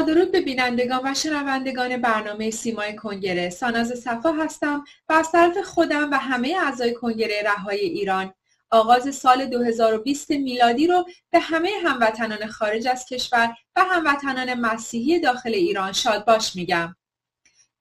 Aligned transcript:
درود 0.00 0.32
به 0.32 0.40
بینندگان 0.40 1.00
و 1.04 1.14
شنوندگان 1.14 1.96
برنامه 1.96 2.50
سیمای 2.50 2.96
کنگره 2.96 3.50
ساناز 3.50 3.88
صفا 3.88 4.32
هستم 4.32 4.84
و 5.08 5.12
از 5.12 5.32
طرف 5.32 5.58
خودم 5.58 6.10
و 6.10 6.14
همه 6.14 6.56
اعضای 6.62 6.94
کنگره 6.94 7.42
رهای 7.42 7.80
ایران 7.80 8.34
آغاز 8.70 9.14
سال 9.14 9.46
2020 9.46 10.30
میلادی 10.30 10.86
رو 10.86 11.06
به 11.30 11.38
همه 11.38 11.70
هموطنان 11.84 12.46
خارج 12.46 12.88
از 12.88 13.06
کشور 13.06 13.54
و 13.76 13.84
هموطنان 13.84 14.54
مسیحی 14.54 15.20
داخل 15.20 15.54
ایران 15.54 15.92
شاد 15.92 16.24
باش 16.24 16.56
میگم. 16.56 16.96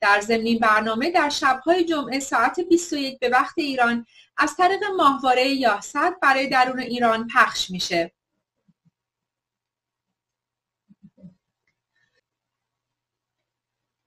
در 0.00 0.20
ضمن 0.20 0.58
برنامه 0.60 1.10
در 1.10 1.28
شبهای 1.28 1.84
جمعه 1.84 2.20
ساعت 2.20 2.60
21 2.60 3.18
به 3.18 3.28
وقت 3.28 3.54
ایران 3.56 4.06
از 4.36 4.56
طریق 4.56 4.84
ماهواره 4.96 5.48
یاست 5.48 6.20
برای 6.22 6.46
درون 6.46 6.78
ایران 6.78 7.28
پخش 7.34 7.70
میشه. 7.70 8.12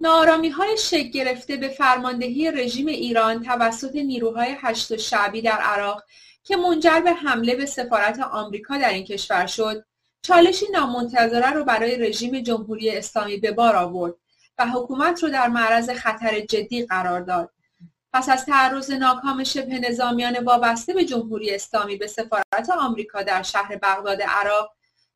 نارامی 0.05 0.49
های 0.49 0.77
شک 0.77 1.11
گرفته 1.11 1.57
به 1.57 1.69
فرماندهی 1.69 2.51
رژیم 2.51 2.87
ایران 2.87 3.43
توسط 3.43 3.95
نیروهای 3.95 4.55
هشت 4.61 4.97
شعبی 4.97 5.41
در 5.41 5.57
عراق 5.57 6.03
که 6.43 6.55
منجر 6.55 6.99
به 6.99 7.13
حمله 7.13 7.55
به 7.55 7.65
سفارت 7.65 8.19
آمریکا 8.19 8.77
در 8.77 8.89
این 8.89 9.03
کشور 9.03 9.45
شد 9.45 9.85
چالشی 10.21 10.65
نامنتظره 10.73 11.51
رو 11.51 11.63
برای 11.63 11.97
رژیم 11.97 12.39
جمهوری 12.39 12.89
اسلامی 12.89 13.37
به 13.37 13.51
بار 13.51 13.75
آورد 13.75 14.13
و 14.57 14.67
حکومت 14.67 15.23
رو 15.23 15.29
در 15.29 15.47
معرض 15.47 15.89
خطر 15.89 16.39
جدی 16.39 16.85
قرار 16.85 17.21
داد. 17.21 17.51
پس 18.13 18.29
از 18.29 18.45
تعرض 18.45 18.91
ناکام 18.91 19.43
شبه 19.43 19.79
نظامیان 19.79 20.43
وابسته 20.43 20.93
به 20.93 21.05
جمهوری 21.05 21.55
اسلامی 21.55 21.97
به 21.97 22.07
سفارت 22.07 22.69
آمریکا 22.79 23.23
در 23.23 23.43
شهر 23.43 23.75
بغداد 23.83 24.21
عراق 24.21 24.71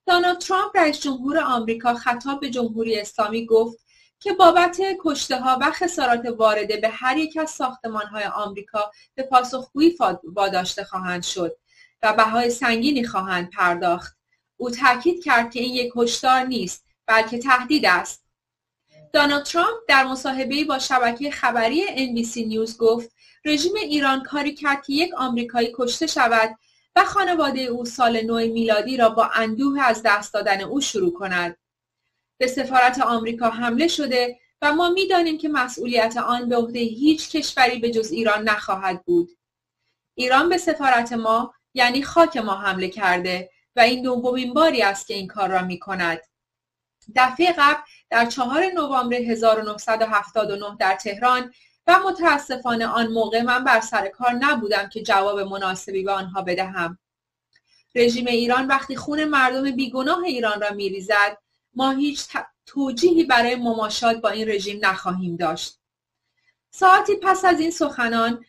دونالد 0.07 0.37
ترامپ 0.37 0.77
رئیس 0.77 0.99
جمهور 0.99 1.39
آمریکا 1.39 1.93
خطاب 1.93 2.39
به 2.39 2.49
جمهوری 2.49 2.99
اسلامی 2.99 3.45
گفت 3.45 3.88
که 4.19 4.33
بابت 4.33 4.77
کشته 5.03 5.39
ها 5.39 5.57
و 5.61 5.71
خسارات 5.71 6.25
وارده 6.37 6.77
به 6.77 6.89
هر 6.89 7.17
یک 7.17 7.37
از 7.37 7.49
ساختمان 7.49 8.05
های 8.05 8.23
آمریکا 8.23 8.91
به 9.15 9.23
پاسخگویی 9.23 9.97
واداشته 10.23 10.83
خواهند 10.83 11.23
شد 11.23 11.57
و 12.03 12.13
بهای 12.13 12.49
سنگینی 12.49 13.03
خواهند 13.03 13.49
پرداخت. 13.49 14.17
او 14.57 14.71
تاکید 14.71 15.23
کرد 15.23 15.51
که 15.51 15.59
این 15.59 15.73
یک 15.73 15.93
هشدار 15.95 16.41
نیست 16.41 16.85
بلکه 17.05 17.37
تهدید 17.37 17.85
است. 17.85 18.23
دونالد 19.13 19.43
ترامپ 19.43 19.77
در 19.87 20.03
مصاحبه‌ای 20.03 20.63
با 20.63 20.79
شبکه 20.79 21.31
خبری 21.31 21.87
NBC 21.87 22.37
نیوز 22.37 22.77
گفت 22.77 23.11
رژیم 23.45 23.73
ایران 23.75 24.23
کاری 24.23 24.55
کرد 24.55 24.85
که 24.85 24.93
یک 24.93 25.13
آمریکایی 25.17 25.71
کشته 25.75 26.07
شود 26.07 26.55
و 26.95 27.05
خانواده 27.05 27.61
او 27.61 27.85
سال 27.85 28.21
نو 28.21 28.35
میلادی 28.35 28.97
را 28.97 29.09
با 29.09 29.29
اندوه 29.35 29.81
از 29.81 30.01
دست 30.05 30.33
دادن 30.33 30.61
او 30.61 30.81
شروع 30.81 31.13
کند. 31.13 31.57
به 32.39 32.47
سفارت 32.47 33.01
آمریکا 33.01 33.49
حمله 33.49 33.87
شده 33.87 34.39
و 34.61 34.73
ما 34.73 34.89
می‌دانیم 34.89 35.37
که 35.37 35.49
مسئولیت 35.49 36.17
آن 36.17 36.49
به 36.49 36.55
عهده 36.55 36.79
هیچ 36.79 37.29
کشوری 37.29 37.79
به 37.79 37.91
جز 37.91 38.11
ایران 38.11 38.49
نخواهد 38.49 39.05
بود. 39.05 39.29
ایران 40.15 40.49
به 40.49 40.57
سفارت 40.57 41.13
ما 41.13 41.53
یعنی 41.73 42.03
خاک 42.03 42.37
ما 42.37 42.55
حمله 42.55 42.89
کرده 42.89 43.49
و 43.75 43.79
این 43.79 44.01
دومین 44.01 44.53
باری 44.53 44.81
است 44.81 45.07
که 45.07 45.13
این 45.13 45.27
کار 45.27 45.49
را 45.49 45.61
می 45.61 45.79
کند. 45.79 46.21
دفعه 47.15 47.53
قبل 47.57 47.81
در 48.09 48.25
چهار 48.25 48.65
نوامبر 48.65 49.17
1979 49.17 50.77
در 50.79 50.95
تهران 50.95 51.53
و 51.87 51.99
متاسفانه 51.99 52.87
آن 52.87 53.07
موقع 53.07 53.41
من 53.41 53.63
بر 53.63 53.79
سر 53.81 54.07
کار 54.07 54.31
نبودم 54.31 54.89
که 54.89 55.03
جواب 55.03 55.39
مناسبی 55.39 56.03
به 56.03 56.11
آنها 56.11 56.41
بدهم. 56.41 56.99
رژیم 57.95 58.27
ایران 58.27 58.67
وقتی 58.67 58.95
خون 58.95 59.23
مردم 59.25 59.71
بیگناه 59.71 60.23
ایران 60.23 60.61
را 60.61 60.69
میریزد 60.69 61.37
ما 61.79 61.91
هیچ 61.91 62.27
توجیهی 62.65 63.23
برای 63.23 63.55
مماشات 63.55 64.17
با 64.17 64.29
این 64.29 64.49
رژیم 64.49 64.85
نخواهیم 64.85 65.35
داشت. 65.35 65.79
ساعتی 66.71 67.15
پس 67.15 67.45
از 67.45 67.59
این 67.59 67.71
سخنان 67.71 68.45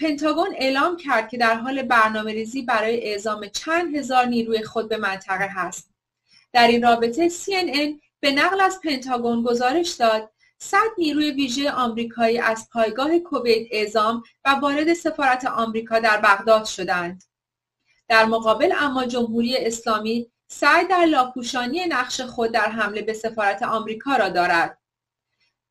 پنتاگون 0.00 0.54
اعلام 0.56 0.96
کرد 0.96 1.28
که 1.28 1.38
در 1.38 1.54
حال 1.54 1.82
برنامه 1.82 2.32
ریزی 2.32 2.62
برای 2.62 3.00
اعزام 3.00 3.48
چند 3.48 3.96
هزار 3.96 4.24
نیروی 4.26 4.62
خود 4.62 4.88
به 4.88 4.96
منطقه 4.96 5.48
هست. 5.50 5.90
در 6.52 6.66
این 6.68 6.82
رابطه 6.82 7.28
CNN 7.28 8.00
به 8.20 8.32
نقل 8.32 8.60
از 8.60 8.80
پنتاگون 8.84 9.42
گزارش 9.42 9.90
داد 9.90 10.30
صد 10.58 10.90
نیروی 10.98 11.30
ویژه 11.30 11.70
آمریکایی 11.70 12.38
از 12.38 12.68
پایگاه 12.72 13.18
کویت 13.18 13.66
اعزام 13.70 14.22
و 14.44 14.50
وارد 14.50 14.94
سفارت 14.94 15.44
آمریکا 15.44 15.98
در 15.98 16.20
بغداد 16.20 16.64
شدند. 16.64 17.24
در 18.08 18.24
مقابل 18.24 18.72
اما 18.78 19.04
جمهوری 19.04 19.56
اسلامی 19.56 20.30
سعی 20.52 20.86
در 20.86 21.04
لاپوشانی 21.04 21.86
نقش 21.86 22.20
خود 22.20 22.52
در 22.52 22.70
حمله 22.70 23.02
به 23.02 23.12
سفارت 23.12 23.62
آمریکا 23.62 24.16
را 24.16 24.28
دارد. 24.28 24.78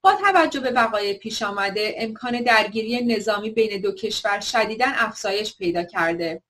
با 0.01 0.15
توجه 0.15 0.59
به 0.59 0.71
وقایع 0.71 1.13
پیش 1.13 1.41
آمده 1.41 1.95
امکان 1.97 2.41
درگیری 2.41 3.05
نظامی 3.05 3.49
بین 3.49 3.81
دو 3.81 3.91
کشور 3.91 4.39
شدیدا 4.39 4.85
افزایش 4.87 5.57
پیدا 5.57 5.83
کرده 5.83 6.41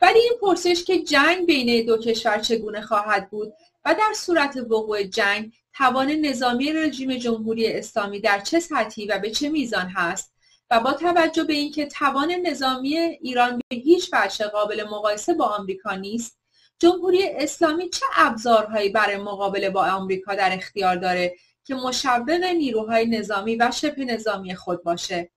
ولی 0.00 0.18
این 0.18 0.32
پرسش 0.40 0.84
که 0.84 1.02
جنگ 1.02 1.46
بین 1.46 1.86
دو 1.86 1.98
کشور 1.98 2.38
چگونه 2.38 2.80
خواهد 2.80 3.30
بود 3.30 3.52
و 3.84 3.94
در 3.94 4.12
صورت 4.16 4.56
وقوع 4.56 5.02
جنگ 5.02 5.52
توان 5.74 6.10
نظامی 6.10 6.72
رژیم 6.72 7.16
جمهوری 7.16 7.72
اسلامی 7.72 8.20
در 8.20 8.40
چه 8.40 8.60
سطحی 8.60 9.06
و 9.06 9.18
به 9.18 9.30
چه 9.30 9.48
میزان 9.48 9.88
هست 9.88 10.32
و 10.70 10.80
با 10.80 10.92
توجه 10.92 11.44
به 11.44 11.52
اینکه 11.52 11.86
توان 11.86 12.32
نظامی 12.32 12.96
ایران 12.98 13.60
به 13.68 13.76
هیچ 13.76 14.10
وجه 14.12 14.46
قابل 14.46 14.84
مقایسه 14.84 15.34
با 15.34 15.44
آمریکا 15.44 15.94
نیست 15.94 16.41
جمهوری 16.82 17.28
اسلامی 17.28 17.88
چه 17.88 18.06
ابزارهایی 18.16 18.88
برای 18.88 19.16
مقابله 19.16 19.70
با 19.70 19.86
آمریکا 19.86 20.34
در 20.34 20.52
اختیار 20.52 20.96
داره 20.96 21.36
که 21.64 21.74
مشوق 21.74 22.30
نیروهای 22.30 23.06
نظامی 23.06 23.56
و 23.56 23.70
شبه 23.70 24.04
نظامی 24.04 24.54
خود 24.54 24.84
باشه؟ 24.84 25.30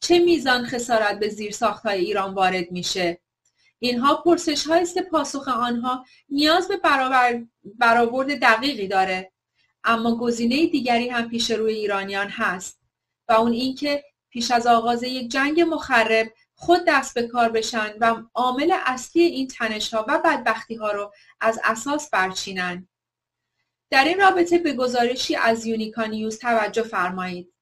چه 0.00 0.18
میزان 0.18 0.66
خسارت 0.66 1.18
به 1.18 1.28
زیر 1.28 1.54
های 1.84 2.04
ایران 2.04 2.34
وارد 2.34 2.72
میشه؟ 2.72 3.20
اینها 3.78 4.14
پرسش 4.14 4.66
های 4.66 4.86
پاسخ 5.10 5.48
آنها 5.48 6.04
نیاز 6.28 6.68
به 6.68 6.76
برابر 6.76 7.42
برآورد 7.64 8.40
دقیقی 8.40 8.88
داره 8.88 9.32
اما 9.84 10.16
گزینه 10.16 10.66
دیگری 10.66 11.08
هم 11.08 11.28
پیش 11.28 11.50
روی 11.50 11.74
ایرانیان 11.74 12.28
هست 12.28 12.80
و 13.28 13.32
اون 13.32 13.52
اینکه 13.52 14.04
پیش 14.30 14.50
از 14.50 14.66
آغاز 14.66 15.02
یک 15.02 15.30
جنگ 15.30 15.60
مخرب 15.60 16.32
خود 16.60 16.80
دست 16.86 17.14
به 17.14 17.22
کار 17.22 17.48
بشن 17.48 17.90
و 18.00 18.14
عامل 18.34 18.72
اصلی 18.86 19.22
این 19.22 19.48
تنش 19.48 19.94
ها 19.94 20.04
و 20.08 20.20
بدبختی 20.24 20.74
ها 20.74 20.90
رو 20.90 21.12
از 21.40 21.60
اساس 21.64 22.10
برچینن. 22.10 22.88
در 23.90 24.04
این 24.04 24.20
رابطه 24.20 24.58
به 24.58 24.72
گزارشی 24.72 25.36
از 25.36 25.66
یونیکا 25.66 26.04
نیوز 26.04 26.38
توجه 26.38 26.82
فرمایید. 26.82 27.52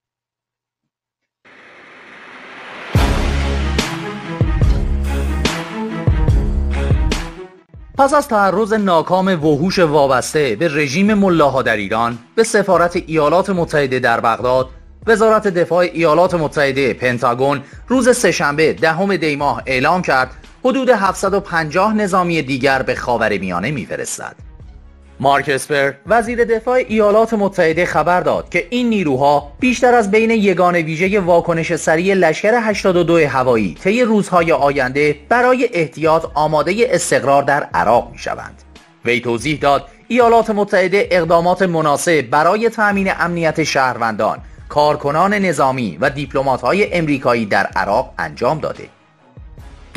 پس 7.98 8.14
از 8.14 8.28
تعرض 8.28 8.72
ناکام 8.72 9.28
وحوش 9.28 9.78
وابسته 9.78 10.56
به 10.56 10.69
رژیم 10.69 11.14
ملاها 11.14 11.62
در 11.62 11.76
ایران 11.76 12.19
به 12.34 12.44
سفارت 12.44 12.96
ایالات 12.96 13.50
متحده 13.50 13.98
در 13.98 14.20
بغداد 14.20 14.70
وزارت 15.06 15.49
دفاع 15.49 15.79
ایالات 15.79 16.35
متحده 16.35 16.94
پنتاگون 16.94 17.62
روز 17.88 18.17
سهشنبه 18.17 18.73
دهم 18.73 19.17
دی 19.17 19.37
ماه 19.37 19.62
اعلام 19.67 20.03
کرد 20.03 20.31
حدود 20.64 20.91
750 20.91 21.94
نظامی 21.94 22.43
دیگر 22.43 22.82
به 22.82 22.94
خاور 22.94 23.38
میانه 23.38 23.70
میفرستد. 23.70 24.37
مارک 25.20 25.49
اسپر 25.49 25.93
وزیر 26.06 26.44
دفاع 26.44 26.76
ایالات 26.88 27.35
متحده 27.35 27.87
خبر 27.87 28.20
داد 28.20 28.49
که 28.49 28.67
این 28.70 28.88
نیروها 28.88 29.53
بیشتر 29.61 29.94
از 29.94 30.11
بین 30.11 30.31
یگان 30.31 30.76
ویژه 30.76 31.20
واکنش 31.20 31.76
سریع 31.76 32.14
لشکر 32.14 32.55
82 32.55 33.19
هوایی 33.19 33.75
طی 33.75 34.03
روزهای 34.03 34.53
آینده 34.53 35.17
برای 35.29 35.69
احتیاط 35.73 36.25
آماده 36.35 36.75
استقرار 36.91 37.43
در 37.43 37.62
عراق 37.62 38.08
می 38.12 38.19
شوند. 38.19 38.62
وی 39.05 39.20
توضیح 39.20 39.58
داد 39.58 39.88
ایالات 40.08 40.50
متحده 40.50 41.08
اقدامات 41.11 41.62
مناسب 41.62 42.23
برای 42.23 42.69
تأمین 42.69 43.12
امنیت 43.19 43.64
شهروندان، 43.64 44.38
کارکنان 44.69 45.35
نظامی 45.35 45.99
و 46.01 46.11
دیپلمات‌های 46.11 46.95
امریکایی 46.95 47.47
در 47.47 47.67
عراق 47.67 48.15
انجام 48.19 48.59
داده. 48.59 48.89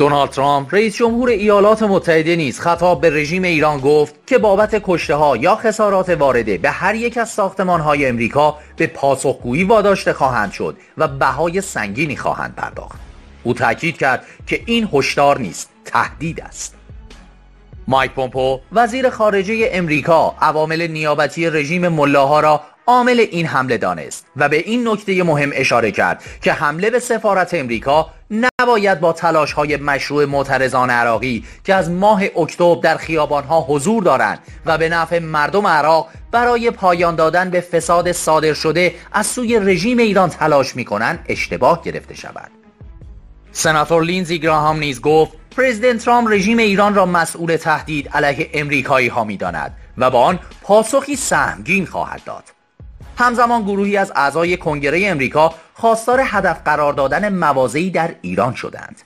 دونالد 0.00 0.30
ترامپ 0.30 0.74
رئیس 0.74 0.96
جمهور 0.96 1.28
ایالات 1.28 1.82
متحده 1.82 2.36
نیز 2.36 2.60
خطاب 2.60 3.00
به 3.00 3.10
رژیم 3.10 3.42
ایران 3.42 3.80
گفت 3.80 4.14
که 4.26 4.38
بابت 4.38 4.82
کشته 4.84 5.14
ها 5.14 5.36
یا 5.36 5.56
خسارات 5.56 6.08
وارده 6.08 6.58
به 6.58 6.70
هر 6.70 6.94
یک 6.94 7.18
از 7.18 7.28
ساختمان 7.28 7.80
های 7.80 8.06
امریکا 8.06 8.58
به 8.76 8.86
پاسخگویی 8.86 9.64
واداشته 9.64 10.12
خواهند 10.12 10.52
شد 10.52 10.76
و 10.98 11.08
بهای 11.08 11.60
سنگینی 11.60 12.16
خواهند 12.16 12.54
پرداخت 12.54 12.98
او 13.42 13.54
تاکید 13.54 13.96
کرد 13.98 14.24
که 14.46 14.62
این 14.66 14.88
هشدار 14.92 15.38
نیست 15.38 15.70
تهدید 15.84 16.40
است 16.40 16.74
مایک 17.88 18.12
پومپو 18.12 18.60
وزیر 18.72 19.10
خارجه 19.10 19.68
امریکا 19.72 20.34
عوامل 20.40 20.86
نیابتی 20.86 21.50
رژیم 21.50 21.88
ملاها 21.88 22.40
را 22.40 22.60
عامل 22.90 23.26
این 23.30 23.46
حمله 23.46 23.78
دانست 23.78 24.26
و 24.36 24.48
به 24.48 24.56
این 24.56 24.88
نکته 24.88 25.22
مهم 25.22 25.50
اشاره 25.54 25.90
کرد 25.90 26.22
که 26.42 26.52
حمله 26.52 26.90
به 26.90 26.98
سفارت 26.98 27.54
امریکا 27.54 28.10
نباید 28.60 29.00
با 29.00 29.12
تلاش 29.12 29.52
های 29.52 29.76
مشروع 29.76 30.24
معترضان 30.24 30.90
عراقی 30.90 31.44
که 31.64 31.74
از 31.74 31.90
ماه 31.90 32.22
اکتبر 32.36 32.80
در 32.82 32.96
خیابان 32.96 33.44
ها 33.44 33.60
حضور 33.60 34.02
دارند 34.02 34.38
و 34.66 34.78
به 34.78 34.88
نفع 34.88 35.18
مردم 35.18 35.66
عراق 35.66 36.08
برای 36.32 36.70
پایان 36.70 37.14
دادن 37.14 37.50
به 37.50 37.60
فساد 37.60 38.12
صادر 38.12 38.52
شده 38.52 38.94
از 39.12 39.26
سوی 39.26 39.58
رژیم 39.58 39.98
ایران 39.98 40.30
تلاش 40.30 40.76
می 40.76 40.84
کنند 40.84 41.24
اشتباه 41.28 41.82
گرفته 41.82 42.14
شود. 42.14 42.50
سناتور 43.52 44.04
لینزی 44.04 44.38
گراهام 44.38 44.78
نیز 44.78 45.00
گفت 45.00 45.32
پرزیدنت 45.56 46.04
ترامپ 46.04 46.28
رژیم 46.30 46.58
ایران 46.58 46.94
را 46.94 47.06
مسئول 47.06 47.56
تهدید 47.56 48.08
علیه 48.08 48.50
امریکایی 48.54 49.08
ها 49.08 49.24
می 49.24 49.36
داند 49.36 49.76
و 49.98 50.10
با 50.10 50.22
آن 50.22 50.38
پاسخی 50.62 51.16
سهمگین 51.16 51.86
خواهد 51.86 52.20
داد. 52.24 52.59
همزمان 53.20 53.62
گروهی 53.62 53.96
از 53.96 54.12
اعضای 54.16 54.56
کنگره 54.56 55.08
امریکا 55.08 55.54
خواستار 55.74 56.20
هدف 56.24 56.60
قرار 56.64 56.92
دادن 56.92 57.28
مواضعی 57.28 57.90
در 57.90 58.14
ایران 58.22 58.54
شدند. 58.54 59.02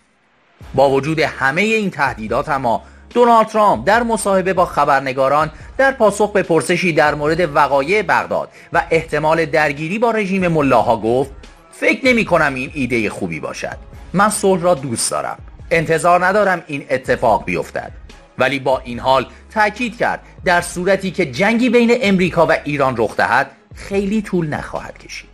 با 0.75 0.91
وجود 0.91 1.21
همه 1.21 1.63
این 1.63 1.91
تهدیدات 1.91 2.49
اما 2.49 2.83
دونالد 3.15 3.47
ترامپ 3.47 3.87
در 3.87 4.03
مصاحبه 4.03 4.53
با 4.53 4.67
خبرنگاران 4.67 5.51
در 5.79 5.93
پاسخ 5.93 6.33
به 6.33 6.43
پرسشی 6.43 6.93
در 6.93 7.15
مورد 7.15 7.57
وقایع 7.57 8.03
بغداد 8.03 8.49
و 8.73 8.83
احتمال 8.91 9.47
درگیری 9.47 9.99
با 9.99 10.11
رژیم 10.11 10.49
ملاها 10.49 10.97
گفت 10.97 11.31
فکر 11.73 12.07
نمی 12.07 12.25
کنم 12.25 12.55
این 12.55 12.71
ایده 12.75 13.11
خوبی 13.11 13.41
باشد. 13.41 13.77
من 14.13 14.29
صلح 14.29 14.63
را 14.63 14.75
دوست 14.75 15.11
دارم. 15.11 15.39
انتظار 15.71 16.27
ندارم 16.27 16.63
این 16.67 16.87
اتفاق 16.91 17.45
بیفتد. 17.45 17.93
ولی 18.39 18.59
با 18.59 18.79
این 18.79 18.99
حال 18.99 19.27
تاکید 19.55 19.99
کرد 19.99 20.21
در 20.45 20.61
صورتی 20.61 21.11
که 21.11 21.27
جنگی 21.27 21.71
بین 21.71 21.99
امریکا 22.03 22.47
و 22.47 22.53
ایران 22.65 22.95
رخ 22.99 23.17
دهد 23.17 23.51
خیلی 23.75 24.23
طول 24.23 24.49
نخواهد 24.49 24.99
کشید 24.99 25.31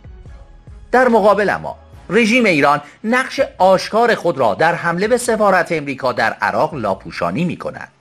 در 0.91 1.07
مقابل 1.07 1.49
اما 1.49 1.75
رژیم 2.09 2.45
ایران 2.45 2.81
نقش 3.03 3.41
آشکار 3.57 4.15
خود 4.15 4.37
را 4.37 4.53
در 4.53 4.75
حمله 4.75 5.07
به 5.07 5.17
سفارت 5.17 5.71
امریکا 5.71 6.11
در 6.11 6.33
عراق 6.33 6.75
لاپوشانی 6.75 7.45
می 7.45 7.57
کند 7.57 7.91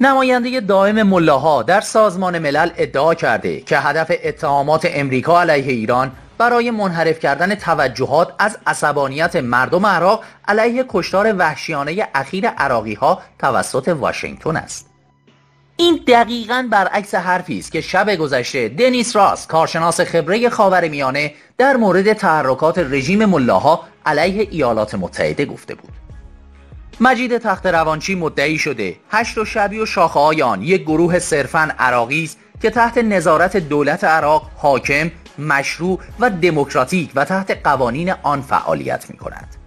نماینده 0.00 0.60
دائم 0.60 1.02
ملاها 1.02 1.62
در 1.62 1.80
سازمان 1.80 2.38
ملل 2.38 2.70
ادعا 2.76 3.14
کرده 3.14 3.60
که 3.60 3.78
هدف 3.78 4.12
اتهامات 4.24 4.88
امریکا 4.90 5.40
علیه 5.40 5.72
ایران 5.72 6.12
برای 6.38 6.70
منحرف 6.70 7.18
کردن 7.18 7.54
توجهات 7.54 8.34
از 8.38 8.58
عصبانیت 8.66 9.36
مردم 9.36 9.86
عراق 9.86 10.24
علیه 10.48 10.84
کشتار 10.88 11.34
وحشیانه 11.38 12.08
اخیر 12.14 12.48
عراقی 12.48 12.94
ها 12.94 13.22
توسط 13.38 13.88
واشنگتن 13.88 14.56
است. 14.56 14.86
این 15.80 16.00
دقیقا 16.06 16.68
برعکس 16.70 17.14
حرفی 17.14 17.58
است 17.58 17.72
که 17.72 17.80
شب 17.80 18.16
گذشته 18.16 18.68
دنیس 18.68 19.16
راس 19.16 19.46
کارشناس 19.46 20.00
خبره 20.00 20.48
خاورمیانه 20.48 21.32
در 21.58 21.76
مورد 21.76 22.12
تحرکات 22.12 22.78
رژیم 22.78 23.24
ملاها 23.24 23.84
علیه 24.06 24.48
ایالات 24.50 24.94
متحده 24.94 25.44
گفته 25.44 25.74
بود. 25.74 25.90
مجید 27.00 27.38
تخت 27.38 27.66
روانچی 27.66 28.14
مدعی 28.14 28.58
شده 28.58 28.96
هشت 29.10 29.38
و 29.38 29.44
شبی 29.44 29.78
و 29.78 29.86
شاخه 29.86 30.44
آن 30.44 30.62
یک 30.62 30.82
گروه 30.82 31.18
صرفا 31.18 31.68
عراقی 31.78 32.24
است 32.24 32.38
که 32.62 32.70
تحت 32.70 32.98
نظارت 32.98 33.56
دولت 33.56 34.04
عراق 34.04 34.50
حاکم 34.56 35.10
مشروع 35.38 35.98
و 36.20 36.30
دموکراتیک 36.30 37.10
و 37.14 37.24
تحت 37.24 37.58
قوانین 37.64 38.14
آن 38.22 38.42
فعالیت 38.42 39.10
می 39.10 39.16
کند. 39.16 39.57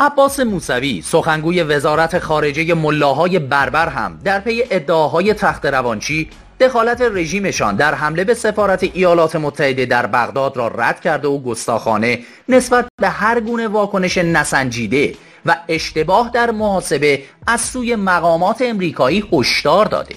عباس 0.00 0.40
موسوی 0.40 1.02
سخنگوی 1.02 1.62
وزارت 1.62 2.18
خارجه 2.18 2.74
ملاهای 2.74 3.38
بربر 3.38 3.88
هم 3.88 4.18
در 4.24 4.40
پی 4.40 4.64
ادعاهای 4.70 5.34
تخت 5.34 5.66
روانچی 5.66 6.30
دخالت 6.60 7.00
رژیمشان 7.00 7.76
در 7.76 7.94
حمله 7.94 8.24
به 8.24 8.34
سفارت 8.34 8.82
ایالات 8.82 9.36
متحده 9.36 9.86
در 9.86 10.06
بغداد 10.06 10.56
را 10.56 10.68
رد 10.68 11.00
کرده 11.00 11.28
و 11.28 11.42
گستاخانه 11.42 12.18
نسبت 12.48 12.88
به 13.00 13.08
هر 13.08 13.40
گونه 13.40 13.68
واکنش 13.68 14.18
نسنجیده 14.18 15.14
و 15.46 15.56
اشتباه 15.68 16.30
در 16.34 16.50
محاسبه 16.50 17.22
از 17.46 17.60
سوی 17.60 17.96
مقامات 17.96 18.62
امریکایی 18.62 19.24
هشدار 19.32 19.86
داده 19.86 20.14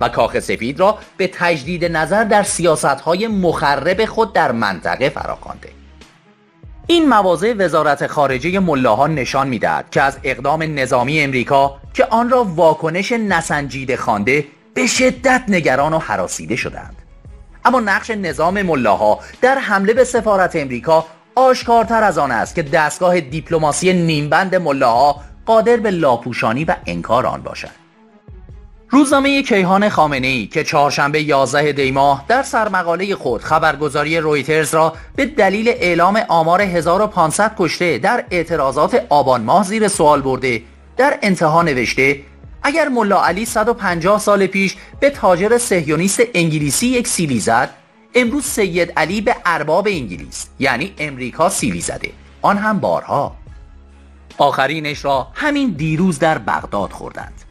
و 0.00 0.08
کاخ 0.08 0.38
سفید 0.38 0.80
را 0.80 0.98
به 1.16 1.30
تجدید 1.32 1.84
نظر 1.84 2.24
در 2.24 2.42
سیاستهای 2.42 3.28
مخرب 3.28 4.04
خود 4.04 4.32
در 4.32 4.52
منطقه 4.52 5.08
فراخوانده. 5.08 5.79
این 6.90 7.08
مواضع 7.08 7.54
وزارت 7.58 8.06
خارجه 8.06 8.58
ملاها 8.58 9.06
نشان 9.06 9.48
می‌دهد 9.48 9.90
که 9.90 10.02
از 10.02 10.18
اقدام 10.24 10.62
نظامی 10.62 11.20
امریکا 11.20 11.80
که 11.94 12.04
آن 12.04 12.30
را 12.30 12.44
واکنش 12.44 13.12
نسنجیده 13.12 13.96
خوانده 13.96 14.46
به 14.74 14.86
شدت 14.86 15.44
نگران 15.48 15.92
و 15.92 15.98
حراسیده 15.98 16.56
شدند. 16.56 16.96
اما 17.64 17.80
نقش 17.80 18.10
نظام 18.10 18.62
ملاها 18.62 19.20
در 19.40 19.58
حمله 19.58 19.94
به 19.94 20.04
سفارت 20.04 20.56
امریکا 20.56 21.06
آشکارتر 21.34 22.02
از 22.02 22.18
آن 22.18 22.30
است 22.30 22.54
که 22.54 22.62
دستگاه 22.62 23.20
دیپلماسی 23.20 23.92
نیمبند 23.92 24.54
ملاها 24.54 25.20
قادر 25.46 25.76
به 25.76 25.90
لاپوشانی 25.90 26.64
و 26.64 26.76
انکار 26.86 27.26
آن 27.26 27.42
باشد. 27.42 27.89
روزنامه 28.92 29.42
کیهان 29.42 29.88
خامنه 29.88 30.26
ای 30.26 30.46
که 30.46 30.64
چهارشنبه 30.64 31.22
11 31.22 31.72
دی 31.72 31.90
ماه 31.90 32.24
در 32.28 32.42
سرمقاله 32.42 33.14
خود 33.14 33.42
خبرگزاری 33.42 34.18
رویترز 34.18 34.74
را 34.74 34.94
به 35.16 35.26
دلیل 35.26 35.68
اعلام 35.68 36.20
آمار 36.28 36.60
1500 36.60 37.54
کشته 37.58 37.98
در 37.98 38.24
اعتراضات 38.30 39.06
آبان 39.08 39.42
ماه 39.42 39.64
زیر 39.64 39.88
سوال 39.88 40.22
برده. 40.22 40.62
در 40.96 41.18
انتها 41.22 41.62
نوشته 41.62 42.20
اگر 42.62 42.88
ملا 42.88 43.24
علی 43.24 43.44
150 43.44 44.18
سال 44.18 44.46
پیش 44.46 44.76
به 45.00 45.10
تاجر 45.10 45.58
سهیونیست 45.58 46.22
انگلیسی 46.34 46.86
یک 46.86 47.08
سیلی 47.08 47.40
زد 47.40 47.70
امروز 48.14 48.44
سید 48.44 48.92
علی 48.96 49.20
به 49.20 49.36
ارباب 49.46 49.88
انگلیس 49.88 50.46
یعنی 50.58 50.94
امریکا 50.98 51.48
سیلی 51.48 51.80
زده. 51.80 52.10
آن 52.42 52.58
هم 52.58 52.80
بارها. 52.80 53.36
آخرینش 54.38 55.04
را 55.04 55.28
همین 55.34 55.70
دیروز 55.70 56.18
در 56.18 56.38
بغداد 56.38 56.90
خوردند. 56.90 57.49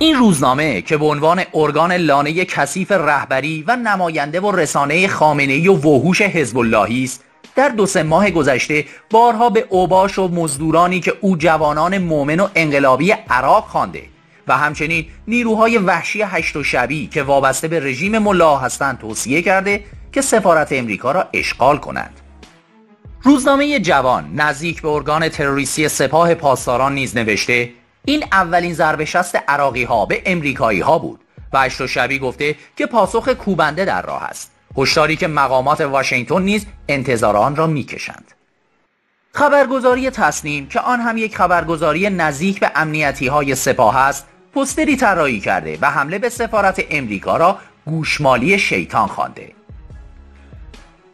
این 0.00 0.16
روزنامه 0.16 0.82
که 0.82 0.96
به 0.96 1.04
عنوان 1.04 1.42
ارگان 1.54 1.92
لانه 1.92 2.44
کثیف 2.44 2.92
رهبری 2.92 3.64
و 3.66 3.76
نماینده 3.76 4.40
و 4.40 4.52
رسانه 4.52 5.08
خامنه 5.08 5.70
و 5.70 5.76
وحوش 5.76 6.22
حزب 6.22 6.58
اللهی 6.58 7.04
است 7.04 7.24
در 7.56 7.68
دو 7.68 7.86
سه 7.86 8.02
ماه 8.02 8.30
گذشته 8.30 8.84
بارها 9.10 9.50
به 9.50 9.66
اوباش 9.68 10.18
و 10.18 10.28
مزدورانی 10.28 11.00
که 11.00 11.14
او 11.20 11.36
جوانان 11.36 11.98
مؤمن 11.98 12.40
و 12.40 12.48
انقلابی 12.54 13.12
عراق 13.12 13.64
خوانده 13.64 14.02
و 14.48 14.56
همچنین 14.56 15.06
نیروهای 15.28 15.78
وحشی 15.78 16.22
هشت 16.22 16.56
و 16.56 16.64
شبی 16.64 17.06
که 17.06 17.22
وابسته 17.22 17.68
به 17.68 17.80
رژیم 17.80 18.18
ملا 18.18 18.56
هستند 18.56 18.98
توصیه 18.98 19.42
کرده 19.42 19.84
که 20.12 20.20
سفارت 20.20 20.72
امریکا 20.72 21.12
را 21.12 21.28
اشغال 21.32 21.78
کنند. 21.78 22.20
روزنامه 23.22 23.80
جوان 23.80 24.34
نزدیک 24.34 24.82
به 24.82 24.88
ارگان 24.88 25.28
تروریستی 25.28 25.88
سپاه 25.88 26.34
پاسداران 26.34 26.94
نیز 26.94 27.16
نوشته 27.16 27.70
این 28.04 28.24
اولین 28.32 28.74
ضربه 28.74 29.04
شست 29.04 29.38
عراقی 29.48 29.84
ها 29.84 30.06
به 30.06 30.22
امریکایی 30.26 30.80
ها 30.80 30.98
بود 30.98 31.20
و 31.52 31.56
اشتو 31.56 31.86
شبی 31.86 32.18
گفته 32.18 32.54
که 32.76 32.86
پاسخ 32.86 33.28
کوبنده 33.28 33.84
در 33.84 34.02
راه 34.02 34.22
است. 34.22 34.52
هشداری 34.78 35.16
که 35.16 35.28
مقامات 35.28 35.80
واشنگتن 35.80 36.42
نیز 36.42 36.66
انتظار 36.88 37.36
آن 37.36 37.56
را 37.56 37.66
می‌کشند. 37.66 38.32
خبرگزاری 39.32 40.10
تصنیم 40.10 40.68
که 40.68 40.80
آن 40.80 41.00
هم 41.00 41.16
یک 41.16 41.36
خبرگزاری 41.36 42.10
نزدیک 42.10 42.60
به 42.60 42.70
امنیتی 42.74 43.26
های 43.26 43.54
سپاه 43.54 43.96
است 43.96 44.26
پستری 44.54 44.96
طراحی 44.96 45.40
کرده 45.40 45.78
و 45.80 45.90
حمله 45.90 46.18
به 46.18 46.28
سفارت 46.28 46.84
امریکا 46.90 47.36
را 47.36 47.58
گوشمالی 47.86 48.58
شیطان 48.58 49.08
خوانده. 49.08 49.52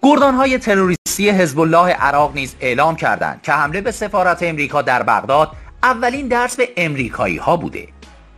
های 0.02 0.58
تروریستی 0.58 1.30
حزب 1.30 1.60
الله 1.60 1.92
عراق 1.92 2.34
نیز 2.34 2.56
اعلام 2.60 2.96
کردند 2.96 3.42
که 3.42 3.52
حمله 3.52 3.80
به 3.80 3.90
سفارت 3.90 4.42
امریکا 4.42 4.82
در 4.82 5.02
بغداد 5.02 5.50
اولین 5.84 6.28
درس 6.28 6.56
به 6.56 6.68
امریکایی 6.76 7.36
ها 7.36 7.56
بوده. 7.56 7.88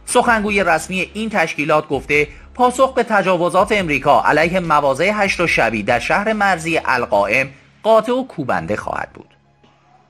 سخنگوی 0.06 0.64
رسمی 0.64 1.10
این 1.14 1.30
تشکیلات 1.30 1.88
گفته 1.88 2.28
پاسخ 2.54 2.94
به 2.94 3.02
تجاوزات 3.02 3.72
امریکا 3.72 4.22
علیه 4.22 4.60
مواضع 4.60 5.10
هشت 5.14 5.40
و 5.40 5.46
شبی 5.46 5.82
در 5.82 5.98
شهر 5.98 6.32
مرزی 6.32 6.80
القائم 6.84 7.48
قاطع 7.82 8.12
و 8.12 8.26
کوبنده 8.26 8.76
خواهد 8.76 9.10
بود. 9.14 9.26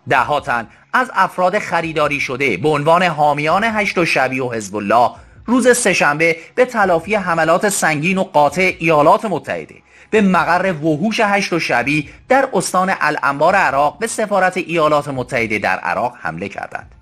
دهها 0.08 0.40
تن 0.40 0.68
از 0.92 1.10
افراد 1.14 1.58
خریداری 1.58 2.20
شده 2.20 2.56
به 2.56 2.68
عنوان 2.68 3.02
حامیان 3.02 3.64
هشت 3.64 3.98
و 3.98 4.04
شبی 4.04 4.40
و 4.40 4.52
حزب 4.52 4.76
الله 4.76 5.10
روز 5.46 5.76
سهشنبه 5.76 6.36
به 6.54 6.64
تلافی 6.64 7.14
حملات 7.14 7.68
سنگین 7.68 8.18
و 8.18 8.24
قاطع 8.24 8.72
ایالات 8.78 9.24
متحده 9.24 9.74
به 10.10 10.20
مقر 10.20 10.72
وحوش 10.72 11.20
هشت 11.20 11.52
و 11.52 11.60
شبی 11.60 12.08
در 12.28 12.48
استان 12.52 12.92
الانبار 13.00 13.54
عراق 13.54 13.98
به 13.98 14.06
سفارت 14.06 14.56
ایالات 14.56 15.08
متحده 15.08 15.58
در 15.58 15.78
عراق 15.78 16.14
حمله 16.20 16.48
کردند. 16.48 16.95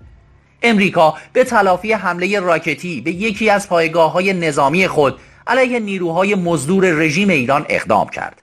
امریکا 0.61 1.13
به 1.33 1.43
تلافی 1.43 1.93
حمله 1.93 2.39
راکتی 2.39 3.01
به 3.01 3.11
یکی 3.11 3.49
از 3.49 3.69
پایگاه 3.69 4.11
های 4.11 4.33
نظامی 4.33 4.87
خود 4.87 5.19
علیه 5.47 5.79
نیروهای 5.79 6.35
مزدور 6.35 6.85
رژیم 6.85 7.29
ایران 7.29 7.65
اقدام 7.69 8.09
کرد. 8.09 8.41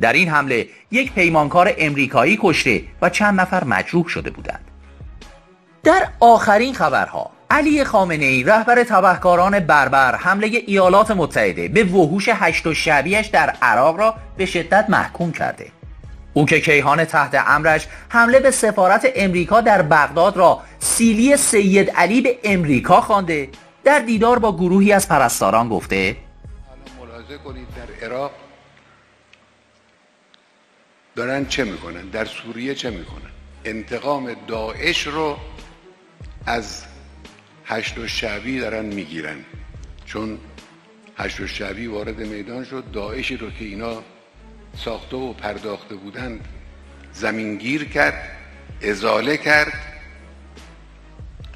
در 0.00 0.12
این 0.12 0.28
حمله 0.28 0.68
یک 0.90 1.12
پیمانکار 1.12 1.74
امریکایی 1.78 2.38
کشته 2.42 2.82
و 3.02 3.10
چند 3.10 3.40
نفر 3.40 3.64
مجروح 3.64 4.08
شده 4.08 4.30
بودند. 4.30 4.64
در 5.82 6.08
آخرین 6.20 6.74
خبرها 6.74 7.30
علی 7.50 7.84
خامنه 7.84 8.24
ای 8.24 8.42
رهبر 8.42 8.84
تبهکاران 8.84 9.60
بربر 9.60 10.16
حمله 10.16 10.62
ایالات 10.66 11.10
متحده 11.10 11.68
به 11.68 11.84
وحوش 11.84 12.28
هشت 12.32 12.66
و 12.66 12.74
شبیش 12.74 13.26
در 13.26 13.54
عراق 13.62 13.98
را 13.98 14.14
به 14.36 14.46
شدت 14.46 14.86
محکوم 14.88 15.32
کرده. 15.32 15.66
او 16.32 16.46
که 16.46 16.60
کیهان 16.60 17.04
تحت 17.04 17.34
امرش 17.46 17.86
حمله 18.08 18.40
به 18.40 18.50
سفارت 18.50 19.12
امریکا 19.16 19.60
در 19.60 19.82
بغداد 19.82 20.36
را 20.36 20.62
سیلی 20.78 21.36
سید 21.36 21.90
علی 21.90 22.20
به 22.20 22.38
امریکا 22.44 23.00
خوانده 23.00 23.48
در 23.84 23.98
دیدار 23.98 24.38
با 24.38 24.56
گروهی 24.56 24.92
از 24.92 25.08
پرستاران 25.08 25.68
گفته 25.68 26.16
ملاحظه 27.00 27.38
کنید 27.38 27.66
در 27.76 28.06
عراق 28.06 28.30
دارن 31.16 31.46
چه 31.46 31.64
می‌کنن؟ 31.64 32.08
در 32.08 32.24
سوریه 32.24 32.74
چه 32.74 32.90
می‌کنن؟ 32.90 33.30
انتقام 33.64 34.36
داعش 34.46 35.06
رو 35.06 35.36
از 36.46 36.84
هشت 37.64 37.98
و 37.98 38.08
شعبی 38.08 38.60
دارن 38.60 38.84
می‌گیرن 38.84 39.44
چون 40.06 40.38
هشت 41.18 41.40
و 41.40 41.46
شعبی 41.46 41.86
وارد 41.86 42.18
میدان 42.18 42.64
شد 42.64 42.84
داعشی 42.92 43.36
رو 43.36 43.50
که 43.50 43.64
اینا 43.64 44.02
ساخته 44.76 45.16
و 45.16 45.32
پرداخته 45.32 45.94
بودند 45.94 46.48
زمینگیر 47.12 47.84
کرد 47.84 48.30
ازاله 48.82 49.36
کرد. 49.36 49.72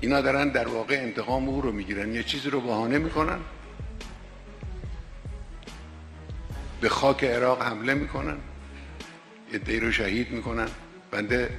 اینا 0.00 0.20
دارن 0.20 0.48
در 0.48 0.68
واقع 0.68 0.94
انتقام 0.94 1.48
او 1.48 1.60
رو 1.60 1.72
می‌گیرن. 1.72 2.14
یه 2.14 2.22
چیزی 2.22 2.50
رو 2.50 2.60
بهانه 2.60 2.98
می‌کنن. 2.98 3.38
به 6.80 6.88
خاک 6.88 7.24
عراق 7.24 7.62
حمله 7.62 7.94
می‌کنن. 7.94 8.36
یه 9.68 9.80
رو 9.80 9.92
شهید 9.92 10.30
می‌کنن. 10.30 10.68
بنده 11.10 11.50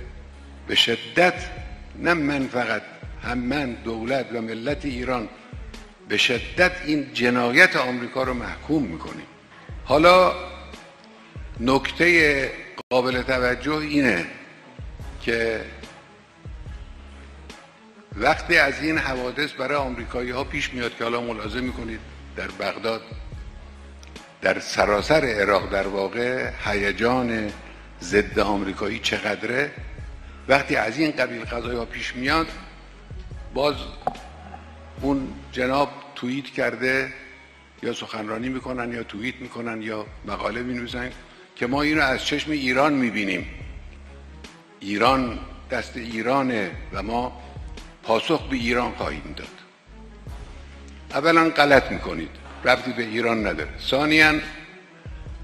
به 0.67 0.75
شدت 0.75 1.49
نه 1.99 2.13
من 2.13 2.47
فقط 2.47 2.81
هم 3.23 3.37
من 3.37 3.73
دولت 3.73 4.25
و 4.33 4.41
ملت 4.41 4.85
ایران 4.85 5.29
به 6.09 6.17
شدت 6.17 6.71
این 6.85 7.13
جنایت 7.13 7.75
آمریکا 7.75 8.23
رو 8.23 8.33
محکوم 8.33 8.83
می‌کنیم. 8.83 9.25
حالا 9.85 10.33
نکته 11.59 12.51
قابل 12.89 13.21
توجه 13.21 13.73
اینه 13.73 14.25
که 15.21 15.65
وقتی 18.15 18.57
از 18.57 18.81
این 18.81 18.97
حوادث 18.97 19.51
برای 19.51 19.77
آمریکایی 19.77 20.31
ها 20.31 20.43
پیش 20.43 20.73
میاد 20.73 20.97
که 20.97 21.03
حالا 21.03 21.21
ملاحظه 21.21 21.61
می‌کنید 21.61 21.99
در 22.35 22.47
بغداد 22.47 23.01
در 24.41 24.59
سراسر 24.59 25.25
عراق 25.25 25.69
در 25.69 25.87
واقع 25.87 26.51
هیجان 26.65 27.51
ضد 28.01 28.39
آمریکایی 28.39 28.99
چقدره؟ 28.99 29.71
وقتی 30.47 30.75
از 30.75 30.97
این 30.97 31.11
قبیل 31.11 31.45
قضایی 31.45 31.77
ها 31.77 31.85
پیش 31.85 32.15
میاد 32.15 32.47
باز 33.53 33.75
اون 35.01 35.27
جناب 35.51 35.89
توییت 36.15 36.45
کرده 36.45 37.13
یا 37.83 37.93
سخنرانی 37.93 38.49
می‌کنن 38.49 38.93
یا 38.93 39.03
توییت 39.03 39.35
می‌کنن 39.35 39.81
یا 39.81 40.05
مقاله 40.25 40.63
می‌نویسن. 40.63 41.11
که 41.55 41.67
ما 41.67 41.81
اینو 41.81 42.01
از 42.01 42.25
چشم 42.25 42.51
ایران 42.51 42.93
می‌بینیم. 42.93 43.47
ایران 44.79 45.39
دست 45.71 45.97
ایرانه 45.97 46.71
و 46.93 47.03
ما 47.03 47.41
پاسخ 48.03 48.49
به 48.49 48.55
ایران 48.55 48.91
خواهیم 48.91 49.33
داد. 49.37 49.47
اولا 51.11 51.49
غلط 51.49 51.91
می‌کنید. 51.91 52.29
ربطی 52.65 52.91
به 52.91 53.03
ایران 53.03 53.47
نداره. 53.47 53.69
ثانیا 53.79 54.33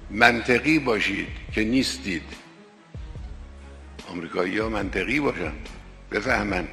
منطقی 0.10 0.80
باشید 0.80 1.28
که 1.54 1.64
نیستید. 1.64 2.24
آمریکایی 4.10 4.58
ها 4.58 4.70
منطقی 4.70 5.20
باشن. 5.20 5.54
بفهمن 6.12 6.68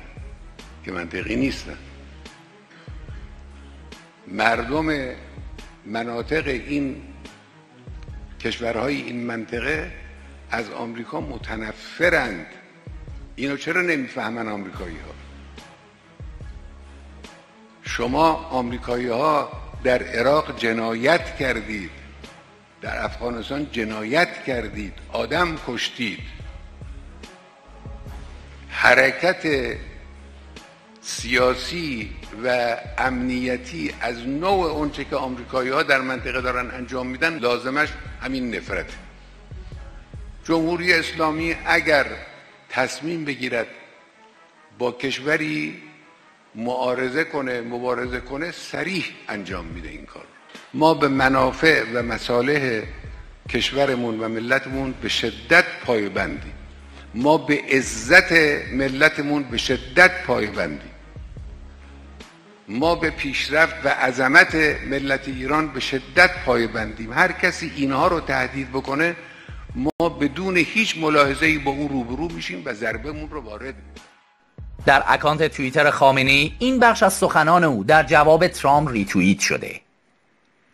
که 0.85 0.93
منطقی 0.93 1.37
نیستن. 1.37 1.79
مردم 4.29 5.15
مناطق 5.87 6.47
این 6.47 7.03
کشورهای 8.41 8.97
این 8.97 9.27
منطقه 9.27 9.93
از 10.51 10.71
آمریکا 10.71 11.21
متنفرند. 11.21 12.47
اینو 13.37 13.57
چرا 13.57 13.83
نمی‌فهمن 13.83 14.49
آمریکایی 14.49 14.97
ها 14.97 15.15
شما 17.83 18.33
آمریکایی 18.33 19.09
ها 19.09 19.53
در 19.85 20.03
عراق 20.03 20.59
جنایت 20.59 21.37
کردید. 21.37 21.91
در 22.81 23.05
افغانستان 23.05 23.69
جنایت 23.73 24.45
کردید. 24.45 24.93
آدم 25.13 25.59
کشتید. 25.67 26.19
حرکت 28.69 29.47
سیاسی 31.01 32.11
و 32.45 32.77
امنیتی 32.99 33.95
از 34.01 34.29
نوع 34.29 34.71
اونچه 34.71 35.05
که 35.05 35.17
آمریکایی 35.17 35.71
ها 35.71 35.83
در 35.83 36.01
منطقه 36.01 36.41
دارن 36.41 36.71
انجام 36.71 37.07
میدن 37.07 37.39
لازمش 37.39 37.89
همین 38.23 38.55
نفرت 38.55 38.91
جمهوری 40.45 40.93
اسلامی 40.93 41.57
اگر 41.67 42.07
تصمیم 42.69 43.25
بگیرد 43.25 43.67
با 44.79 44.93
کشوری 44.93 45.83
معارضه 46.55 47.25
کنه 47.25 47.61
مبارزه 47.61 48.21
کنه 48.21 48.51
سریح 48.53 49.05
انجام 49.29 49.65
میده 49.65 49.89
این 49.89 50.07
کار. 50.07 50.25
ما 50.75 50.95
به 50.95 51.09
منافع 51.09 51.85
و 51.95 52.03
مصالح 52.03 52.83
کشورمون 53.49 54.21
و 54.21 54.29
ملتمون 54.29 54.95
به 55.03 55.09
شدت 55.09 55.65
پایبندیم. 55.85 56.53
ما 57.15 57.39
به 57.39 57.63
عزت 57.71 58.33
ملتمون 58.73 59.43
به 59.43 59.57
شدت 59.57 60.23
پایبندیم. 60.27 60.88
ما 62.69 62.95
به 62.95 63.11
پیشرفت 63.11 63.75
و 63.85 63.89
عظمت 63.89 64.55
ملت 64.91 65.29
ایران 65.29 65.69
به 65.69 65.81
شدت 65.81 66.31
پایبندیم 66.47 67.13
هر 67.13 67.33
کسی 67.33 67.73
اینها 67.77 68.09
رو 68.09 68.21
تهدید 68.21 68.71
بکنه 68.71 69.17
ما 69.75 70.09
بدون 70.09 70.57
هیچ 70.57 70.99
ملاحظه‌ای 70.99 71.59
با 71.59 71.71
اون 71.71 71.89
روبرو 71.89 72.29
میشیم 72.29 72.63
و 72.65 72.75
ضربمون 72.75 73.31
رو 73.31 73.41
وارد 73.41 73.75
در 74.87 75.03
اکانت 75.07 75.45
توییتر 75.45 75.91
خامنه‌ای 75.91 76.53
این 76.59 76.81
بخش 76.81 77.03
از 77.03 77.13
سخنان 77.13 77.65
او 77.65 77.85
در 77.85 78.03
جواب 78.03 78.49
ترامپ 78.49 78.89
ریتوییت 78.89 79.41
شده. 79.41 79.81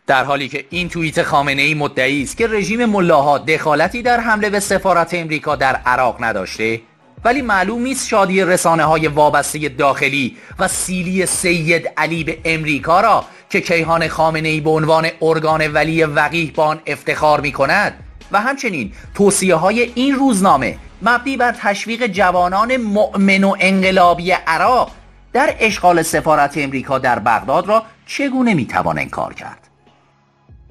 در 0.07 0.23
حالی 0.23 0.47
که 0.47 0.65
این 0.69 0.89
توییت 0.89 1.23
خامنه 1.23 1.61
ای 1.61 1.73
مدعی 1.73 2.23
است 2.23 2.37
که 2.37 2.47
رژیم 2.47 2.85
ملاها 2.85 3.37
دخالتی 3.37 4.01
در 4.01 4.19
حمله 4.19 4.49
به 4.49 4.59
سفارت 4.59 5.13
امریکا 5.13 5.55
در 5.55 5.75
عراق 5.75 6.23
نداشته 6.23 6.81
ولی 7.25 7.41
معلوم 7.41 7.81
نیست 7.81 8.07
شادی 8.07 8.43
رسانه 8.43 8.83
های 8.83 9.07
وابسته 9.07 9.69
داخلی 9.69 10.37
و 10.59 10.67
سیلی 10.67 11.25
سید 11.25 11.89
علی 11.97 12.23
به 12.23 12.37
امریکا 12.45 13.01
را 13.01 13.25
که 13.49 13.61
کیهان 13.61 14.07
خامنه 14.07 14.49
ای 14.49 14.61
به 14.61 14.69
عنوان 14.69 15.07
ارگان 15.21 15.67
ولی 15.67 16.03
وقیح 16.03 16.51
با 16.55 16.77
افتخار 16.85 17.41
می 17.41 17.51
کند 17.51 17.93
و 18.31 18.41
همچنین 18.41 18.91
توصیه 19.15 19.55
های 19.55 19.91
این 19.95 20.15
روزنامه 20.15 20.77
مبنی 21.01 21.37
بر 21.37 21.51
تشویق 21.51 22.07
جوانان 22.07 22.77
مؤمن 22.77 23.43
و 23.43 23.55
انقلابی 23.59 24.31
عراق 24.31 24.91
در 25.33 25.55
اشغال 25.59 26.01
سفارت 26.01 26.57
امریکا 26.57 26.99
در 26.99 27.19
بغداد 27.19 27.67
را 27.67 27.83
چگونه 28.05 28.53
می‌توان 28.53 28.99
انکار 28.99 29.33
کرد؟ 29.33 29.67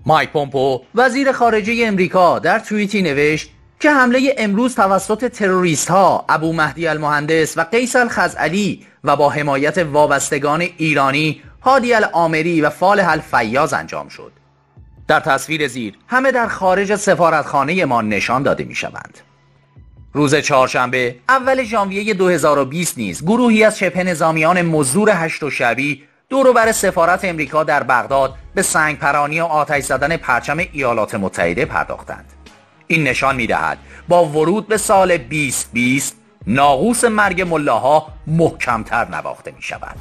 مایک 0.07 0.31
پومپو 0.31 0.83
وزیر 0.95 1.33
خارجه 1.33 1.85
امریکا 1.87 2.39
در 2.39 2.59
توییتی 2.59 3.03
نوشت 3.03 3.51
که 3.85 3.91
حمله 3.91 4.35
امروز 4.39 4.75
توسط 4.75 5.25
تروریست 5.25 5.91
ها 5.91 6.25
ابو 6.29 6.53
مهدی 6.53 6.87
المهندس 6.87 7.59
و 7.59 7.65
قیس 7.65 7.97
الخزعلی 7.97 8.87
و 9.05 9.17
با 9.17 9.31
حمایت 9.31 9.79
وابستگان 9.79 10.61
ایرانی 10.61 11.43
هادی 11.63 11.95
الامری 11.95 12.61
و 12.61 12.71
فالح 12.71 13.09
الفیاز 13.09 13.73
انجام 13.73 14.09
شد. 14.09 14.33
در 15.09 15.21
تصویر 15.21 15.69
زیر. 15.69 15.95
همه 16.09 16.33
در 16.33 16.47
خارج 16.47 16.97
سفارتخانه 16.97 17.85
ما 17.85 18.03
نشان 18.03 18.43
داده 18.43 18.65
می 18.65 18.75
شوند. 18.75 19.19
روز 20.13 20.35
چهارشنبه 20.35 21.17
اول 21.29 21.63
ژانویه 21.63 22.15
2020 22.15 22.99
نیز 22.99 23.23
گروهی 23.23 23.65
از 23.65 23.79
شبه 23.79 24.05
نظامیان 24.05 24.63
مزدور 24.63 25.11
هشت 25.15 25.43
و 25.43 25.51
شبی 25.51 26.03
بر 26.55 26.73
سفارت 26.73 27.25
امریکا 27.25 27.65
در 27.65 27.83
بغداد 27.83 28.35
به 28.55 28.63
سنگ 28.63 28.99
پرانی 28.99 29.41
و 29.41 29.45
آتش 29.45 29.85
زدن 29.85 30.17
پرچم 30.17 30.59
ایالات 30.59 31.15
متحده 31.15 31.65
پرداختند. 31.65 32.34
این 32.87 33.05
نشان 33.05 33.37
می‌دهد. 33.37 33.79
با 34.09 34.25
ورود 34.25 34.69
به 34.69 34.77
سال 34.77 35.17
2020 35.17 36.17
ناقوس 36.47 37.05
مرگ 37.05 37.43
ملاها 37.43 38.07
محکمتر 38.27 39.09
نواخته 39.09 39.51
می 39.51 39.63
شود 39.63 39.97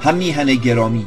هم 0.00 0.14
میهن 0.14 0.54
گرامی 0.54 1.06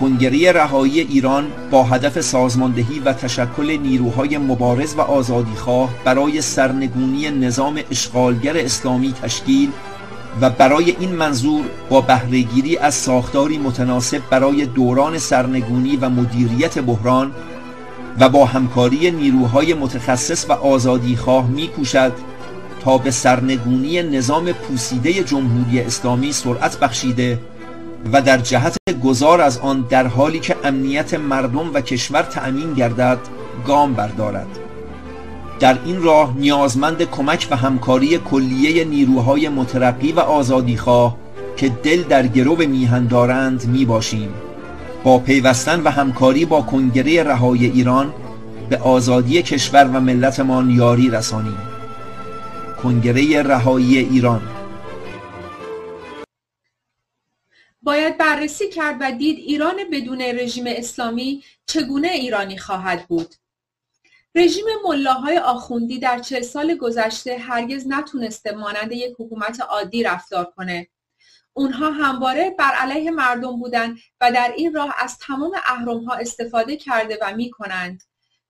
کنگره 0.00 0.52
رهایی 0.52 1.00
ایران 1.00 1.52
با 1.70 1.82
هدف 1.84 2.20
سازماندهی 2.20 2.98
و 2.98 3.12
تشکل 3.12 3.78
نیروهای 3.82 4.38
مبارز 4.38 4.94
و 4.94 5.00
آزادیخواه 5.00 5.90
برای 6.04 6.40
سرنگونی 6.40 7.30
نظام 7.30 7.80
اشغالگر 7.90 8.56
اسلامی 8.56 9.12
تشکیل 9.12 9.72
و 10.40 10.50
برای 10.50 10.96
این 11.00 11.12
منظور 11.12 11.64
با 11.90 12.00
بهرهگیری 12.00 12.76
از 12.76 12.94
ساختاری 12.94 13.58
متناسب 13.58 14.22
برای 14.30 14.66
دوران 14.66 15.18
سرنگونی 15.18 15.96
و 15.96 16.08
مدیریت 16.08 16.78
بحران 16.78 17.32
و 18.20 18.28
با 18.28 18.44
همکاری 18.44 19.10
نیروهای 19.10 19.74
متخصص 19.74 20.46
و 20.48 20.52
آزادیخواه 20.52 21.48
میکوشد 21.48 22.12
تا 22.84 22.98
به 22.98 23.10
سرنگونی 23.10 24.02
نظام 24.02 24.52
پوسیده 24.52 25.12
جمهوری 25.12 25.80
اسلامی 25.80 26.32
سرعت 26.32 26.78
بخشیده 26.78 27.38
و 28.12 28.22
در 28.22 28.38
جهت 28.38 28.76
گذار 29.04 29.40
از 29.40 29.58
آن 29.58 29.86
در 29.90 30.06
حالی 30.06 30.40
که 30.40 30.56
امنیت 30.64 31.14
مردم 31.14 31.74
و 31.74 31.80
کشور 31.80 32.22
تأمین 32.22 32.74
گردد 32.74 33.18
گام 33.66 33.94
بردارد. 33.94 34.63
در 35.60 35.78
این 35.84 36.02
راه 36.02 36.34
نیازمند 36.38 37.02
کمک 37.02 37.48
و 37.50 37.56
همکاری 37.56 38.18
کلیه 38.18 38.84
نیروهای 38.84 39.48
مترقی 39.48 40.12
و 40.12 40.20
آزادیخواه 40.20 41.16
که 41.56 41.68
دل 41.68 42.02
در 42.02 42.26
گرو 42.26 42.56
میهن 42.56 43.06
دارند 43.06 43.66
می 43.66 43.84
باشیم 43.84 44.34
با 45.04 45.18
پیوستن 45.18 45.80
و 45.80 45.90
همکاری 45.90 46.44
با 46.44 46.62
کنگره 46.62 47.22
رهای 47.22 47.66
ایران 47.66 48.14
به 48.70 48.76
آزادی 48.78 49.42
کشور 49.42 49.84
و 49.84 50.00
ملتمان 50.00 50.70
یاری 50.70 51.10
رسانیم. 51.10 51.58
کنگره 52.82 53.42
رهایی 53.42 53.98
ایران. 53.98 54.42
باید 57.82 58.18
بررسی 58.18 58.68
کرد 58.68 58.96
و 59.00 59.12
دید 59.12 59.38
ایران 59.38 59.76
بدون 59.92 60.20
رژیم 60.20 60.64
اسلامی 60.66 61.42
چگونه 61.66 62.08
ایرانی 62.08 62.58
خواهد 62.58 63.08
بود؟ 63.08 63.34
رژیم 64.36 64.64
ملاهای 64.84 65.38
آخوندی 65.38 65.98
در 65.98 66.18
چل 66.18 66.40
سال 66.42 66.74
گذشته 66.74 67.38
هرگز 67.38 67.86
نتونسته 67.86 68.52
مانند 68.52 68.92
یک 68.92 69.14
حکومت 69.18 69.60
عادی 69.60 70.02
رفتار 70.02 70.44
کنه 70.44 70.88
اونها 71.52 71.90
همواره 71.90 72.50
بر 72.50 72.72
علیه 72.72 73.10
مردم 73.10 73.58
بودند 73.58 73.98
و 74.20 74.32
در 74.32 74.52
این 74.56 74.74
راه 74.74 74.94
از 74.98 75.18
تمام 75.18 75.52
اهرمها 75.66 76.14
استفاده 76.14 76.76
کرده 76.76 77.18
و 77.22 77.36
می 77.36 77.50
کنند. 77.50 78.02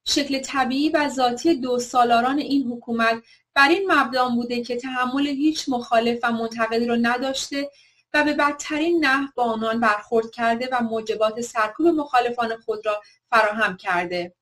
شکل 0.04 0.40
طبیعی 0.40 0.88
و 0.88 1.08
ذاتی 1.08 1.54
دو 1.54 1.78
سالاران 1.78 2.38
این 2.38 2.72
حکومت 2.72 3.22
بر 3.54 3.68
این 3.68 3.92
مبدا 3.92 4.28
بوده 4.28 4.62
که 4.62 4.76
تحمل 4.76 5.26
هیچ 5.26 5.68
مخالف 5.68 6.18
و 6.22 6.32
منتقدی 6.32 6.86
رو 6.86 6.96
نداشته 7.02 7.70
و 8.14 8.24
به 8.24 8.32
بدترین 8.32 9.04
نحو 9.04 9.26
با 9.34 9.44
آنان 9.44 9.80
برخورد 9.80 10.30
کرده 10.30 10.68
و 10.72 10.82
موجبات 10.82 11.40
سرکوب 11.40 11.86
مخالفان 11.86 12.56
خود 12.56 12.86
را 12.86 13.02
فراهم 13.30 13.76
کرده. 13.76 14.34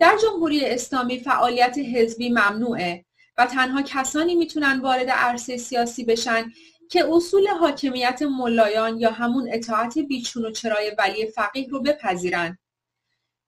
در 0.00 0.16
جمهوری 0.22 0.64
اسلامی 0.64 1.18
فعالیت 1.18 1.78
حزبی 1.78 2.28
ممنوعه 2.28 3.04
و 3.38 3.46
تنها 3.46 3.82
کسانی 3.82 4.34
می‌تونن 4.34 4.80
وارد 4.80 5.10
عرصه 5.10 5.56
سیاسی 5.56 6.04
بشن 6.04 6.52
که 6.90 7.04
اصول 7.12 7.48
حاکمیت 7.48 8.22
ملایان 8.22 8.98
یا 8.98 9.10
همون 9.10 9.48
اطاعت 9.52 9.98
بیچون 9.98 10.44
و 10.44 10.50
چرای 10.50 10.94
ولی 10.98 11.26
فقیه 11.26 11.68
رو 11.68 11.82
بپذیرن. 11.82 12.58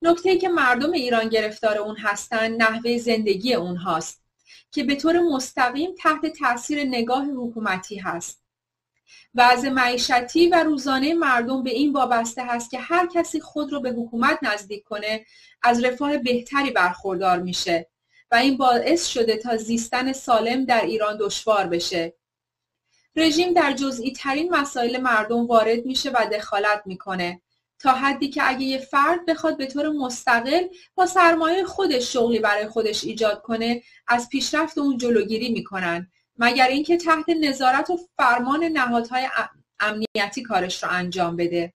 نکته 0.02 0.36
که 0.36 0.48
مردم 0.48 0.92
ایران 0.92 1.28
گرفتار 1.28 1.78
اون 1.78 1.96
هستن 1.96 2.52
نحوه 2.52 2.98
زندگی 2.98 3.54
اونهاست 3.54 4.22
که 4.70 4.84
به 4.84 4.94
طور 4.94 5.20
مستقیم 5.20 5.90
تحت 5.98 6.26
تاثیر 6.26 6.84
نگاه 6.84 7.24
حکومتی 7.24 7.96
هست. 7.96 8.41
وضع 9.34 9.68
معیشتی 9.68 10.48
و 10.48 10.64
روزانه 10.64 11.14
مردم 11.14 11.62
به 11.62 11.70
این 11.70 11.92
وابسته 11.92 12.44
هست 12.44 12.70
که 12.70 12.78
هر 12.78 13.06
کسی 13.14 13.40
خود 13.40 13.72
رو 13.72 13.80
به 13.80 13.90
حکومت 13.90 14.38
نزدیک 14.42 14.84
کنه 14.84 15.24
از 15.62 15.84
رفاه 15.84 16.18
بهتری 16.18 16.70
برخوردار 16.70 17.38
میشه 17.38 17.88
و 18.30 18.34
این 18.34 18.56
باعث 18.56 19.06
شده 19.06 19.36
تا 19.36 19.56
زیستن 19.56 20.12
سالم 20.12 20.64
در 20.64 20.80
ایران 20.80 21.16
دشوار 21.20 21.66
بشه. 21.66 22.14
رژیم 23.16 23.52
در 23.52 23.72
جزئی 23.72 24.12
ترین 24.12 24.54
مسائل 24.54 25.00
مردم 25.00 25.46
وارد 25.46 25.86
میشه 25.86 26.10
و 26.10 26.26
دخالت 26.32 26.82
می‌کنه 26.86 27.42
تا 27.78 27.92
حدی 27.92 28.28
که 28.28 28.48
اگه 28.48 28.64
یه 28.64 28.78
فرد 28.78 29.26
بخواد 29.26 29.56
به 29.56 29.66
طور 29.66 29.88
مستقل 29.88 30.62
با 30.94 31.06
سرمایه 31.06 31.64
خودش 31.64 32.12
شغلی 32.12 32.38
برای 32.38 32.68
خودش 32.68 33.04
ایجاد 33.04 33.42
کنه 33.42 33.82
از 34.08 34.28
پیشرفت 34.28 34.78
اون 34.78 34.98
جلوگیری 34.98 35.52
می‌کنن 35.52 36.10
مگر 36.36 36.68
اینکه 36.68 36.96
تحت 36.96 37.28
نظارت 37.28 37.90
و 37.90 37.98
فرمان 38.16 38.64
نهادهای 38.64 39.28
امنیتی 39.80 40.42
کارش 40.42 40.82
رو 40.82 40.88
انجام 40.92 41.36
بده. 41.36 41.72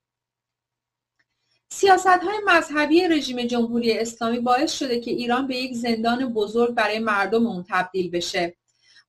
سیاست 1.71 2.07
های 2.07 2.37
مذهبی 2.45 3.07
رژیم 3.07 3.45
جمهوری 3.45 3.99
اسلامی 3.99 4.39
باعث 4.39 4.71
شده 4.71 4.99
که 4.99 5.11
ایران 5.11 5.47
به 5.47 5.55
یک 5.55 5.75
زندان 5.75 6.33
بزرگ 6.33 6.75
برای 6.75 6.99
مردم 6.99 7.47
اون 7.47 7.65
تبدیل 7.69 8.11
بشه. 8.11 8.57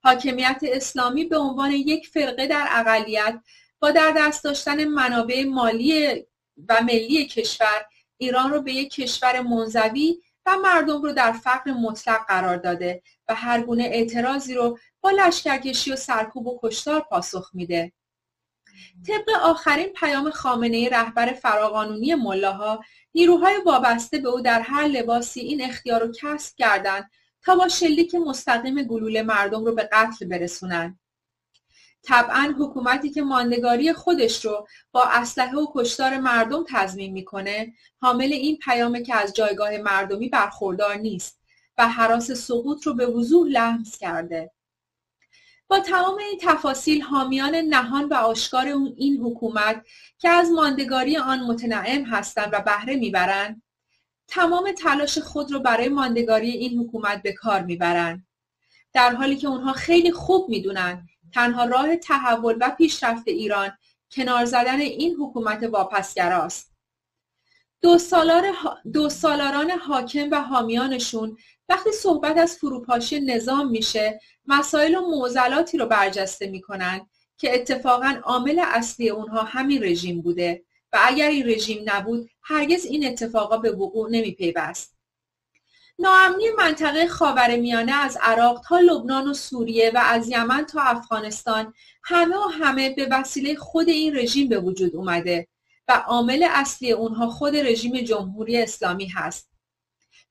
حاکمیت 0.03 0.59
اسلامی 0.63 1.25
به 1.25 1.37
عنوان 1.37 1.71
یک 1.71 2.07
فرقه 2.07 2.47
در 2.47 2.67
اقلیت 2.71 3.41
با 3.79 3.91
در 3.91 4.13
دست 4.17 4.43
داشتن 4.43 4.85
منابع 4.85 5.43
مالی 5.43 6.25
و 6.69 6.81
ملی 6.83 7.27
کشور 7.27 7.85
ایران 8.17 8.51
رو 8.51 8.61
به 8.61 8.73
یک 8.73 8.91
کشور 8.91 9.41
منزوی 9.41 10.21
و 10.45 10.57
مردم 10.57 11.01
رو 11.01 11.13
در 11.13 11.31
فقر 11.31 11.71
مطلق 11.71 12.27
قرار 12.27 12.57
داده 12.57 13.01
و 13.27 13.35
هر 13.35 13.61
گونه 13.61 13.83
اعتراضی 13.83 14.53
رو 14.53 14.79
با 15.01 15.11
لشکرکشی 15.11 15.91
و 15.91 15.95
سرکوب 15.95 16.47
و 16.47 16.59
کشتار 16.63 16.99
پاسخ 16.99 17.49
میده. 17.53 17.91
طبق 19.07 19.29
آخرین 19.41 19.87
پیام 19.87 20.29
خامنه 20.29 20.89
رهبر 20.89 21.33
فراقانونی 21.33 22.15
ملاها 22.15 22.83
نیروهای 23.13 23.55
وابسته 23.65 24.17
به 24.17 24.29
او 24.29 24.41
در 24.41 24.61
هر 24.61 24.87
لباسی 24.87 25.39
این 25.39 25.63
اختیار 25.63 26.01
رو 26.01 26.13
کسب 26.21 26.55
کردند 26.57 27.09
تا 27.41 27.55
با 27.55 27.67
شلیک 27.67 28.15
مستقیم 28.15 28.83
گلوله 28.83 29.21
مردم 29.21 29.65
رو 29.65 29.75
به 29.75 29.89
قتل 29.91 30.25
برسونن. 30.27 30.99
طبعا 32.03 32.55
حکومتی 32.59 33.09
که 33.09 33.21
ماندگاری 33.21 33.93
خودش 33.93 34.45
رو 34.45 34.67
با 34.91 35.03
اسلحه 35.03 35.57
و 35.57 35.67
کشتار 35.75 36.17
مردم 36.17 36.63
تضمین 36.67 37.13
می‌کنه 37.13 37.73
حامل 38.01 38.33
این 38.33 38.57
پیامه 38.57 39.03
که 39.03 39.15
از 39.15 39.33
جایگاه 39.33 39.77
مردمی 39.77 40.29
برخوردار 40.29 40.95
نیست 40.95 41.39
و 41.77 41.87
حراس 41.87 42.31
سقوط 42.31 42.87
رو 42.87 42.93
به 42.93 43.05
وضوح 43.05 43.47
لمس 43.47 43.97
کرده. 43.97 44.51
با 45.69 45.79
تمام 45.79 46.17
این 46.17 46.39
تفاصیل 46.41 47.01
حامیان 47.01 47.55
نهان 47.55 48.05
و 48.05 48.13
آشکار 48.13 48.65
این 48.97 49.21
حکومت 49.23 49.85
که 50.17 50.29
از 50.29 50.51
ماندگاری 50.51 51.17
آن 51.17 51.39
متنعم 51.39 52.03
هستند 52.03 52.49
و 52.53 52.61
بهره 52.61 52.95
می‌برند 52.95 53.61
تمام 54.27 54.71
تلاش 54.71 55.17
خود 55.17 55.51
رو 55.51 55.59
برای 55.59 55.89
ماندگاری 55.89 56.49
این 56.49 56.79
حکومت 56.79 57.21
به 57.21 57.33
کار 57.33 57.61
می‌برند. 57.61 58.27
در 58.93 59.15
حالی 59.15 59.35
که 59.35 59.47
اونها 59.47 59.73
خیلی 59.73 60.11
خوب 60.11 60.49
می‌دونن 60.49 61.07
تنها 61.33 61.65
راه 61.65 61.95
تحول 61.95 62.57
و 62.61 62.69
پیشرفت 62.69 63.27
ایران 63.27 63.71
کنار 64.11 64.45
زدن 64.45 64.79
این 64.79 65.15
حکومت 65.15 65.63
واپسگراست. 65.63 66.71
دو, 67.81 67.97
سالار 67.97 68.55
دو 68.93 69.09
سالاران 69.09 69.71
حاکم 69.71 70.27
و 70.31 70.41
حامیانشون 70.41 71.37
وقتی 71.69 71.91
صحبت 71.91 72.37
از 72.37 72.55
فروپاشی 72.55 73.19
نظام 73.19 73.71
میشه 73.71 74.21
مسائل 74.45 74.95
و 74.95 75.01
معضلاتی 75.01 75.77
رو 75.77 75.85
برجسته 75.85 76.47
می‌کنن 76.47 77.07
که 77.37 77.55
اتفاقا 77.55 78.21
عامل 78.23 78.61
اصلی 78.65 79.09
اونها 79.09 79.43
همین 79.43 79.83
رژیم 79.83 80.21
بوده 80.21 80.63
و 80.93 80.99
اگر 81.01 81.29
این 81.29 81.49
رژیم 81.49 81.83
نبود 81.85 82.29
هرگز 82.43 82.85
این 82.85 83.07
اتفاقا 83.07 83.57
به 83.57 83.71
وقوع 83.71 84.09
نمی 84.11 84.31
پیوست. 84.31 84.99
ناامنی 85.99 86.45
منطقه 86.57 87.07
خاورمیانه 87.07 87.95
از 87.95 88.17
عراق 88.21 88.61
تا 88.67 88.79
لبنان 88.79 89.27
و 89.27 89.33
سوریه 89.33 89.91
و 89.95 90.01
از 90.03 90.29
یمن 90.29 90.65
تا 90.65 90.81
افغانستان 90.81 91.73
همه 92.03 92.37
و 92.37 92.47
همه 92.47 92.89
به 92.89 93.07
وسیله 93.11 93.55
خود 93.55 93.89
این 93.89 94.15
رژیم 94.15 94.49
به 94.49 94.59
وجود 94.59 94.95
اومده 94.95 95.47
و 95.87 96.03
عامل 96.07 96.47
اصلی 96.49 96.91
اونها 96.91 97.29
خود 97.29 97.55
رژیم 97.55 98.01
جمهوری 98.01 98.57
اسلامی 98.57 99.07
هست 99.07 99.48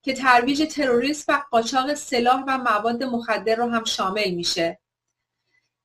که 0.09 0.15
ترویج 0.15 0.63
تروریسم 0.63 1.33
و 1.33 1.41
قاچاق 1.51 1.93
سلاح 1.93 2.43
و 2.47 2.57
مواد 2.57 3.03
مخدر 3.03 3.55
رو 3.55 3.69
هم 3.69 3.83
شامل 3.83 4.31
میشه. 4.31 4.79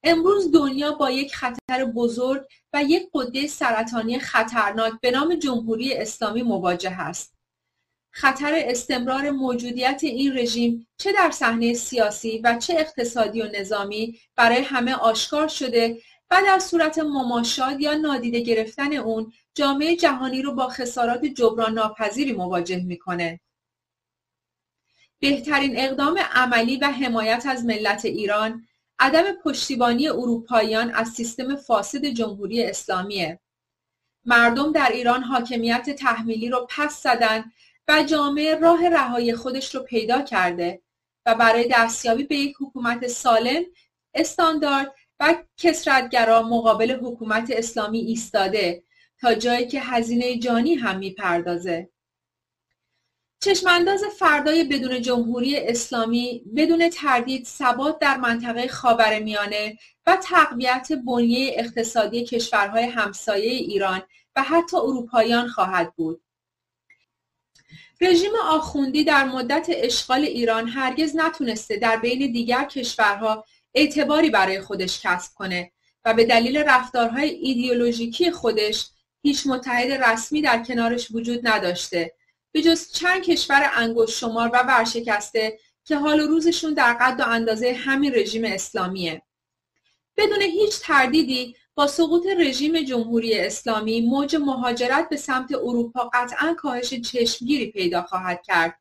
امروز 0.03 0.53
دنیا 0.53 0.93
با 0.93 1.11
یک 1.11 1.35
خطر 1.35 1.85
بزرگ 1.85 2.43
و 2.73 2.83
یک 2.83 3.09
قده 3.15 3.47
سرطانی 3.47 4.19
خطرناک 4.19 4.93
به 5.01 5.11
نام 5.11 5.35
جمهوری 5.35 5.95
اسلامی 5.95 6.43
مواجه 6.43 7.01
است. 7.01 7.35
خطر 8.11 8.53
استمرار 8.57 9.31
موجودیت 9.31 10.01
این 10.03 10.39
رژیم 10.39 10.87
چه 10.99 11.13
در 11.13 11.31
صحنه 11.31 11.75
سیاسی 11.75 12.39
و 12.45 12.59
چه 12.59 12.75
اقتصادی 12.79 13.43
و 13.43 13.51
نظامی 13.61 14.19
برای 14.37 14.63
همه 14.63 14.95
آشکار 14.95 15.49
شده 15.49 15.99
و 16.31 16.43
در 16.47 16.59
صورت 16.59 16.99
مماشات 16.99 17.81
یا 17.81 17.95
نادیده 17.95 18.41
گرفتن 18.41 18.93
اون 18.93 19.33
جامعه 19.55 19.97
جهانی 19.97 20.43
رو 20.43 20.55
با 20.55 20.69
خسارات 20.69 21.25
جبران 21.25 21.75
ناپذیری 21.75 22.33
مواجه 22.33 22.85
می‌کنه. 22.85 23.41
بهترین 25.25 25.79
اقدام 25.79 26.19
عملی 26.33 26.77
و 26.77 26.87
حمایت 26.87 27.47
از 27.47 27.65
ملت 27.65 28.05
ایران 28.05 28.67
عدم 28.99 29.33
پشتیبانی 29.33 30.09
اروپاییان 30.09 30.91
از 30.91 31.09
سیستم 31.09 31.57
فاسد 31.57 32.05
جمهوری 32.05 32.65
اسلامیه. 32.65 33.41
مردم 34.25 34.73
در 34.73 34.89
ایران 34.93 35.23
حاکمیت 35.23 35.91
تحمیلی 35.91 36.49
رو 36.49 36.67
پس 36.71 37.03
زدن 37.03 37.45
و 37.89 38.03
جامعه 38.03 38.55
راه 38.55 38.89
رهایی 38.89 39.35
خودش 39.35 39.75
رو 39.75 39.83
پیدا 39.83 40.23
کرده 40.23 40.83
و 41.27 41.35
برای 41.35 41.69
دستیابی 41.73 42.25
به 42.25 42.37
یک 42.37 42.57
حکومت 42.61 43.07
سالم 43.07 43.63
استاندارد 44.15 44.95
و 45.21 45.35
کسرتگرا 45.57 46.43
مقابل 46.43 46.91
حکومت 46.91 47.51
اسلامی 47.51 47.99
ایستاده 47.99 48.83
تا 49.19 49.35
جایی 49.35 49.67
که 49.67 49.81
هزینه 49.81 50.39
جانی 50.39 50.75
هم 50.75 50.99
می‌پردازه 50.99 51.94
چشمانداز 53.45 54.05
فردای 54.19 54.65
بدون 54.65 55.03
جمهوری 55.03 55.57
اسلامی 55.57 56.43
بدون 56.57 56.89
تردید 56.89 57.47
ثبات 57.47 57.99
در 57.99 58.17
منطقه 58.17 58.69
خاورمیانه 58.69 59.79
و 60.07 60.17
تقویت 60.17 60.89
بنیه 61.07 61.55
اقتصادی 61.59 62.25
کشورهای 62.25 62.85
همسایه 62.85 63.51
ایران 63.51 64.03
و 64.37 64.43
حتی 64.43 64.77
اروپاییان 64.77 65.49
خواهد 65.49 65.95
بود. 65.97 66.23
رژیم 68.01 68.33
آخوندی 68.45 69.05
در 69.05 69.25
مدت 69.25 69.67
اشغال 69.71 70.21
ایران 70.21 70.69
هرگز 70.69 71.17
نتونسته 71.17 71.77
در 71.77 71.97
بین 71.97 72.33
دیگر 72.33 72.65
کشورها 72.65 73.45
اعتباری 73.75 74.31
برای 74.31 74.61
خودش 74.61 75.01
کسب 75.03 75.35
کنه 75.35 75.73
و 76.05 76.15
به 76.15 76.25
دلیل 76.25 76.57
رفتارهای 76.57 77.29
ایدئولوژیکی 77.31 78.31
خودش 78.31 78.87
هیچ 79.23 79.47
متحد 79.47 79.93
رسمی 79.93 80.43
در 80.43 80.63
کنارش 80.63 81.11
وجود 81.11 81.49
نداشته 81.49 82.13
به 82.55 82.63
جز 82.63 82.93
چند 82.93 83.23
کشور 83.23 83.71
انگشت 83.75 84.19
شمار 84.19 84.51
و 84.53 84.63
ورشکسته 84.69 85.59
که 85.85 85.97
حال 85.97 86.21
و 86.21 86.27
روزشون 86.27 86.75
در 86.75 86.93
قد 86.93 87.21
و 87.21 87.25
اندازه 87.29 87.73
همین 87.73 88.15
رژیم 88.15 88.45
اسلامیه. 88.45 89.23
بدون 90.17 90.43
هیچ 90.43 90.81
تردیدی 90.81 91.57
با 91.75 91.87
سقوط 91.87 92.27
رژیم 92.39 92.83
جمهوری 92.83 93.39
اسلامی 93.39 94.01
موج 94.01 94.37
مهاجرت 94.37 95.09
به 95.09 95.17
سمت 95.17 95.53
اروپا 95.53 96.11
قطعا 96.15 96.55
کاهش 96.59 96.95
چشمگیری 96.95 97.73
پیدا 97.73 98.03
خواهد 98.03 98.43
کرد 98.43 98.81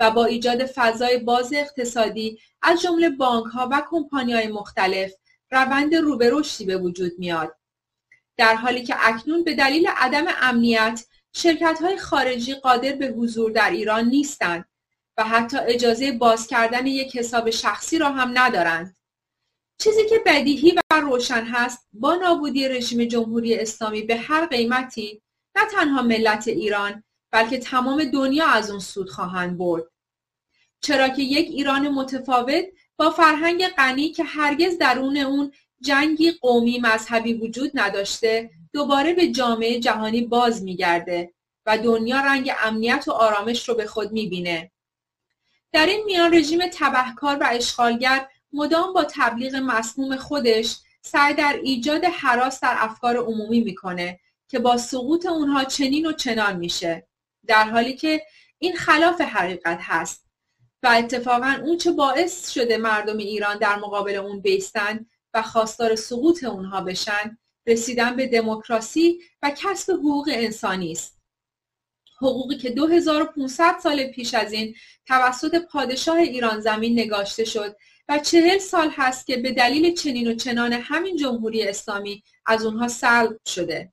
و 0.00 0.10
با 0.10 0.24
ایجاد 0.24 0.66
فضای 0.66 1.18
باز 1.18 1.52
اقتصادی 1.52 2.38
از 2.62 2.82
جمله 2.82 3.10
بانک 3.10 3.46
ها 3.46 3.68
و 3.72 3.82
کمپانی 3.90 4.32
های 4.32 4.48
مختلف 4.48 5.12
روند 5.50 5.94
رو 5.94 6.16
به 6.16 6.30
رشدی 6.32 6.64
به 6.64 6.76
وجود 6.76 7.12
میاد. 7.18 7.56
در 8.36 8.54
حالی 8.54 8.84
که 8.84 8.94
اکنون 8.98 9.44
به 9.44 9.54
دلیل 9.54 9.88
عدم 9.96 10.24
امنیت 10.40 11.04
شرکت 11.36 11.78
های 11.82 11.98
خارجی 11.98 12.54
قادر 12.54 12.92
به 12.92 13.06
حضور 13.06 13.50
در 13.50 13.70
ایران 13.70 14.04
نیستند 14.04 14.64
و 15.18 15.24
حتی 15.24 15.56
اجازه 15.58 16.12
باز 16.12 16.46
کردن 16.46 16.86
یک 16.86 17.16
حساب 17.16 17.50
شخصی 17.50 17.98
را 17.98 18.10
هم 18.10 18.38
ندارند. 18.38 18.96
چیزی 19.78 20.08
که 20.08 20.22
بدیهی 20.26 20.72
و 20.90 21.00
روشن 21.00 21.44
هست 21.44 21.88
با 21.92 22.14
نابودی 22.14 22.68
رژیم 22.68 23.04
جمهوری 23.04 23.54
اسلامی 23.54 24.02
به 24.02 24.16
هر 24.16 24.46
قیمتی 24.46 25.22
نه 25.56 25.64
تنها 25.64 26.02
ملت 26.02 26.48
ایران 26.48 27.04
بلکه 27.30 27.58
تمام 27.58 28.04
دنیا 28.04 28.46
از 28.46 28.70
اون 28.70 28.80
سود 28.80 29.10
خواهند 29.10 29.58
برد. 29.58 29.84
چرا 30.80 31.08
که 31.08 31.22
یک 31.22 31.46
ایران 31.46 31.88
متفاوت 31.88 32.64
با 32.96 33.10
فرهنگ 33.10 33.68
غنی 33.68 34.08
که 34.08 34.24
هرگز 34.24 34.78
درون 34.78 35.16
اون 35.16 35.52
جنگی 35.80 36.30
قومی 36.30 36.78
مذهبی 36.78 37.34
وجود 37.34 37.70
نداشته 37.74 38.50
دوباره 38.76 39.14
به 39.14 39.28
جامعه 39.28 39.80
جهانی 39.80 40.22
باز 40.22 40.62
میگرده 40.62 41.32
و 41.66 41.78
دنیا 41.78 42.20
رنگ 42.20 42.52
امنیت 42.62 43.04
و 43.08 43.12
آرامش 43.12 43.68
رو 43.68 43.74
به 43.74 43.86
خود 43.86 44.12
می‌بینه. 44.12 44.70
در 45.72 45.86
این 45.86 46.04
میان 46.04 46.34
رژیم 46.34 46.60
تبهکار 46.72 47.36
و 47.36 47.46
اشغالگر 47.50 48.28
مدام 48.52 48.92
با 48.92 49.06
تبلیغ 49.10 49.54
مسموم 49.54 50.16
خودش 50.16 50.76
سعی 51.02 51.34
در 51.34 51.60
ایجاد 51.62 52.04
حراس 52.04 52.60
در 52.60 52.76
افکار 52.78 53.16
عمومی 53.16 53.60
می‌کنه 53.60 54.20
که 54.48 54.58
با 54.58 54.76
سقوط 54.76 55.26
اونها 55.26 55.64
چنین 55.64 56.06
و 56.06 56.12
چنان 56.12 56.56
میشه 56.56 57.06
در 57.46 57.64
حالی 57.70 57.96
که 57.96 58.22
این 58.58 58.76
خلاف 58.76 59.20
حقیقت 59.20 59.78
هست 59.80 60.26
و 60.82 60.86
اتفاقا 60.86 61.56
اون 61.64 61.78
چه 61.78 61.92
باعث 61.92 62.50
شده 62.50 62.76
مردم 62.76 63.16
ایران 63.18 63.58
در 63.58 63.76
مقابل 63.76 64.14
اون 64.14 64.40
بیستن 64.40 65.06
و 65.34 65.42
خواستار 65.42 65.94
سقوط 65.94 66.44
اونها 66.44 66.80
بشن 66.80 67.38
رسیدن 67.66 68.16
به 68.16 68.26
دموکراسی 68.26 69.20
و 69.42 69.52
کسب 69.56 69.92
حقوق 69.92 70.30
انسانی 70.32 70.92
است. 70.92 71.16
حقوقی 72.18 72.56
که 72.56 72.70
2500 72.70 73.76
سال 73.82 74.04
پیش 74.04 74.34
از 74.34 74.52
این 74.52 74.74
توسط 75.06 75.54
پادشاه 75.54 76.16
ایران 76.16 76.60
زمین 76.60 76.92
نگاشته 77.00 77.44
شد 77.44 77.76
و 78.08 78.18
چهل 78.18 78.58
سال 78.58 78.90
هست 78.96 79.26
که 79.26 79.36
به 79.36 79.52
دلیل 79.52 79.94
چنین 79.94 80.30
و 80.30 80.34
چنان 80.34 80.72
همین 80.72 81.16
جمهوری 81.16 81.68
اسلامی 81.68 82.22
از 82.46 82.64
اونها 82.64 82.88
سلب 82.88 83.36
شده. 83.48 83.92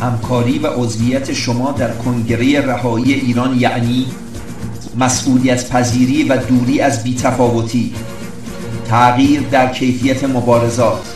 همکاری 0.00 0.58
و 0.58 0.66
عضویت 0.66 1.32
شما 1.32 1.72
در 1.72 1.96
کنگره 1.96 2.66
رهایی 2.66 3.14
ایران 3.14 3.60
یعنی 3.60 4.06
مسئولیت 4.98 5.70
پذیری 5.70 6.22
و 6.22 6.36
دوری 6.36 6.80
از 6.80 7.04
بیتفاوتی. 7.04 7.94
تغییر 8.88 9.40
در 9.40 9.72
کیفیت 9.72 10.24
مبارزات 10.24 11.14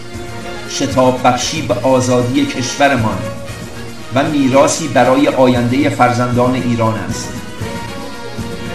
شتاب 0.70 1.20
بخشی 1.24 1.62
به 1.62 1.74
آزادی 1.74 2.46
کشورمان 2.46 3.18
و 4.14 4.24
میراسی 4.24 4.88
برای 4.88 5.28
آینده 5.28 5.88
فرزندان 5.88 6.54
ایران 6.54 6.94
است. 6.94 7.33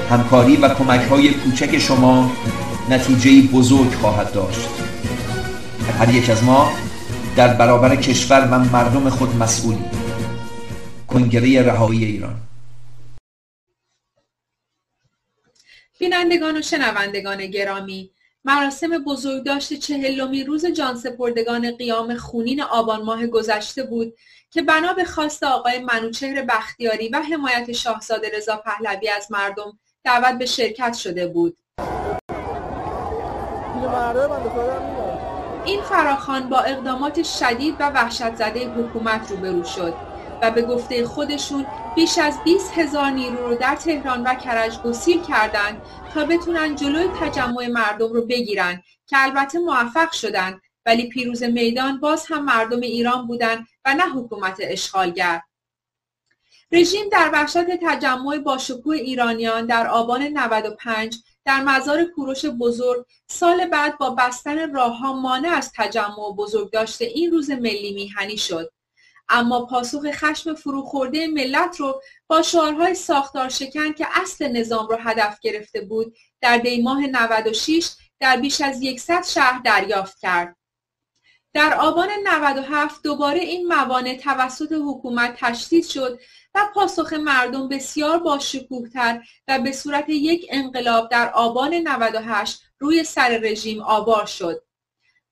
همکاری 0.09 0.55
و 0.55 0.69
کمک 0.69 1.01
های 1.01 1.33
کوچک 1.33 1.79
شما 1.79 2.31
نتیجه 2.89 3.41
بزرگ 3.41 3.93
خواهد 3.93 4.31
داشت. 4.31 4.69
هر 5.99 6.13
یک 6.13 6.29
از 6.29 6.43
ما 6.43 6.71
در 7.35 7.53
برابر 7.53 7.95
کشور 7.95 8.47
و 8.51 8.59
مردم 8.59 9.09
خود 9.09 9.35
مسئولی 9.35 9.85
کنگره 11.07 11.61
رهایی 11.61 12.05
ایران. 12.05 12.35
بینندگان 15.99 16.57
و 16.57 16.61
شنوندگان 16.61 17.45
گرامی 17.45 18.09
مراسم 18.45 19.03
بزرگداشت 19.03 19.73
چهلمین 19.73 20.45
روز 20.47 20.65
جانسپردگان 20.65 21.71
قیام 21.71 22.15
خونین 22.15 22.61
آبان 22.61 23.01
ماه 23.01 23.27
گذشته 23.27 23.83
بود 23.83 24.13
که 24.51 24.61
بنا 24.61 24.93
به 24.93 25.05
خواست 25.05 25.43
آقای 25.43 25.79
منوچهر 25.79 26.45
بختیاری 26.45 27.09
و 27.09 27.21
حمایت 27.21 27.71
شاهزاده 27.71 28.31
رضا 28.37 28.57
پهلوی 28.57 29.09
از 29.09 29.31
مردم 29.31 29.79
دعوت 30.03 30.37
به 30.37 30.45
شرکت 30.45 30.93
شده 30.93 31.27
بود. 31.27 31.57
این 35.65 35.81
فراخان 35.81 36.49
با 36.49 36.59
اقدامات 36.59 37.23
شدید 37.23 37.75
و 37.79 37.89
وحشت 37.89 38.35
زده 38.35 38.69
حکومت 38.69 39.31
روبرو 39.31 39.63
شد. 39.63 40.12
و 40.41 40.51
به 40.51 40.61
گفته 40.61 41.05
خودشون 41.05 41.65
بیش 41.95 42.17
از 42.17 42.43
20 42.43 42.71
هزار 42.77 43.09
نیرو 43.09 43.47
رو 43.47 43.55
در 43.55 43.75
تهران 43.75 44.23
و 44.23 44.35
کرج 44.35 44.79
گسیل 44.81 45.21
کردند 45.21 45.81
تا 46.13 46.25
بتونن 46.25 46.75
جلوی 46.75 47.07
تجمع 47.21 47.67
مردم 47.67 48.13
رو 48.13 48.25
بگیرن 48.25 48.83
که 49.07 49.23
البته 49.23 49.59
موفق 49.59 50.11
شدند 50.11 50.61
ولی 50.85 51.09
پیروز 51.09 51.43
میدان 51.43 51.99
باز 51.99 52.25
هم 52.29 52.45
مردم 52.45 52.81
ایران 52.81 53.27
بودند 53.27 53.67
و 53.85 53.93
نه 53.93 54.09
حکومت 54.09 54.57
اشغالگر. 54.59 55.41
رژیم 56.71 57.09
در 57.09 57.29
وحشت 57.33 57.65
تجمع 57.87 58.37
باشکوه 58.37 58.95
ایرانیان 58.95 59.65
در 59.65 59.87
آبان 59.87 60.23
95 60.23 61.17
در 61.45 61.63
مزار 61.63 62.03
کوروش 62.03 62.45
بزرگ 62.45 63.05
سال 63.27 63.67
بعد 63.67 63.97
با 63.97 64.09
بستن 64.09 64.73
راهها 64.73 65.13
مانع 65.13 65.49
از 65.49 65.71
تجمع 65.75 66.35
بزرگ 66.37 66.71
داشته 66.71 67.05
این 67.05 67.31
روز 67.31 67.51
ملی 67.51 67.93
میهنی 67.93 68.37
شد. 68.37 68.71
اما 69.29 69.65
پاسخ 69.65 70.11
خشم 70.11 70.53
فروخورده 70.53 71.27
ملت 71.27 71.79
رو 71.79 72.01
با 72.27 72.41
شعارهای 72.41 72.95
ساختار 72.95 73.49
شکن 73.49 73.93
که 73.93 74.07
اصل 74.11 74.47
نظام 74.47 74.87
رو 74.87 74.97
هدف 74.99 75.39
گرفته 75.39 75.81
بود 75.81 76.15
در 76.41 76.57
دیماه 76.57 77.07
96 77.07 77.89
در 78.19 78.37
بیش 78.37 78.61
از 78.61 78.81
100 78.99 79.23
شهر 79.23 79.61
دریافت 79.65 80.19
کرد. 80.19 80.55
در 81.53 81.73
آبان 81.73 82.09
97 82.23 83.03
دوباره 83.03 83.39
این 83.39 83.67
موانع 83.67 84.17
توسط 84.17 84.71
حکومت 84.71 85.35
تشدید 85.39 85.85
شد 85.85 86.19
و 86.55 86.69
پاسخ 86.73 87.13
مردم 87.13 87.69
بسیار 87.69 88.19
با 88.19 88.39
تر 88.93 89.21
و 89.47 89.59
به 89.59 89.71
صورت 89.71 90.09
یک 90.09 90.45
انقلاب 90.49 91.09
در 91.09 91.31
آبان 91.33 91.73
98 91.73 92.61
روی 92.79 93.03
سر 93.03 93.29
رژیم 93.37 93.81
آوار 93.81 94.25
شد. 94.25 94.62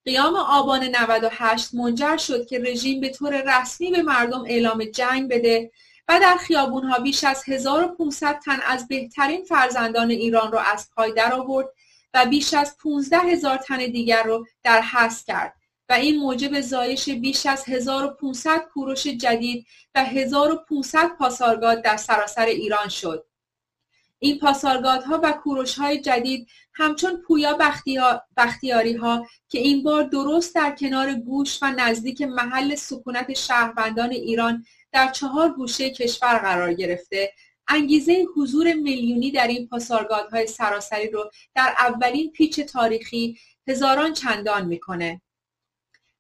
قیام 0.06 0.36
آبان 0.36 0.84
98 0.84 1.74
منجر 1.74 2.18
شد 2.18 2.48
که 2.48 2.60
رژیم 2.60 3.02
به 3.02 3.10
طور 3.10 3.60
رسمی 3.60 3.92
به 3.92 4.02
مردم 4.02 4.42
اعلام 4.48 4.84
جنگ 4.84 5.30
بده 5.30 5.72
و 6.08 6.20
در 6.20 6.38
خیابونها 6.38 7.00
بیش 7.00 7.24
از 7.24 7.44
1500 7.48 8.40
تن 8.40 8.60
از 8.68 8.88
بهترین 8.88 9.44
فرزندان 9.44 10.10
ایران 10.10 10.52
را 10.52 10.62
از 10.62 10.90
پای 10.96 11.12
درآورد 11.14 11.68
و 12.14 12.26
بیش 12.26 12.54
از 12.54 12.78
15 12.84 13.18
هزار 13.18 13.58
تن 13.58 13.78
دیگر 13.78 14.24
را 14.24 14.46
در 14.64 14.82
حس 14.82 15.26
کرد 15.26 15.54
و 15.90 15.94
این 15.94 16.20
موجب 16.20 16.62
زایش 16.62 17.10
بیش 17.10 17.46
از 17.46 17.64
1500 17.68 18.60
کوروش 18.74 19.08
جدید 19.08 19.66
و 19.96 20.04
1500 20.06 21.16
پاسارگاد 21.18 21.82
در 21.82 21.98
سراسر 21.98 22.46
ایران 22.46 22.90
شد. 22.90 23.26
این 24.24 24.40
پاسارگادها 24.40 25.20
و 25.24 25.32
کوروش 25.32 25.76
های 25.76 26.02
جدید 26.02 26.48
همچون 26.74 27.22
پویا 27.28 27.58
بختیاری 28.38 28.94
ها 28.94 29.28
که 29.50 29.60
این 29.60 29.84
بار 29.84 30.04
درست 30.04 30.56
در 30.56 30.76
کنار 30.76 31.14
گوش 31.14 31.64
و 31.64 31.72
نزدیک 31.72 32.22
محل 32.22 32.76
سکونت 32.76 33.34
شهروندان 33.34 34.10
ایران 34.12 34.66
در 34.92 35.12
چهار 35.12 35.54
گوشه 35.54 35.90
کشور 35.90 36.38
قرار 36.38 36.74
گرفته 36.74 37.34
انگیزه 37.68 38.26
حضور 38.36 38.74
میلیونی 38.74 39.32
در 39.32 39.48
این 39.48 39.68
پاسارگادهای 39.68 40.48
سراسری 40.48 41.10
رو 41.10 41.32
در 41.56 41.76
اولین 41.80 42.32
پیچ 42.32 42.60
تاریخی 42.60 43.38
هزاران 43.68 44.14
چندان 44.14 44.66
می‌کنه. 44.66 45.22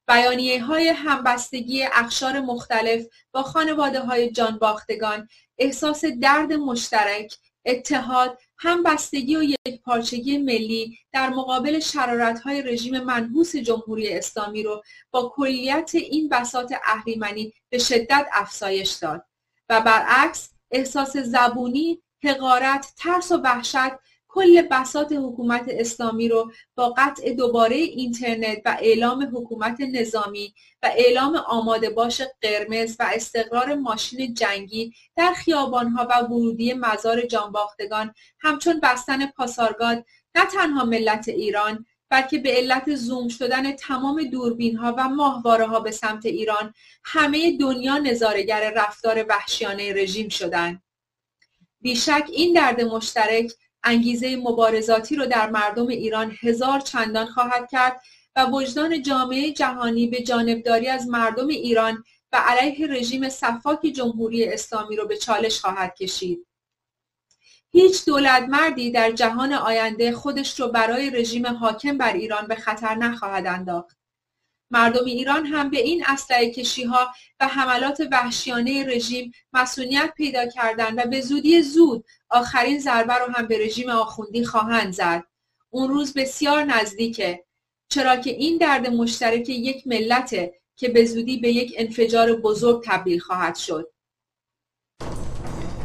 بیانیه 0.07 0.63
های 0.63 0.87
همبستگی 0.87 1.83
اخشار 1.83 2.39
مختلف 2.39 3.05
با 3.31 3.43
خانواده 3.43 3.99
های 3.99 4.31
جانباختگان 4.31 5.27
احساس 5.57 6.05
درد 6.05 6.53
مشترک 6.53 7.37
اتحاد 7.65 8.37
همبستگی 8.57 9.35
و 9.35 9.43
یک 9.43 9.81
پارچگی 9.83 10.37
ملی 10.37 10.97
در 11.11 11.29
مقابل 11.29 11.81
های 12.43 12.61
رژیم 12.61 12.99
منحوس 12.99 13.55
جمهوری 13.55 14.13
اسلامی 14.13 14.63
رو 14.63 14.83
با 15.11 15.33
کلیت 15.35 15.91
این 15.93 16.29
بساط 16.29 16.73
اهریمنی 16.85 17.53
به 17.69 17.77
شدت 17.77 18.27
افزایش 18.33 18.91
داد. 18.91 19.25
و 19.69 19.81
برعکس 19.81 20.49
احساس 20.71 21.17
زبونی، 21.17 22.01
حقارت، 22.23 22.93
ترس 22.97 23.31
و 23.31 23.37
وحشت 23.37 23.91
کل 24.33 24.61
بسات 24.61 25.11
حکومت 25.11 25.65
اسلامی 25.67 26.27
رو 26.27 26.51
با 26.75 26.89
قطع 26.97 27.33
دوباره 27.33 27.75
اینترنت 27.75 28.61
و 28.65 28.77
اعلام 28.81 29.31
حکومت 29.35 29.81
نظامی 29.81 30.53
و 30.83 30.91
اعلام 30.95 31.35
آماده 31.35 31.89
باش 31.89 32.21
قرمز 32.41 32.95
و 32.99 33.09
استقرار 33.13 33.75
ماشین 33.75 34.33
جنگی 34.33 34.93
در 35.15 35.33
خیابانها 35.33 36.07
و 36.09 36.25
ورودی 36.25 36.73
مزار 36.73 37.21
جانباختگان 37.21 38.13
همچون 38.39 38.79
بستن 38.79 39.25
پاسارگاد 39.25 40.05
نه 40.35 40.45
تنها 40.45 40.85
ملت 40.85 41.27
ایران 41.27 41.85
بلکه 42.09 42.37
به 42.37 42.51
علت 42.51 42.95
زوم 42.95 43.27
شدن 43.27 43.71
تمام 43.71 44.23
دوربین 44.23 44.75
ها 44.75 44.95
و 44.97 45.09
ماهواره 45.09 45.65
ها 45.65 45.79
به 45.79 45.91
سمت 45.91 46.25
ایران 46.25 46.73
همه 47.03 47.57
دنیا 47.57 47.97
نظارگر 47.97 48.73
رفتار 48.75 49.25
وحشیانه 49.29 49.93
رژیم 49.93 50.29
شدند. 50.29 50.83
بیشک 51.81 52.25
این 52.31 52.53
درد 52.53 52.81
مشترک 52.81 53.51
انگیزه 53.83 54.35
مبارزاتی 54.35 55.15
رو 55.15 55.25
در 55.25 55.49
مردم 55.49 55.87
ایران 55.87 56.37
هزار 56.41 56.79
چندان 56.79 57.25
خواهد 57.25 57.69
کرد 57.71 58.01
و 58.35 58.45
وجدان 58.45 59.01
جامعه 59.01 59.51
جهانی 59.51 60.07
به 60.07 60.21
جانبداری 60.21 60.87
از 60.87 61.07
مردم 61.07 61.47
ایران 61.47 62.03
و 62.31 62.37
علیه 62.37 62.87
رژیم 62.87 63.29
صفاک 63.29 63.81
جمهوری 63.81 64.45
اسلامی 64.45 64.95
رو 64.95 65.07
به 65.07 65.17
چالش 65.17 65.59
خواهد 65.59 65.95
کشید. 65.95 66.47
هیچ 67.71 68.05
دولت 68.05 68.43
مردی 68.49 68.91
در 68.91 69.11
جهان 69.11 69.53
آینده 69.53 70.11
خودش 70.11 70.59
رو 70.59 70.67
برای 70.67 71.09
رژیم 71.09 71.47
حاکم 71.47 71.97
بر 71.97 72.13
ایران 72.13 72.47
به 72.47 72.55
خطر 72.55 72.95
نخواهد 72.95 73.47
انداخت. 73.47 74.00
مردم 74.71 75.05
ایران 75.05 75.45
هم 75.45 75.69
به 75.69 75.79
این 75.79 76.03
اسلحه 76.07 76.49
کشی 76.49 76.83
ها 76.83 77.07
و 77.39 77.47
حملات 77.47 78.01
وحشیانه 78.11 78.85
رژیم 78.85 79.31
مسئولیت 79.53 80.13
پیدا 80.17 80.45
کردند 80.45 80.97
و 80.97 81.09
به 81.09 81.21
زودی 81.21 81.61
زود 81.61 82.05
آخرین 82.29 82.79
ضربه 82.79 83.13
رو 83.13 83.33
هم 83.33 83.47
به 83.47 83.65
رژیم 83.65 83.89
آخوندی 83.89 84.45
خواهند 84.45 84.93
زد. 84.93 85.23
اون 85.69 85.89
روز 85.89 86.13
بسیار 86.13 86.63
نزدیکه 86.63 87.43
چرا 87.89 88.15
که 88.15 88.29
این 88.29 88.57
درد 88.57 88.87
مشترک 88.87 89.49
یک 89.49 89.87
ملته 89.87 90.53
که 90.75 90.89
به 90.89 91.05
زودی 91.05 91.37
به 91.37 91.51
یک 91.51 91.73
انفجار 91.77 92.35
بزرگ 92.35 92.83
تبدیل 92.85 93.19
خواهد 93.19 93.55
شد. 93.55 93.91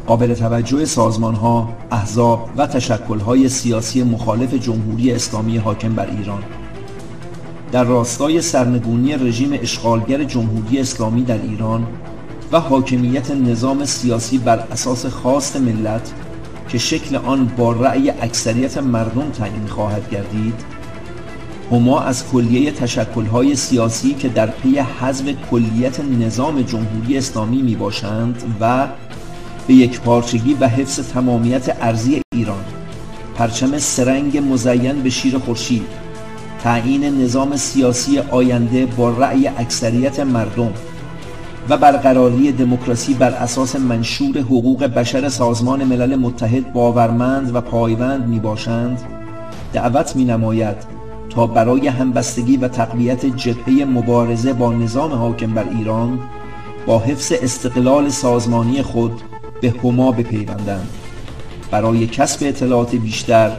قابل 0.07 0.35
توجه 0.35 0.85
سازمان 0.85 1.35
ها، 1.35 1.77
احزاب 1.91 2.51
و 2.57 2.67
تشکل 2.67 3.19
های 3.19 3.49
سیاسی 3.49 4.03
مخالف 4.03 4.55
جمهوری 4.55 5.13
اسلامی 5.13 5.59
حاکم 5.59 5.95
بر 5.95 6.11
ایران 6.11 6.66
در 7.77 7.85
راستای 7.85 8.41
سرنگونی 8.41 9.15
رژیم 9.15 9.59
اشغالگر 9.63 10.25
جمهوری 10.25 10.81
اسلامی 10.81 11.23
در 11.23 11.43
ایران 11.43 11.87
و 12.53 12.61
حاکمیت 12.61 13.31
نظام 13.31 13.85
سیاسی 13.85 14.39
بر 14.39 14.59
اساس 14.59 15.07
خواست 15.07 15.57
ملت 15.57 16.13
که 16.69 16.79
شکل 16.79 17.17
آن 17.17 17.53
با 17.57 17.73
رأی 17.73 18.11
اکثریت 18.11 18.79
مردم 18.79 19.31
تعیین 19.31 19.67
خواهد 19.67 20.11
گردید 20.11 20.55
هما 21.71 22.01
از 22.01 22.29
کلیه 22.29 22.71
تشکلهای 22.71 23.57
سیاسی 23.57 24.15
که 24.15 24.29
در 24.29 24.47
پی 24.47 24.79
حزب 24.79 25.35
کلیت 25.51 26.01
نظام 26.01 26.63
جمهوری 26.63 27.19
اسلامی 27.19 27.63
می 27.63 27.75
باشند 27.75 28.43
و 28.61 28.89
به 29.67 29.75
یک 29.75 30.01
پارچگی 30.01 30.55
و 30.61 30.69
حفظ 30.69 31.01
تمامیت 31.01 31.77
ارزی 31.81 32.23
ایران 32.35 32.65
پرچم 33.35 33.79
سرنگ 33.79 34.39
مزین 34.39 35.03
به 35.03 35.11
شیر 35.11 35.39
خورشید 35.39 36.06
تعیین 36.63 37.23
نظام 37.23 37.57
سیاسی 37.57 38.19
آینده 38.19 38.87
با 38.87 39.11
رأی 39.11 39.49
اکثریت 39.49 40.21
مردم 40.21 40.73
و 41.69 41.77
برقراری 41.77 42.53
دموکراسی 42.53 43.15
بر 43.15 43.31
اساس 43.31 43.77
منشور 43.77 44.39
حقوق 44.39 44.85
بشر 44.85 45.29
سازمان 45.29 45.85
ملل 45.85 46.17
متحد 46.17 46.73
باورمند 46.73 47.55
و 47.55 47.61
پایوند 47.61 48.29
می 48.29 48.39
باشند 48.39 49.01
دعوت 49.73 50.17
می 50.17 50.25
نماید 50.25 50.77
تا 51.31 51.47
برای 51.47 51.89
همبستگی 51.89 52.57
و 52.57 52.69
تقویت 52.69 53.27
جبهه 53.27 53.85
مبارزه 53.85 54.53
با 54.53 54.73
نظام 54.73 55.13
حاکم 55.13 55.55
بر 55.55 55.65
ایران 55.79 56.19
با 56.87 56.99
حفظ 56.99 57.33
استقلال 57.43 58.09
سازمانی 58.09 58.83
خود 58.83 59.21
به 59.61 59.75
هما 59.85 60.13
بپیوندند. 60.13 60.89
برای 61.71 62.07
کسب 62.07 62.47
اطلاعات 62.47 62.95
بیشتر 62.95 63.51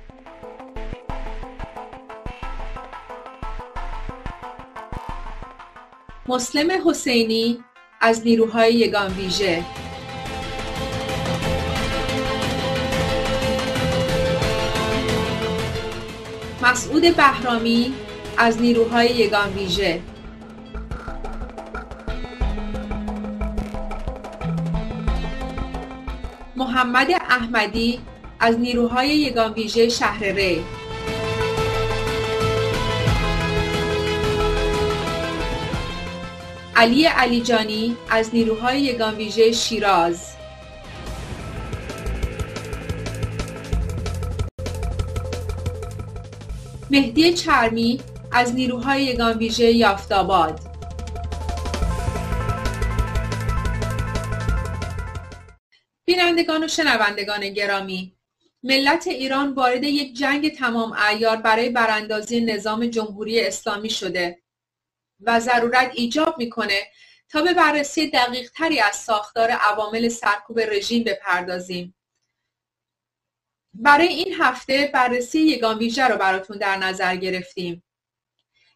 مسلم 6.27 6.89
حسینی 6.89 7.63
از 8.01 8.25
نیروهای 8.25 8.73
یگان 8.73 9.11
ویژه 9.13 9.63
مسعود 16.71 17.01
بهرامی 17.01 17.93
از 18.37 18.61
نیروهای 18.61 19.07
یگان 19.09 19.53
ویژه. 19.53 20.01
محمد 26.55 27.07
احمدی 27.11 27.99
از 28.39 28.59
نیروهای 28.59 29.09
یگان 29.09 29.53
ویژه 29.53 29.89
شهر 29.89 30.23
ری. 30.23 30.63
علی 36.75 37.05
علیجانی 37.05 37.97
از 38.09 38.29
نیروهای 38.33 38.81
یگان 38.81 39.15
ویژه 39.15 39.51
شیراز. 39.51 40.30
مهدی 46.91 47.33
چرمی 47.33 47.99
از 48.31 48.55
نیروهای 48.55 49.03
یگان 49.03 49.37
ویژه 49.37 49.71
یافتاباد. 49.71 50.59
بینندگان 56.05 56.63
و 56.63 56.67
شنوندگان 56.67 57.49
گرامی 57.49 58.15
ملت 58.63 59.07
ایران 59.07 59.53
وارد 59.53 59.83
یک 59.83 60.17
جنگ 60.17 60.55
تمام 60.55 60.93
ایار 61.09 61.37
برای 61.37 61.69
براندازی 61.69 62.41
نظام 62.41 62.85
جمهوری 62.85 63.41
اسلامی 63.41 63.89
شده 63.89 64.41
و 65.19 65.39
ضرورت 65.39 65.91
ایجاب 65.93 66.35
می‌کنه 66.37 66.81
تا 67.29 67.41
به 67.41 67.53
بررسی 67.53 68.07
دقیق 68.07 68.51
تری 68.51 68.79
از 68.79 68.95
ساختار 68.95 69.49
عوامل 69.49 70.09
سرکوب 70.09 70.59
رژیم 70.59 71.03
بپردازیم. 71.03 71.95
برای 73.73 74.07
این 74.07 74.33
هفته 74.39 74.89
بررسی 74.93 75.39
یگان 75.39 75.77
ویژه 75.77 76.07
رو 76.07 76.17
براتون 76.17 76.57
در 76.57 76.77
نظر 76.77 77.15
گرفتیم. 77.15 77.83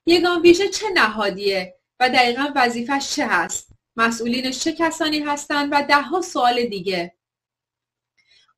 یگان 0.06 0.42
ویژه 0.42 0.68
چه 0.68 0.90
نهادیه 0.94 1.76
و 2.00 2.10
دقیقا 2.10 2.52
وظیفش 2.56 3.16
چه 3.16 3.28
هست؟ 3.28 3.70
مسئولینش 3.96 4.60
چه 4.60 4.74
کسانی 4.74 5.20
هستند 5.20 5.70
و 5.72 5.84
دهها 5.84 6.22
سوال 6.22 6.66
دیگه. 6.66 7.16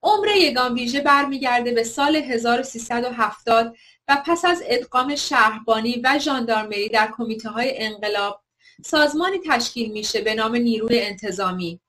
عمر 0.03 0.27
یگان 0.27 0.73
ویژه 0.73 1.01
برمیگرده 1.01 1.71
به 1.71 1.83
سال 1.83 2.15
1370 2.15 3.75
و 4.07 4.23
پس 4.25 4.45
از 4.45 4.63
ادغام 4.65 5.15
شهربانی 5.15 6.01
و 6.03 6.19
ژاندارمری 6.19 6.89
در 6.89 7.11
کمیته 7.17 7.49
های 7.49 7.83
انقلاب 7.83 8.43
سازمانی 8.85 9.39
تشکیل 9.47 9.91
میشه 9.91 10.21
به 10.21 10.35
نام 10.35 10.55
نیروی 10.55 11.01
انتظامی. 11.01 11.79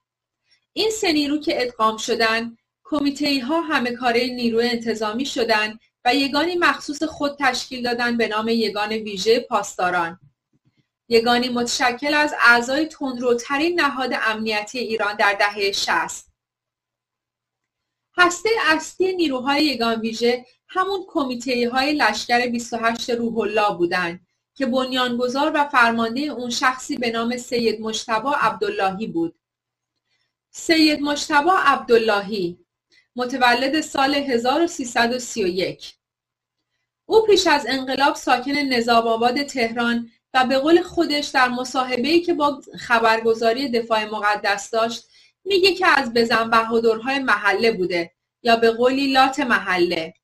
این 0.72 0.90
سه 0.90 1.12
نیرو 1.12 1.40
که 1.40 1.62
ادغام 1.62 1.96
شدن 1.96 2.57
کمیته 2.90 3.44
ها 3.44 3.60
همه 3.60 3.90
کاره 3.92 4.26
نیروی 4.26 4.68
انتظامی 4.68 5.26
شدن 5.26 5.78
و 6.04 6.14
یگانی 6.14 6.54
مخصوص 6.54 7.02
خود 7.02 7.36
تشکیل 7.38 7.82
دادن 7.82 8.16
به 8.16 8.28
نام 8.28 8.48
یگان 8.48 8.92
ویژه 8.92 9.40
پاسداران. 9.40 10.20
یگانی 11.08 11.48
متشکل 11.48 12.14
از 12.14 12.34
اعضای 12.44 12.86
تندروترین 12.86 13.80
نهاد 13.80 14.10
امنیتی 14.26 14.78
ایران 14.78 15.16
در 15.16 15.36
دهه 15.38 15.72
60 15.72 16.28
هسته 18.16 18.50
اصلی 18.66 19.16
نیروهای 19.16 19.64
یگان 19.64 20.00
ویژه 20.00 20.46
همون 20.68 21.04
کمیته 21.08 21.70
های 21.72 21.92
لشکر 21.92 22.46
28 22.46 23.10
روح 23.10 23.38
الله 23.38 23.76
بودند 23.76 24.26
که 24.54 24.66
بنیانگذار 24.66 25.52
و 25.54 25.68
فرمانده 25.68 26.20
اون 26.20 26.50
شخصی 26.50 26.96
به 26.96 27.10
نام 27.10 27.36
سید 27.36 27.80
مشتبا 27.80 28.32
عبداللهی 28.32 29.06
بود. 29.06 29.34
سید 30.50 31.00
مشتبا 31.00 31.52
عبداللهی 31.58 32.58
متولد 33.18 33.80
سال 33.80 34.14
1331 34.14 35.94
او 37.06 37.26
پیش 37.26 37.46
از 37.46 37.66
انقلاب 37.68 38.14
ساکن 38.14 38.52
نظام 38.52 39.06
آباد 39.06 39.42
تهران 39.42 40.10
و 40.34 40.44
به 40.44 40.58
قول 40.58 40.82
خودش 40.82 41.26
در 41.26 41.48
مصاحبه‌ای 41.48 42.20
که 42.20 42.34
با 42.34 42.60
خبرگزاری 42.78 43.68
دفاع 43.68 44.04
مقدس 44.04 44.70
داشت 44.70 45.04
میگه 45.44 45.74
که 45.74 45.86
از 45.86 46.14
بزن 46.14 46.50
بهادرهای 46.50 47.18
محله 47.18 47.72
بوده 47.72 48.10
یا 48.42 48.56
به 48.56 48.70
قولی 48.70 49.12
لات 49.12 49.40
محله. 49.40 50.14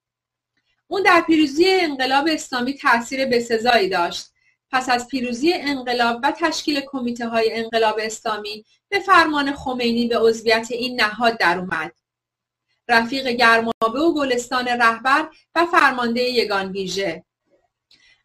اون 0.88 1.02
در 1.02 1.20
پیروزی 1.26 1.66
انقلاب 1.68 2.28
اسلامی 2.30 2.74
تاثیر 2.74 3.26
بسزایی 3.26 3.88
داشت. 3.88 4.26
پس 4.70 4.88
از 4.88 5.08
پیروزی 5.08 5.52
انقلاب 5.52 6.20
و 6.22 6.32
تشکیل 6.38 6.80
کمیته 6.86 7.28
های 7.28 7.52
انقلاب 7.52 7.96
اسلامی 8.02 8.64
به 8.88 9.00
فرمان 9.00 9.52
خمینی 9.52 10.06
به 10.06 10.18
عضویت 10.18 10.66
این 10.70 11.00
نهاد 11.00 11.38
در 11.38 11.58
اومد. 11.58 11.92
رفیق 12.88 13.28
گرمابه 13.28 14.00
و 14.00 14.14
گلستان 14.14 14.68
رهبر 14.68 15.28
و 15.54 15.66
فرمانده 15.66 16.22
یگان 16.22 16.72
ویژه. 16.72 17.24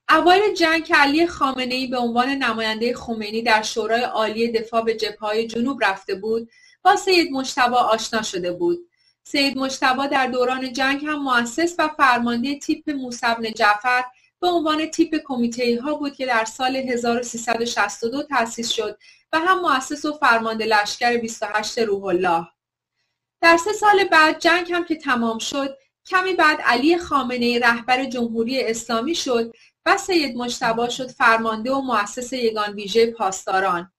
اوایل 0.10 0.54
جنگ 0.54 0.86
که 0.86 0.96
علی 0.96 1.28
خامنه 1.28 1.76
ای 1.76 1.88
به 1.88 1.98
عنوان 1.98 2.30
نماینده 2.30 2.94
خمینی 2.94 3.42
در 3.42 3.62
شورای 3.62 4.02
عالی 4.02 4.52
دفاع 4.52 4.82
به 4.82 4.96
جبهه 4.96 5.48
جنوب 5.48 5.84
رفته 5.84 6.16
بود 6.16 6.50
با 6.82 6.96
سید 6.96 7.32
مشتبا 7.32 7.78
آشنا 7.78 8.22
شده 8.22 8.52
بود. 8.52 8.80
سید 9.24 9.58
مشتبا 9.58 10.08
در 10.08 10.28
دوران 10.28 10.74
جنگ 10.74 11.06
هم 11.06 11.24
مؤسس 11.24 11.76
و 11.80 11.88
فرمانده 11.98 12.60
تیپ 12.60 12.90
موسبن 12.90 13.52
جعفر 13.52 14.04
به 14.42 14.48
عنوان 14.48 14.86
تیپ 14.86 15.22
کمیته 15.26 15.80
ها 15.84 15.96
بود 15.96 16.16
که 16.16 16.26
در 16.26 16.46
سال 16.46 16.76
1362 16.76 18.24
تأسیس 18.24 18.70
شد 18.70 18.98
و 19.34 19.40
هم 19.40 19.60
مؤسس 19.60 20.06
و 20.06 20.14
فرمانده 20.14 20.66
لشکر 20.66 21.18
28 21.18 21.80
روح 21.80 22.06
الله. 22.06 22.48
در 23.42 23.58
سه 23.58 23.74
سال 23.74 24.04
بعد 24.04 24.40
جنگ 24.40 24.72
هم 24.72 24.86
که 24.86 24.96
تمام 24.96 25.38
شد 25.38 25.78
کمی 26.06 26.34
بعد 26.34 26.62
علی 26.62 26.98
خامنه 26.98 27.60
رهبر 27.60 28.06
جمهوری 28.06 28.64
اسلامی 28.64 29.16
شد 29.16 29.54
و 29.86 29.98
سید 29.98 30.38
مجتبا 30.38 30.90
شد 30.90 31.10
فرمانده 31.10 31.72
و 31.72 31.82
مؤسس 31.82 32.34
یگان 32.34 32.74
ویژه 32.74 33.12
پاسداران. 33.12 33.92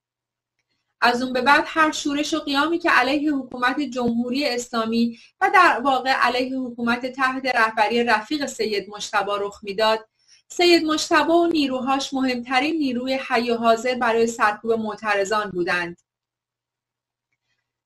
از 1.01 1.23
اون 1.23 1.33
به 1.33 1.41
بعد 1.41 1.65
هر 1.67 1.93
شورش 1.93 2.35
و 2.35 2.39
قیامی 2.39 2.79
که 2.79 2.91
علیه 2.91 3.33
حکومت 3.33 3.81
جمهوری 3.81 4.49
اسلامی 4.49 5.19
و 5.41 5.51
در 5.55 5.81
واقع 5.85 6.11
علیه 6.11 6.59
حکومت 6.59 7.07
تحت 7.07 7.47
رهبری 7.47 8.05
رفیق 8.05 8.47
سید 8.47 8.91
مجتبا 8.91 9.37
رخ 9.37 9.61
می‌داد 9.63 10.09
سید 10.49 10.85
مجتبا 10.85 11.35
و 11.35 11.47
نیروهاش 11.47 12.15
مهمترین 12.15 12.77
نیروی 12.79 13.19
حی 13.29 13.51
حاضر 13.51 13.95
برای 13.95 14.27
سرکوب 14.27 14.73
معترضان 14.73 15.51
بودند. 15.51 16.01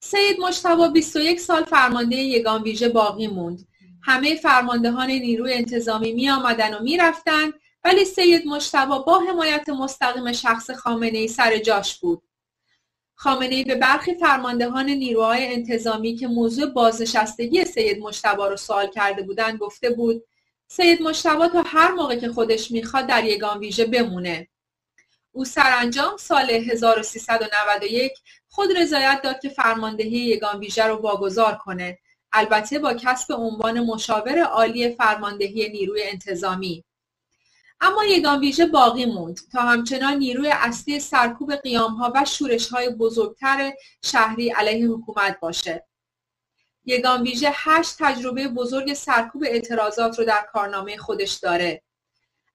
سید 0.07 0.40
مجتبا 0.40 0.88
21 0.88 1.40
سال 1.40 1.64
فرمانده 1.64 2.17
یگان 2.17 2.62
ویژه 2.62 2.88
باقی 2.88 3.27
موند. 3.27 3.67
همه 4.03 4.35
فرماندهان 4.35 5.11
نیروی 5.11 5.53
انتظامی 5.53 6.12
می 6.12 6.31
آمدن 6.31 6.75
و 6.75 6.83
می 6.83 6.97
رفتن 6.97 7.53
ولی 7.85 8.05
سید 8.05 8.47
مجتبا 8.47 8.99
با 8.99 9.19
حمایت 9.19 9.69
مستقیم 9.69 10.33
شخص 10.33 10.71
خامنه 10.71 11.19
ای 11.19 11.29
سر 11.29 11.59
جاش 11.59 11.99
بود. 11.99 12.23
خامنه 13.14 13.55
ای 13.55 13.64
به 13.64 13.75
برخی 13.75 14.14
فرماندهان 14.14 14.90
نیروهای 14.90 15.55
انتظامی 15.55 16.17
که 16.17 16.27
موضوع 16.27 16.67
بازنشستگی 16.67 17.64
سید 17.64 17.99
مجتبا 17.99 18.49
رو 18.49 18.57
سوال 18.57 18.90
کرده 18.90 19.23
بودند 19.23 19.59
گفته 19.59 19.90
بود 19.90 20.23
سید 20.67 21.03
مجتبا 21.03 21.49
تا 21.49 21.62
هر 21.62 21.93
موقع 21.93 22.17
که 22.17 22.29
خودش 22.29 22.71
می‌خواد 22.71 23.07
در 23.07 23.25
یگان 23.25 23.59
ویژه 23.59 23.85
بمونه. 23.85 24.49
او 25.37 25.44
سرانجام 25.44 26.16
سال 26.16 26.51
1391 26.51 28.12
خود 28.49 28.77
رضایت 28.77 29.20
داد 29.25 29.40
که 29.40 29.49
فرماندهی 29.49 30.18
یگان 30.18 30.59
ویژه 30.59 30.85
رو 30.85 30.97
واگذار 30.97 31.55
کنه. 31.55 31.99
البته 32.33 32.79
با 32.79 32.94
کسب 32.94 33.33
عنوان 33.33 33.81
مشاور 33.81 34.38
عالی 34.38 34.94
فرماندهی 34.94 35.68
نیروی 35.68 36.03
انتظامی. 36.03 36.85
اما 37.81 38.05
یگان 38.05 38.40
ویژه 38.40 38.66
باقی 38.66 39.07
موند 39.07 39.40
تا 39.53 39.61
همچنان 39.61 40.14
نیروی 40.14 40.49
اصلی 40.53 41.01
سرکوب 41.01 41.51
ها 41.66 42.12
و 42.14 42.25
شورش 42.25 42.68
های 42.68 42.90
بزرگتر 42.90 43.73
شهری 44.05 44.51
علیه 44.51 44.88
حکومت 44.88 45.40
باشه. 45.40 45.87
یگان 46.85 47.23
ویژه 47.23 47.51
هشت 47.55 47.97
تجربه 47.99 48.49
بزرگ 48.49 48.94
سرکوب 48.94 49.42
اعتراضات 49.47 50.18
رو 50.18 50.25
در 50.25 50.47
کارنامه 50.53 50.97
خودش 50.97 51.33
داره. 51.33 51.84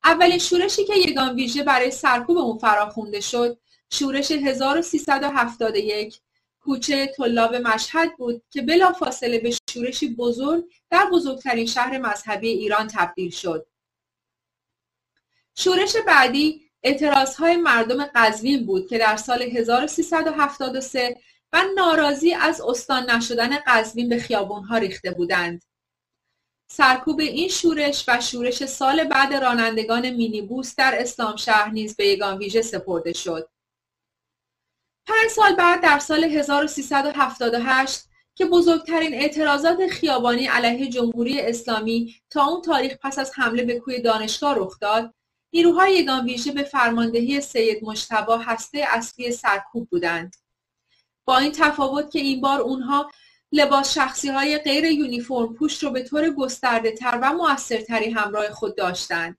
اولین 0.04 0.38
شورشی 0.38 0.86
که 0.86 0.94
یگان 0.96 1.36
ویژه 1.36 1.64
برای 1.64 1.92
سرکوب 1.92 2.38
اون 2.38 2.58
فراخونده 2.58 3.20
شد 3.20 3.60
شورش 3.90 4.32
1371 4.32 6.20
کوچه 6.60 7.08
طلاب 7.08 7.56
مشهد 7.56 8.18
بود 8.18 8.44
که 8.50 8.62
بلا 8.62 8.94
فاصله 8.94 9.40
به 9.40 9.58
شورشی 9.72 10.16
بزرگ 10.16 10.66
در 10.90 11.10
بزرگترین 11.14 11.66
شهر 11.66 11.98
مذهبی 11.98 12.48
ایران 12.48 12.88
تبدیل 12.88 13.30
شد. 13.32 13.68
شورش 15.56 15.96
بعدی 16.08 16.62
اعتراض 16.84 17.42
مردم 17.42 18.06
قزوین 18.16 18.66
بود 18.66 18.88
که 18.88 18.98
در 18.98 19.18
سال 19.18 19.42
1373 19.42 21.18
و 21.54 21.64
ناراضی 21.76 22.34
از 22.34 22.62
استان 22.62 23.10
نشدن 23.10 23.58
قزوین 23.68 24.10
به 24.10 24.20
خیابون 24.20 24.68
ریخته 24.72 25.12
بودند. 25.12 25.64
سرکوب 26.72 27.20
این 27.20 27.50
شورش 27.50 28.06
و 28.08 28.22
شورش 28.22 28.66
سال 28.66 29.04
بعد 29.04 29.34
رانندگان 29.34 30.10
مینیبوس 30.10 30.76
در 30.76 30.96
اسلام 31.00 31.36
شهر 31.36 31.70
نیز 31.70 31.96
به 31.96 32.08
یگان 32.08 32.38
ویژه 32.38 32.62
سپرده 32.62 33.14
شد. 33.14 33.50
پنج 35.08 35.30
سال 35.30 35.56
بعد 35.56 35.82
در 35.82 36.00
سال 36.00 36.24
1378 36.24 38.10
که 38.36 38.46
بزرگترین 38.46 39.14
اعتراضات 39.14 39.88
خیابانی 39.88 40.48
علیه 40.48 40.90
جمهوری 40.90 41.42
اسلامی 41.42 42.16
تا 42.30 42.46
اون 42.46 42.62
تاریخ 42.62 42.98
پس 43.02 43.20
از 43.20 43.32
حمله 43.36 43.64
به 43.64 43.80
کوی 43.80 44.02
دانشگاه 44.02 44.56
رخ 44.58 44.80
داد 44.80 45.14
نیروهای 45.54 45.94
یگان 45.94 46.26
ویژه 46.26 46.52
به 46.52 46.64
فرماندهی 46.64 47.42
سید 47.42 47.84
مشتبا 47.84 48.38
هسته 48.38 48.86
اصلی 48.88 49.32
سرکوب 49.32 49.90
بودند 49.90 50.36
با 51.26 51.38
این 51.38 51.52
تفاوت 51.52 52.12
که 52.12 52.20
این 52.20 52.42
بار 52.42 52.62
اونها 52.62 53.12
لباس 53.52 53.94
شخصی 53.94 54.30
های 54.30 54.58
غیر 54.58 54.86
یونیفرم 54.86 55.54
پوش 55.54 55.84
رو 55.84 55.92
به 55.92 56.04
طور 56.04 56.30
گسترده 56.30 56.92
تر 56.92 57.20
و 57.22 57.34
موثرتری 57.34 58.10
همراه 58.10 58.50
خود 58.50 58.78
داشتند. 58.78 59.38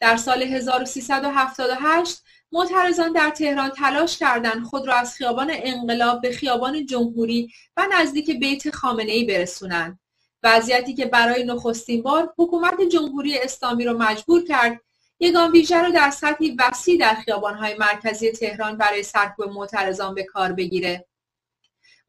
در 0.00 0.16
سال 0.16 0.42
1378 0.42 2.22
معترضان 2.52 3.12
در 3.12 3.30
تهران 3.30 3.70
تلاش 3.70 4.18
کردند 4.18 4.62
خود 4.64 4.86
را 4.86 4.94
از 4.94 5.14
خیابان 5.14 5.50
انقلاب 5.52 6.20
به 6.20 6.32
خیابان 6.32 6.86
جمهوری 6.86 7.52
و 7.76 7.86
نزدیک 7.92 8.30
بیت 8.30 8.70
خامنه 8.70 9.12
ای 9.12 9.24
برسونند. 9.24 9.98
وضعیتی 10.42 10.94
که 10.94 11.06
برای 11.06 11.44
نخستین 11.44 12.02
بار 12.02 12.34
حکومت 12.38 12.82
جمهوری 12.92 13.38
اسلامی 13.38 13.84
را 13.84 13.92
مجبور 13.92 14.44
کرد 14.44 14.80
یگان 15.20 15.50
ویژه 15.50 15.82
را 15.82 15.90
در 15.90 16.10
سطحی 16.10 16.56
وسیع 16.58 16.98
در 16.98 17.14
خیابانهای 17.14 17.74
مرکزی 17.74 18.32
تهران 18.32 18.76
برای 18.76 19.02
سرکوب 19.02 19.48
معترضان 19.48 20.14
به 20.14 20.24
کار 20.24 20.52
بگیره 20.52 21.06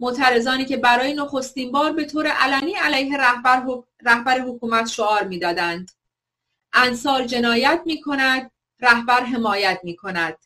معترضانی 0.02 0.66
که 0.66 0.78
برای 0.78 1.14
نخستین 1.14 1.72
بار 1.72 1.92
به 1.92 2.06
طور 2.06 2.28
علنی 2.28 2.74
علیه 2.74 3.18
رهبر, 3.18 3.66
رهبر 4.02 4.40
حکومت 4.40 4.88
شعار 4.88 5.24
می‌دادند. 5.24 5.92
انصار 6.74 7.26
جنایت 7.26 7.82
می 7.86 8.02
کند 8.02 8.52
رهبر 8.80 9.24
حمایت 9.24 9.80
می 9.84 9.96
کند 9.96 10.38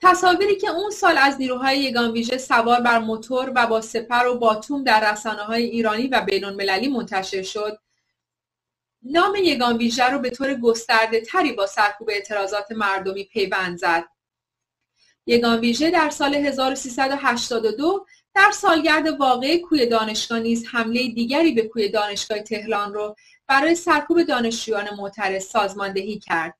تصاویری 0.00 0.56
که 0.56 0.68
اون 0.68 0.90
سال 0.90 1.18
از 1.18 1.40
نیروهای 1.40 1.78
یگان 1.78 2.12
ویژه 2.12 2.38
سوار 2.38 2.80
بر 2.80 2.98
موتور 2.98 3.52
و 3.54 3.66
با 3.66 3.80
سپر 3.80 4.26
و 4.26 4.38
باتوم 4.38 4.84
در 4.84 5.12
رسانه 5.12 5.42
های 5.42 5.62
ایرانی 5.62 6.08
و 6.08 6.20
بین 6.20 6.44
المللی 6.44 6.88
منتشر 6.88 7.42
شد 7.42 7.78
نام 9.02 9.34
یگان 9.36 9.76
ویژه 9.76 10.04
رو 10.04 10.18
به 10.18 10.30
طور 10.30 10.54
گسترده 10.54 11.20
تری 11.20 11.52
با 11.52 11.66
سرکوب 11.66 12.10
اعتراضات 12.10 12.72
مردمی 12.72 13.24
پیوند 13.24 13.78
زد. 13.78 14.04
یگان 15.26 15.60
ویژه 15.60 15.90
در 15.90 16.10
سال 16.10 16.34
1382 16.34 18.06
در 18.34 18.50
سالگرد 18.50 19.08
واقع 19.08 19.58
کوی 19.58 19.86
دانشگاه 19.86 20.38
نیز 20.38 20.66
حمله 20.66 21.08
دیگری 21.08 21.52
به 21.52 21.62
کوی 21.62 21.88
دانشگاه 21.88 22.38
تهران 22.38 22.94
رو 22.94 23.16
برای 23.46 23.74
سرکوب 23.74 24.22
دانشجویان 24.22 24.94
معترض 24.98 25.44
سازماندهی 25.44 26.18
کرد. 26.18 26.58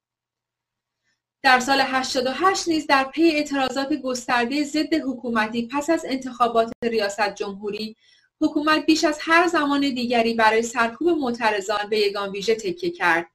در 1.43 1.61
سال 1.61 1.81
88 1.81 2.69
نیز 2.69 2.87
در 2.87 3.05
پی 3.05 3.31
اعتراضات 3.31 3.93
گسترده 3.93 4.65
ضد 4.65 4.95
حکومتی 4.95 5.69
پس 5.73 5.91
از 5.91 6.05
انتخابات 6.09 6.73
ریاست 6.85 7.35
جمهوری 7.35 7.97
حکومت 8.41 8.87
بیش 8.87 9.05
از 9.05 9.19
هر 9.21 9.47
زمان 9.47 9.81
دیگری 9.81 10.35
برای 10.35 10.63
سرکوب 10.63 11.09
معترضان 11.09 11.89
به 11.91 11.99
یگان 11.99 12.31
ویژه 12.31 12.55
تکیه 12.55 12.91
کرد. 12.91 13.32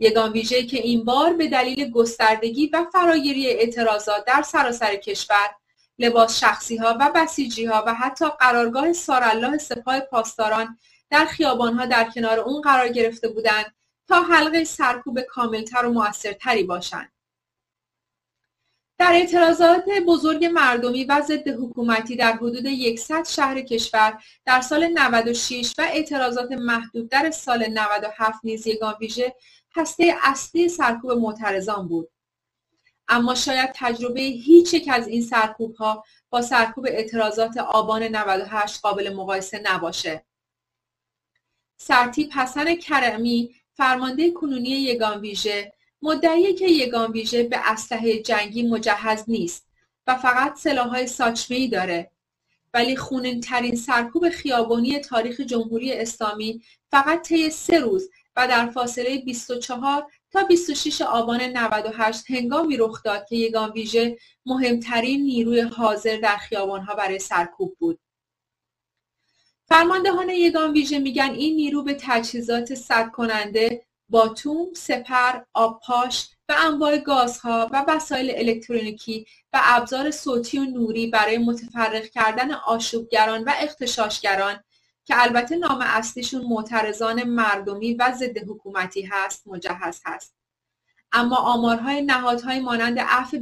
یگان 0.00 0.32
ویژه 0.32 0.62
که 0.62 0.78
این 0.78 1.04
بار 1.04 1.32
به 1.32 1.48
دلیل 1.48 1.90
گستردگی 1.90 2.66
و 2.72 2.86
فراگیری 2.92 3.46
اعتراضات 3.46 4.24
در 4.24 4.42
سراسر 4.42 4.96
کشور 4.96 5.50
لباس 5.98 6.40
شخصی 6.40 6.76
ها 6.76 6.96
و 7.00 7.10
بسیجی 7.14 7.64
ها 7.64 7.84
و 7.86 7.94
حتی 7.94 8.24
قرارگاه 8.40 8.92
سارالله 8.92 9.58
سپاه 9.58 10.00
پاسداران 10.00 10.78
در 11.10 11.24
خیابان 11.24 11.74
ها 11.74 11.86
در 11.86 12.10
کنار 12.14 12.40
اون 12.40 12.60
قرار 12.60 12.88
گرفته 12.88 13.28
بودند 13.28 13.74
تا 14.08 14.22
حلقه 14.22 14.64
سرکوب 14.64 15.20
کاملتر 15.20 15.86
و 15.86 15.92
موثرتری 15.92 16.62
باشند. 16.62 17.12
در 18.98 19.12
اعتراضات 19.12 19.84
بزرگ 20.06 20.44
مردمی 20.44 21.04
و 21.04 21.20
ضد 21.20 21.48
حکومتی 21.48 22.16
در 22.16 22.32
حدود 22.32 22.96
100 22.96 23.24
شهر 23.28 23.60
کشور 23.60 24.22
در 24.46 24.60
سال 24.60 24.86
96 24.86 25.72
و 25.78 25.82
اعتراضات 25.82 26.52
محدود 26.52 27.08
در 27.08 27.30
سال 27.30 27.66
97 27.66 28.38
نیز 28.44 28.66
یگان 28.66 28.94
ویژه 29.00 29.34
هسته 29.76 30.14
اصلی 30.22 30.68
سرکوب 30.68 31.10
معترضان 31.12 31.88
بود. 31.88 32.10
اما 33.08 33.34
شاید 33.34 33.70
تجربه 33.74 34.20
هیچ 34.20 34.74
یک 34.74 34.88
از 34.92 35.08
این 35.08 35.22
سرکوب 35.22 35.74
ها 35.74 36.04
با 36.30 36.42
سرکوب 36.42 36.86
اعتراضات 36.86 37.56
آبان 37.56 38.02
98 38.02 38.80
قابل 38.80 39.14
مقایسه 39.14 39.62
نباشه. 39.64 40.24
سرتیب 41.76 42.30
حسن 42.32 42.74
کرمی 42.74 43.54
فرمانده 43.72 44.30
کنونی 44.30 44.70
یگان 44.70 45.20
ویژه 45.20 45.72
مدعی 46.02 46.54
که 46.54 46.68
یگان 46.68 47.12
ویژه 47.12 47.42
به 47.42 47.70
اسلحه 47.70 48.22
جنگی 48.22 48.62
مجهز 48.62 49.24
نیست 49.28 49.66
و 50.06 50.16
فقط 50.16 50.58
سلاحهای 50.58 51.08
ای 51.50 51.68
داره 51.68 52.10
ولی 52.74 52.96
خونین 52.96 53.40
ترین 53.40 53.76
سرکوب 53.76 54.28
خیابانی 54.28 54.98
تاریخ 54.98 55.40
جمهوری 55.40 55.92
اسلامی 55.92 56.62
فقط 56.90 57.22
طی 57.22 57.50
سه 57.50 57.78
روز 57.78 58.10
در 58.46 58.70
فاصله 58.70 59.18
24 59.18 60.06
تا 60.30 60.42
26 60.42 61.02
آبان 61.02 61.40
98 61.42 62.30
هنگامی 62.30 62.76
رخ 62.76 63.02
داد 63.02 63.26
که 63.28 63.36
یگان 63.36 63.70
ویژه 63.70 64.18
مهمترین 64.46 65.22
نیروی 65.22 65.60
حاضر 65.60 66.16
در 66.16 66.36
خیابانها 66.36 66.94
برای 66.94 67.18
سرکوب 67.18 67.76
بود. 67.78 68.00
فرماندهان 69.68 70.28
یگان 70.28 70.72
ویژه 70.72 70.98
میگن 70.98 71.30
این 71.30 71.56
نیرو 71.56 71.82
به 71.82 71.96
تجهیزات 72.00 72.74
صد 72.74 73.10
کننده 73.10 73.86
باتوم، 74.08 74.74
سپر، 74.74 75.40
آبپاش 75.54 76.28
و 76.48 76.54
انواع 76.58 76.98
گازها 76.98 77.68
و 77.72 77.84
وسایل 77.88 78.32
الکترونیکی 78.34 79.26
و 79.52 79.60
ابزار 79.62 80.10
صوتی 80.10 80.58
و 80.58 80.64
نوری 80.64 81.06
برای 81.06 81.38
متفرق 81.38 82.04
کردن 82.04 82.52
آشوبگران 82.52 83.44
و 83.44 83.52
اختشاشگران 83.58 84.64
که 85.04 85.22
البته 85.22 85.56
نام 85.56 85.78
اصلیشون 85.80 86.44
معترضان 86.44 87.22
مردمی 87.22 87.94
و 87.94 88.12
ضد 88.12 88.38
حکومتی 88.38 89.02
هست 89.02 89.48
مجهز 89.48 90.00
هست 90.04 90.34
اما 91.12 91.36
آمارهای 91.36 92.02
نهادهای 92.02 92.60
مانند 92.60 92.98
عفو 92.98 93.38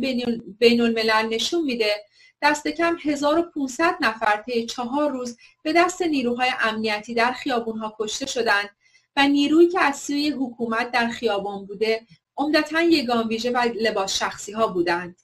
بین 0.58 0.80
الملل 0.80 1.28
نشون 1.30 1.64
میده 1.64 2.04
دست 2.42 2.68
کم 2.68 2.96
1500 3.02 3.96
نفر 4.00 4.42
طی 4.46 4.66
چهار 4.66 5.10
روز 5.10 5.36
به 5.62 5.72
دست 5.72 6.02
نیروهای 6.02 6.50
امنیتی 6.60 7.14
در 7.14 7.32
خیابونها 7.32 7.96
کشته 7.98 8.26
شدند 8.26 8.70
و 9.16 9.28
نیرویی 9.28 9.68
که 9.68 9.80
از 9.80 9.96
سوی 9.96 10.30
حکومت 10.30 10.90
در 10.90 11.08
خیابان 11.08 11.66
بوده 11.66 12.06
عمدتا 12.36 12.82
یگان 12.82 13.28
ویژه 13.28 13.50
و 13.50 13.68
لباس 13.80 14.18
شخصی 14.18 14.52
ها 14.52 14.66
بودند. 14.66 15.20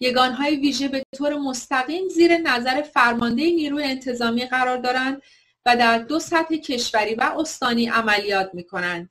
یگانهای 0.00 0.56
ویژه 0.56 0.88
به 0.88 1.04
طور 1.16 1.34
مستقیم 1.34 2.08
زیر 2.08 2.36
نظر 2.36 2.82
فرمانده 2.82 3.42
نیروی 3.50 3.84
انتظامی 3.84 4.46
قرار 4.46 4.76
دارند 4.76 5.22
و 5.66 5.76
در 5.76 5.98
دو 5.98 6.20
سطح 6.20 6.56
کشوری 6.56 7.14
و 7.14 7.32
استانی 7.38 7.86
عملیات 7.86 8.50
می 8.54 8.64
کنند. 8.64 9.10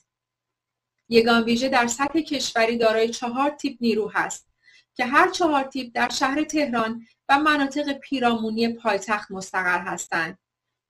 یگان 1.10 1.44
ویژه 1.44 1.70
در 1.70 1.88
سطح 1.88 2.20
کشوری 2.20 2.78
دارای 2.78 3.10
چهار 3.10 3.50
تیپ 3.50 3.78
نیرو 3.82 4.12
هست 4.14 4.48
که 4.96 5.06
هر 5.06 5.32
چهار 5.32 5.64
تیپ 5.64 5.92
در 5.94 6.10
شهر 6.10 6.44
تهران 6.44 7.06
و 7.30 7.40
مناطق 7.40 7.94
پیرامونی 7.94 8.68
پایتخت 8.74 9.32
مستقر 9.32 9.80
هستند. 9.80 10.38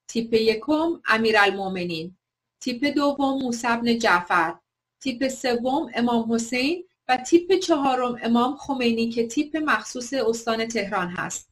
تیپ 0.08 0.34
یکم 0.34 1.02
امیرالمؤمنین، 1.08 2.18
تیپ 2.62 2.86
دوم 2.86 3.42
موسی 3.42 3.98
جعفر، 3.98 4.56
تیپ 5.02 5.28
سوم 5.28 5.92
امام 5.94 6.34
حسین 6.34 6.86
و 7.08 7.18
تیپ 7.18 7.60
چهارم 7.60 8.20
امام 8.24 8.56
خمینی 8.56 9.10
که 9.10 9.28
تیپ 9.28 9.58
مخصوص 9.58 10.14
استان 10.14 10.68
تهران 10.68 11.08
هست. 11.08 11.50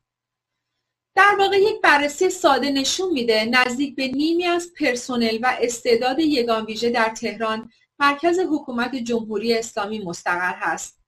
در 1.15 1.35
واقع 1.39 1.57
یک 1.57 1.81
بررسی 1.81 2.29
ساده 2.29 2.71
نشون 2.71 3.13
میده 3.13 3.45
نزدیک 3.45 3.95
به 3.95 4.07
نیمی 4.07 4.45
از 4.45 4.71
پرسنل 4.79 5.39
و 5.41 5.57
استعداد 5.61 6.19
یگان 6.19 6.65
ویژه 6.65 6.89
در 6.89 7.09
تهران 7.09 7.69
مرکز 7.99 8.39
حکومت 8.39 8.95
جمهوری 8.95 9.53
اسلامی 9.53 9.99
مستقر 9.99 10.53
هست. 10.55 10.99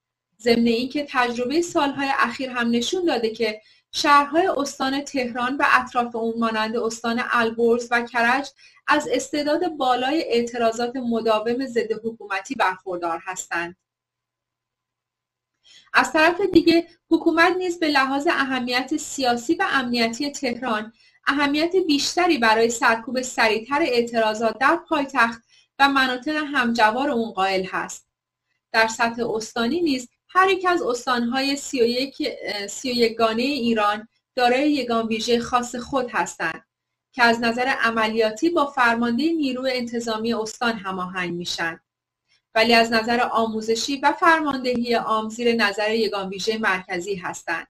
ضمن 0.41 0.67
اینکه 0.67 1.07
تجربه 1.09 1.61
سالهای 1.61 2.09
اخیر 2.19 2.49
هم 2.49 2.69
نشون 2.69 3.05
داده 3.05 3.29
که 3.29 3.61
شهرهای 3.91 4.47
استان 4.47 5.01
تهران 5.01 5.57
و 5.57 5.65
اطراف 5.71 6.15
اون 6.15 6.39
مانند 6.39 6.77
استان 6.77 7.23
البرز 7.31 7.87
و 7.91 8.01
کرج 8.01 8.49
از 8.87 9.07
استعداد 9.11 9.67
بالای 9.67 10.23
اعتراضات 10.23 10.95
مداوم 10.95 11.65
ضد 11.65 11.91
حکومتی 11.91 12.55
برخوردار 12.55 13.19
هستند. 13.23 13.75
از 15.93 16.13
طرف 16.13 16.41
دیگه 16.41 16.87
حکومت 17.09 17.57
نیز 17.57 17.79
به 17.79 17.87
لحاظ 17.87 18.27
اهمیت 18.27 18.97
سیاسی 18.97 19.55
و 19.55 19.65
امنیتی 19.71 20.31
تهران 20.31 20.93
اهمیت 21.27 21.75
بیشتری 21.87 22.37
برای 22.37 22.69
سرکوب 22.69 23.21
سریعتر 23.21 23.81
اعتراضات 23.81 24.57
در 24.59 24.75
پایتخت 24.75 25.41
و 25.79 25.89
مناطق 25.89 26.35
همجوار 26.53 27.09
اون 27.09 27.31
قائل 27.31 27.65
هست. 27.65 28.07
در 28.71 28.87
سطح 28.87 29.29
استانی 29.29 29.81
نیز 29.81 30.09
هر 30.29 30.49
یک 30.49 30.65
از 30.65 30.81
استانهای 30.81 31.55
31 31.55 33.15
گانه 33.17 33.41
ایران 33.41 34.07
دارای 34.35 34.71
یگان 34.71 35.07
ویژه 35.07 35.39
خاص 35.39 35.75
خود 35.75 36.09
هستند 36.11 36.65
که 37.11 37.23
از 37.23 37.39
نظر 37.41 37.65
عملیاتی 37.81 38.49
با 38.49 38.65
فرمانده 38.65 39.31
نیروی 39.31 39.71
انتظامی 39.71 40.33
استان 40.33 40.73
هماهنگ 40.73 41.33
میشن 41.33 41.79
ولی 42.55 42.73
از 42.73 42.91
نظر 42.91 43.21
آموزشی 43.31 43.97
و 43.97 44.11
فرماندهی 44.11 44.93
عام 44.93 45.29
زیر 45.29 45.55
نظر 45.55 45.95
یگان 45.95 46.29
ویژه 46.29 46.57
مرکزی 46.57 47.15
هستند 47.15 47.67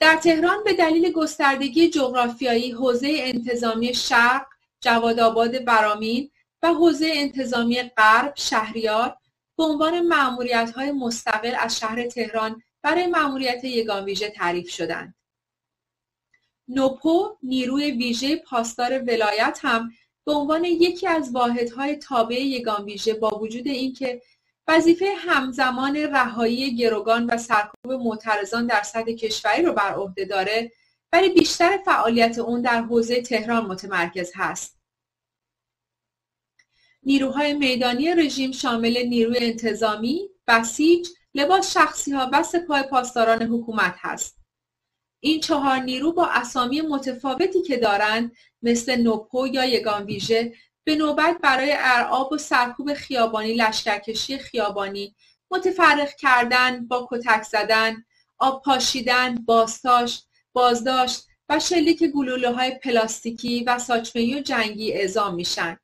در 0.00 0.16
تهران 0.16 0.64
به 0.64 0.72
دلیل 0.72 1.12
گستردگی 1.12 1.90
جغرافیایی 1.90 2.70
حوزه 2.70 3.08
انتظامی 3.20 3.94
شرق 3.94 4.46
جوادآباد 4.80 5.64
برامین 5.64 6.30
و 6.62 6.68
حوزه 6.68 7.12
انتظامی 7.14 7.82
غرب 7.82 8.32
شهریار 8.36 9.16
به 9.56 9.64
عنوان 9.64 10.00
معمولیت 10.00 10.72
های 10.76 10.92
مستقل 10.92 11.56
از 11.58 11.78
شهر 11.78 12.06
تهران 12.06 12.62
برای 12.82 13.06
معمولیت 13.06 13.64
یگان 13.64 14.04
ویژه 14.04 14.30
تعریف 14.30 14.70
شدند. 14.70 15.14
نوپو 16.68 17.36
نیروی 17.42 17.90
ویژه 17.90 18.36
پاسدار 18.36 19.02
ولایت 19.02 19.58
هم 19.62 19.90
به 20.26 20.32
عنوان 20.32 20.64
یکی 20.64 21.06
از 21.06 21.30
واحدهای 21.32 21.96
تابع 21.96 22.40
یگان 22.40 22.84
ویژه 22.84 23.14
با 23.14 23.38
وجود 23.38 23.68
اینکه 23.68 24.22
وظیفه 24.68 25.06
همزمان 25.18 25.96
رهایی 25.96 26.76
گروگان 26.76 27.26
و 27.26 27.38
سرکوب 27.38 27.92
معترضان 27.92 28.66
در 28.66 28.82
سطح 28.82 29.12
کشوری 29.12 29.62
رو 29.62 29.72
بر 29.72 29.94
عهده 29.94 30.24
داره 30.24 30.72
ولی 31.12 31.28
بیشتر 31.28 31.78
فعالیت 31.84 32.38
اون 32.38 32.62
در 32.62 32.82
حوزه 32.82 33.22
تهران 33.22 33.66
متمرکز 33.66 34.32
هست. 34.34 34.78
نیروهای 37.02 37.54
میدانی 37.54 38.14
رژیم 38.14 38.52
شامل 38.52 39.02
نیروی 39.08 39.38
انتظامی، 39.38 40.28
بسیج، 40.46 41.08
لباس 41.34 41.72
شخصی 41.72 42.12
ها 42.12 42.30
و 42.32 42.42
سپاه 42.42 42.82
پاسداران 42.82 43.42
حکومت 43.42 43.94
هست. 43.98 44.43
این 45.24 45.40
چهار 45.40 45.78
نیرو 45.78 46.12
با 46.12 46.26
اسامی 46.26 46.80
متفاوتی 46.80 47.62
که 47.62 47.76
دارند 47.76 48.32
مثل 48.62 48.96
نوپو 48.96 49.46
یا 49.46 49.64
یگان 49.64 50.04
ویژه 50.04 50.52
به 50.84 50.94
نوبت 50.94 51.38
برای 51.42 51.74
ارعاب 51.78 52.32
و 52.32 52.38
سرکوب 52.38 52.94
خیابانی 52.94 53.54
لشکرکشی 53.54 54.38
خیابانی 54.38 55.14
متفرق 55.50 56.16
کردن 56.16 56.86
با 56.86 57.08
کتک 57.10 57.42
زدن 57.42 58.04
آب 58.38 58.62
پاشیدن 58.62 59.34
باستاش 59.34 60.22
بازداشت 60.52 61.26
و 61.48 61.58
شلیک 61.58 62.04
گلوله 62.04 62.52
های 62.52 62.70
پلاستیکی 62.70 63.64
و 63.64 63.78
ساچمهی 63.78 64.38
و 64.38 64.40
جنگی 64.40 64.92
اعزام 64.92 65.34
میشن. 65.34 65.78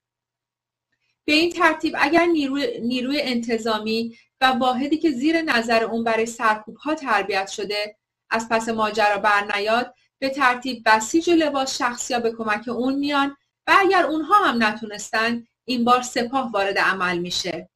به 1.25 1.33
این 1.33 1.51
ترتیب 1.53 1.95
اگر 1.99 2.27
نیروی, 2.27 2.81
نیروی 2.81 3.21
انتظامی 3.23 4.19
و 4.41 4.47
واحدی 4.47 4.99
که 4.99 5.11
زیر 5.11 5.43
نظر 5.43 5.85
اون 5.85 6.05
برای 6.05 6.27
سرکوب 6.27 6.77
ها 6.77 6.95
تربیت 6.95 7.49
شده 7.49 8.00
از 8.31 8.49
پس 8.49 8.69
ماجرا 8.69 9.19
برنیاد 9.19 9.95
به 10.19 10.29
ترتیب 10.29 10.83
بسیج 10.87 11.31
لباس 11.31 11.79
شخصی 11.79 12.19
به 12.19 12.33
کمک 12.33 12.69
اون 12.69 12.95
میان 12.95 13.37
و 13.67 13.77
اگر 13.79 14.05
اونها 14.05 14.35
هم 14.35 14.63
نتونستن 14.65 15.47
این 15.65 15.85
بار 15.85 16.03
سپاه 16.03 16.51
وارد 16.53 16.79
عمل 16.79 17.19
میشه. 17.19 17.71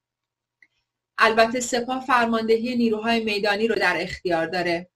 البته 1.19 1.61
سپاه 1.61 2.07
فرماندهی 2.07 2.77
نیروهای 2.77 3.25
میدانی 3.25 3.69
رو 3.69 3.75
در 3.75 3.97
اختیار 4.01 4.47
داره. 4.47 4.91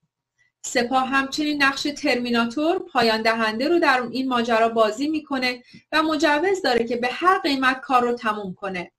سپاه 0.63 1.09
همچنین 1.09 1.63
نقش 1.63 1.83
ترمیناتور 1.83 2.79
پایان 2.79 3.23
دهنده 3.23 3.69
رو 3.69 3.79
در 3.79 4.03
این 4.11 4.29
ماجرا 4.29 4.69
بازی 4.69 5.09
می‌کنه 5.09 5.63
و 5.93 6.03
مجوز 6.03 6.63
داره 6.63 6.85
که 6.85 6.97
به 6.97 7.09
هر 7.13 7.39
قیمت 7.39 7.81
کار 7.81 8.03
رو 8.03 8.13
تموم 8.13 8.55
کنه. 8.55 8.93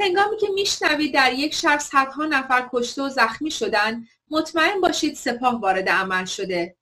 هنگامی 0.00 0.36
که 0.36 0.46
میشنوید 0.54 1.14
در 1.14 1.32
یک 1.32 1.54
شب 1.54 1.78
صدها 1.78 2.26
نفر 2.26 2.68
کشته 2.72 3.02
و 3.02 3.08
زخمی 3.08 3.50
شدن 3.50 4.06
مطمئن 4.30 4.80
باشید 4.80 5.14
سپاه 5.14 5.60
وارد 5.60 5.88
عمل 5.88 6.24
شده. 6.24 6.76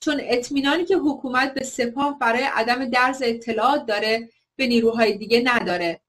چون 0.00 0.20
اطمینانی 0.24 0.84
که 0.84 0.96
حکومت 0.96 1.54
به 1.54 1.64
سپاه 1.64 2.18
برای 2.18 2.42
عدم 2.42 2.84
درز 2.84 3.22
اطلاعات 3.24 3.86
داره 3.86 4.28
به 4.56 4.66
نیروهای 4.66 5.18
دیگه 5.18 5.42
نداره. 5.44 6.00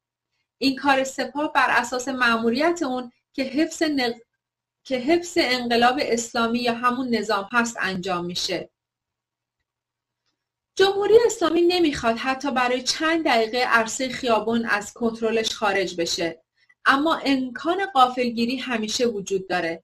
این 0.58 0.76
کار 0.76 1.04
سپاه 1.04 1.54
بر 1.54 1.68
اساس 1.70 2.08
مأموریت 2.08 2.84
اون 2.84 3.12
که 3.34 3.44
حفظ, 3.44 3.84
که 4.84 4.98
حفظ 4.98 5.38
انقلاب 5.42 6.00
اسلامی 6.02 6.60
یا 6.60 6.74
همون 6.74 7.16
نظام 7.16 7.50
هست 7.52 7.78
انجام 7.80 8.26
میشه. 8.26 8.70
جمهوری 10.76 11.18
اسلامی 11.26 11.62
نمی‌خواد 11.62 12.18
حتی 12.18 12.52
برای 12.52 12.84
چند 12.84 13.26
دقیقه 13.26 13.58
عرصه 13.58 14.10
خیابون 14.10 14.66
از 14.66 14.94
کنترلش 14.94 15.56
خارج 15.56 15.96
بشه. 16.02 16.42
اما 16.86 17.16
امکان 17.26 17.86
قافلگیری 17.94 18.58
همیشه 18.58 19.06
وجود 19.06 19.48
داره 19.48 19.84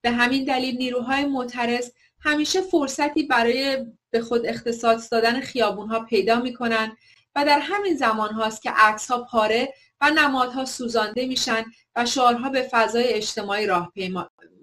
به 0.00 0.10
همین 0.10 0.44
دلیل 0.44 0.76
نیروهای 0.76 1.24
معترض 1.24 1.90
همیشه 2.20 2.60
فرصتی 2.60 3.22
برای 3.22 3.86
به 4.10 4.20
خود 4.20 4.46
اختصاص 4.46 5.12
دادن 5.12 5.40
خیابون 5.40 5.88
ها 5.88 6.00
پیدا 6.00 6.40
می‌کنن 6.40 6.96
و 7.34 7.44
در 7.44 7.58
همین 7.58 7.96
زمان 7.96 8.30
هاست 8.30 8.62
که 8.62 8.70
عکس 8.70 9.10
ها 9.10 9.22
پاره 9.22 9.74
و 10.00 10.10
نمادها 10.10 10.64
سوزانده 10.64 11.26
میشن 11.26 11.64
و 11.96 12.06
شعارها 12.06 12.48
به 12.48 12.68
فضای 12.70 13.04
اجتماعی 13.04 13.66
راه, 13.66 13.92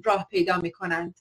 راه 0.05 0.27
پیدا 0.31 0.57
می‌کنند. 0.57 1.19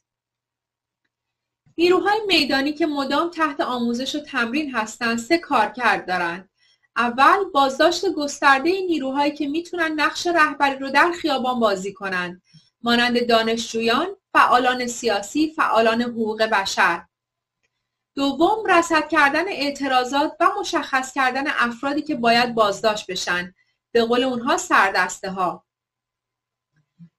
نیروهای 1.79 2.21
میدانی 2.27 2.73
که 2.73 2.87
مدام 2.87 3.31
تحت 3.31 3.61
آموزش 3.61 4.15
و 4.15 4.21
تمرین 4.21 4.75
هستند 4.75 5.19
سه 5.19 5.39
کارکرد 5.39 6.07
دارند. 6.07 6.51
اول 6.97 7.45
بازداشت 7.45 8.13
گسترده 8.13 8.71
نیروهایی 8.81 9.33
که 9.33 9.49
می‌تونن 9.49 10.01
نقش 10.01 10.27
رهبری 10.27 10.79
رو 10.79 10.91
در 10.91 11.13
خیابان 11.13 11.61
بازی 11.61 11.93
کنند 11.93 12.43
مانند 12.83 13.29
دانشجویان، 13.29 14.17
فعالان 14.33 14.87
سیاسی، 14.87 15.53
فعالان 15.57 16.03
حقوق 16.03 16.43
بشر. 16.43 17.05
دوم 18.15 18.67
رصد 18.67 19.09
کردن 19.09 19.49
اعتراضات 19.49 20.37
و 20.41 20.51
مشخص 20.61 21.13
کردن 21.13 21.45
افرادی 21.47 22.03
که 22.03 22.15
باید 22.15 22.55
بازداشت 22.55 23.11
بشن. 23.11 23.55
به 23.93 24.05
قول 24.05 24.25
اونها 24.25 24.57
سردسته 24.57 25.31
ها 25.31 25.65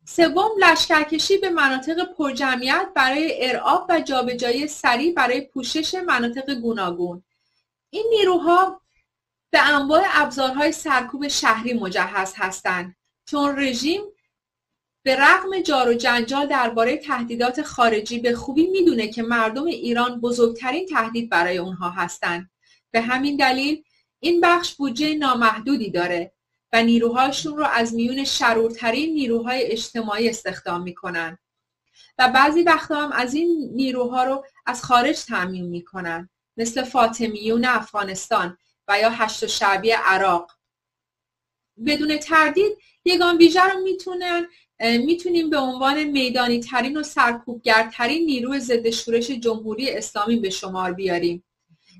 سوم 0.07 0.49
لشکرکشی 0.59 1.37
به 1.37 1.49
مناطق 1.49 2.13
پرجمعیت 2.13 2.87
برای 2.95 3.49
ارعاب 3.49 3.85
و 3.89 3.99
جابجایی 3.99 4.67
سریع 4.67 5.13
برای 5.13 5.41
پوشش 5.41 5.95
مناطق 5.95 6.53
گوناگون. 6.53 7.23
این 7.89 8.05
نیروها 8.09 8.81
به 9.55 9.67
انواع 9.67 10.03
ابزارهای 10.13 10.71
سرکوب 10.71 11.27
شهری 11.27 11.73
مجهز 11.73 12.33
هستند. 12.35 12.95
چون 13.25 13.59
رژیم 13.59 14.01
به 15.03 15.15
رغم 15.15 15.59
جار 15.61 15.89
و 15.89 15.93
جنجال 15.93 16.47
درباره 16.47 16.97
تهدیدات 16.97 17.61
خارجی 17.61 18.19
به 18.19 18.35
خوبی 18.35 18.67
می‌دونه 18.67 19.07
که 19.07 19.23
مردم 19.23 19.65
ایران 19.65 20.21
بزرگترین 20.21 20.85
تهدید 20.85 21.29
برای 21.29 21.57
اونها 21.57 21.89
هستند. 21.89 22.49
به 22.91 23.01
همین 23.01 23.37
دلیل 23.37 23.83
این 24.19 24.41
بخش 24.41 24.75
بودجه 24.75 25.15
نامحدودی 25.15 25.91
داره 25.91 26.31
و 26.73 26.83
نیروهاشون 26.83 27.57
رو 27.57 27.65
از 27.65 27.93
میون 27.93 28.23
شرورترین 28.23 29.13
نیروهای 29.13 29.63
اجتماعی 29.63 30.29
استخدام 30.29 30.81
می‌کنن. 30.81 31.37
و 32.17 32.29
بعضی 32.29 32.61
وقتا 32.61 32.95
هم 32.95 33.11
از 33.11 33.33
این 33.33 33.69
نیروها 33.73 34.23
رو 34.23 34.45
از 34.65 34.83
خارج 34.83 35.19
تعمین 35.23 35.65
می‌کنن. 35.65 36.29
مثل 36.57 36.83
فاطمیون 36.83 37.65
افغانستان 37.65 38.57
و 38.87 38.99
یا 38.99 39.09
هشت 39.09 39.47
شعبی 39.47 39.91
عراق. 39.91 40.51
بدون 41.85 42.17
تردید 42.17 42.77
یگان 43.05 43.37
ویژه 43.37 43.63
رو 43.63 43.79
می‌تونن 43.79 44.47
می‌تونیم 44.79 45.49
به 45.49 45.57
عنوان 45.57 46.03
میدانی 46.03 46.59
ترین 46.59 46.97
و 46.97 47.03
سرکوبگرترین 47.03 48.25
نیروی 48.25 48.59
ضد 48.59 48.89
شورش 48.89 49.31
جمهوری 49.31 49.91
اسلامی 49.91 50.35
به 50.35 50.49
شمار 50.49 50.93
بیاریم. 50.93 51.43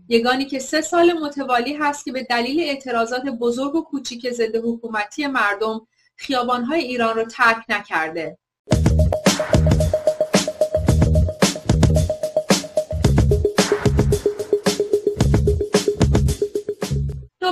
یگانی 0.10 0.46
که 0.46 0.60
سه 0.60 0.82
سال 0.82 1.14
متوالی 1.14 1.74
هست 1.74 2.06
که 2.06 2.12
به 2.12 2.24
دلیل 2.24 2.60
اعتراضات 2.60 3.24
بزرگ 3.24 3.76
و 3.76 3.84
کوچیک 3.84 4.32
ضد 4.32 4.56
حکومتی 4.56 5.28
مردم 5.28 5.88
خیابانهای 6.16 6.82
ایران 6.82 7.16
را 7.16 7.26
ترک 7.26 7.66
نکرده. 7.70 8.38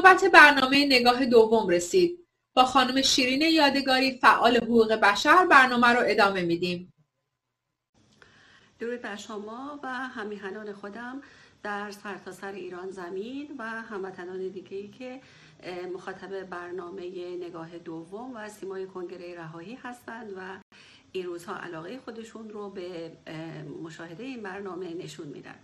نوبت 0.04 0.26
برنامه 0.26 0.86
نگاه 0.86 1.26
دوم 1.26 1.70
رسید. 1.70 2.28
با 2.56 2.66
خانم 2.66 3.02
شیرین 3.02 3.42
یادگاری 3.42 4.20
فعال 4.20 4.58
حقوق 4.58 4.94
بشر 4.94 5.46
برنامه 5.46 5.88
رو 5.88 6.00
ادامه 6.06 6.42
میدیم. 6.42 6.94
درود 8.80 9.02
بر 9.02 9.16
شما 9.16 9.80
و 9.84 9.88
همیهنان 9.88 10.74
خودم 10.74 11.22
در 11.64 11.92
سرتاسر 11.92 12.32
سر 12.32 12.52
ایران 12.52 12.90
زمین 12.92 13.56
و 13.60 13.64
هموطنان 13.64 14.48
دیگه 14.48 14.78
ای 14.78 14.88
که 14.88 15.22
مخاطب 15.94 16.44
برنامه 16.44 17.36
نگاه 17.36 17.78
دوم 17.78 18.32
و 18.36 18.50
سیمای 18.50 18.86
کنگره 18.86 19.36
رهایی 19.36 19.76
هستند 19.84 20.34
و 20.38 20.42
این 21.12 21.26
روزها 21.26 21.58
علاقه 21.58 22.00
خودشون 22.06 22.50
رو 22.50 22.70
به 22.70 23.12
مشاهده 23.84 24.24
این 24.24 24.44
برنامه 24.44 24.94
نشون 24.94 25.28
میدن. 25.28 25.56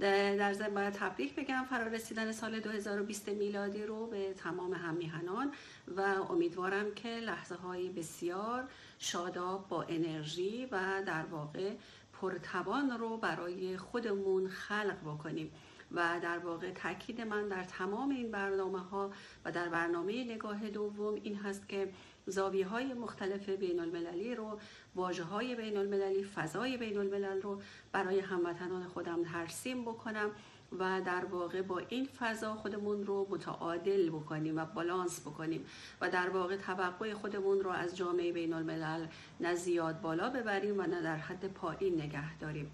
در 0.00 0.52
ضمن 0.52 0.74
باید 0.74 0.92
تبریک 0.92 1.34
بگم 1.34 1.64
فرارسیدن 1.70 2.32
سال 2.32 2.60
2020 2.60 3.28
میلادی 3.28 3.82
رو 3.82 4.06
به 4.06 4.34
تمام 4.34 4.74
همیهنان 4.74 5.52
و 5.96 6.00
امیدوارم 6.30 6.94
که 6.94 7.08
لحظه 7.08 7.54
های 7.54 7.88
بسیار 7.88 8.68
شاداب 8.98 9.68
با 9.68 9.82
انرژی 9.82 10.66
و 10.66 11.02
در 11.06 11.24
واقع 11.24 11.72
پرتوان 12.12 12.90
رو 12.90 13.16
برای 13.16 13.76
خودمون 13.76 14.48
خلق 14.48 14.96
بکنیم. 15.04 15.52
و 15.92 16.20
در 16.22 16.38
واقع 16.38 16.70
تاکید 16.70 17.20
من 17.20 17.48
در 17.48 17.64
تمام 17.64 18.10
این 18.10 18.30
برنامه 18.30 18.78
ها 18.78 19.10
و 19.44 19.52
در 19.52 19.68
برنامه 19.68 20.24
نگاه 20.24 20.70
دوم 20.70 21.14
این 21.14 21.36
هست 21.36 21.68
که 21.68 21.88
زاویه 22.28 22.66
های 22.66 22.94
مختلف 22.94 23.48
بین 23.48 23.80
المللی 23.80 24.34
رو 24.34 24.58
واجه 24.94 25.22
های 25.22 25.54
بین 25.54 25.76
المللی 25.76 26.24
فضای 26.24 26.76
بین 26.76 26.98
الملل 26.98 27.42
رو 27.42 27.62
برای 27.92 28.20
هموطنان 28.20 28.84
خودم 28.88 29.24
ترسیم 29.24 29.82
بکنم 29.82 30.30
و 30.78 31.00
در 31.00 31.24
واقع 31.24 31.62
با 31.62 31.78
این 31.78 32.06
فضا 32.06 32.54
خودمون 32.54 33.06
رو 33.06 33.26
متعادل 33.30 34.10
بکنیم 34.10 34.56
و 34.58 34.64
بالانس 34.64 35.20
بکنیم 35.20 35.66
و 36.00 36.10
در 36.10 36.28
واقع 36.28 36.56
توقع 36.56 37.14
خودمون 37.14 37.60
رو 37.60 37.70
از 37.70 37.96
جامعه 37.96 38.32
بین 38.32 38.52
الملل 38.52 39.06
نه 39.40 39.54
زیاد 39.54 40.00
بالا 40.00 40.30
ببریم 40.30 40.78
و 40.78 40.82
نه 40.82 41.02
در 41.02 41.16
حد 41.16 41.48
پایین 41.52 42.00
نگه 42.00 42.38
داریم. 42.38 42.70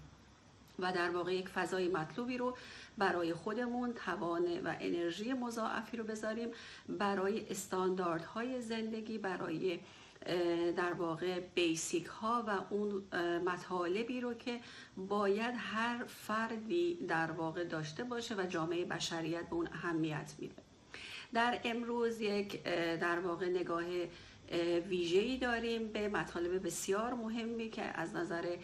و 0.79 0.91
در 0.91 1.09
واقع 1.09 1.33
یک 1.33 1.49
فضای 1.49 1.87
مطلوبی 1.87 2.37
رو 2.37 2.57
برای 2.97 3.33
خودمون 3.33 3.93
توان 3.93 4.61
و 4.65 4.75
انرژی 4.79 5.33
مضاعفی 5.33 5.97
رو 5.97 6.03
بذاریم 6.03 6.49
برای 6.89 7.49
استانداردهای 7.49 8.61
زندگی 8.61 9.17
برای 9.17 9.79
در 10.77 10.93
واقع 10.93 11.39
بیسیک 11.39 12.05
ها 12.05 12.43
و 12.47 12.73
اون 12.73 13.03
مطالبی 13.45 14.21
رو 14.21 14.33
که 14.33 14.59
باید 14.97 15.55
هر 15.57 16.03
فردی 16.07 16.95
در 17.07 17.31
واقع 17.31 17.63
داشته 17.63 18.03
باشه 18.03 18.35
و 18.35 18.45
جامعه 18.45 18.85
بشریت 18.85 19.49
به 19.49 19.55
اون 19.55 19.67
اهمیت 19.73 20.33
میده. 20.39 20.55
در 21.33 21.59
امروز 21.63 22.21
یک 22.21 22.63
در 22.99 23.19
واقع 23.19 23.49
نگاه 23.49 23.85
ویژه‌ای 24.89 25.37
داریم 25.37 25.87
به 25.87 26.09
مطالب 26.09 26.65
بسیار 26.65 27.13
مهمی 27.13 27.69
که 27.69 27.81
از 27.83 28.15
نظر 28.15 28.55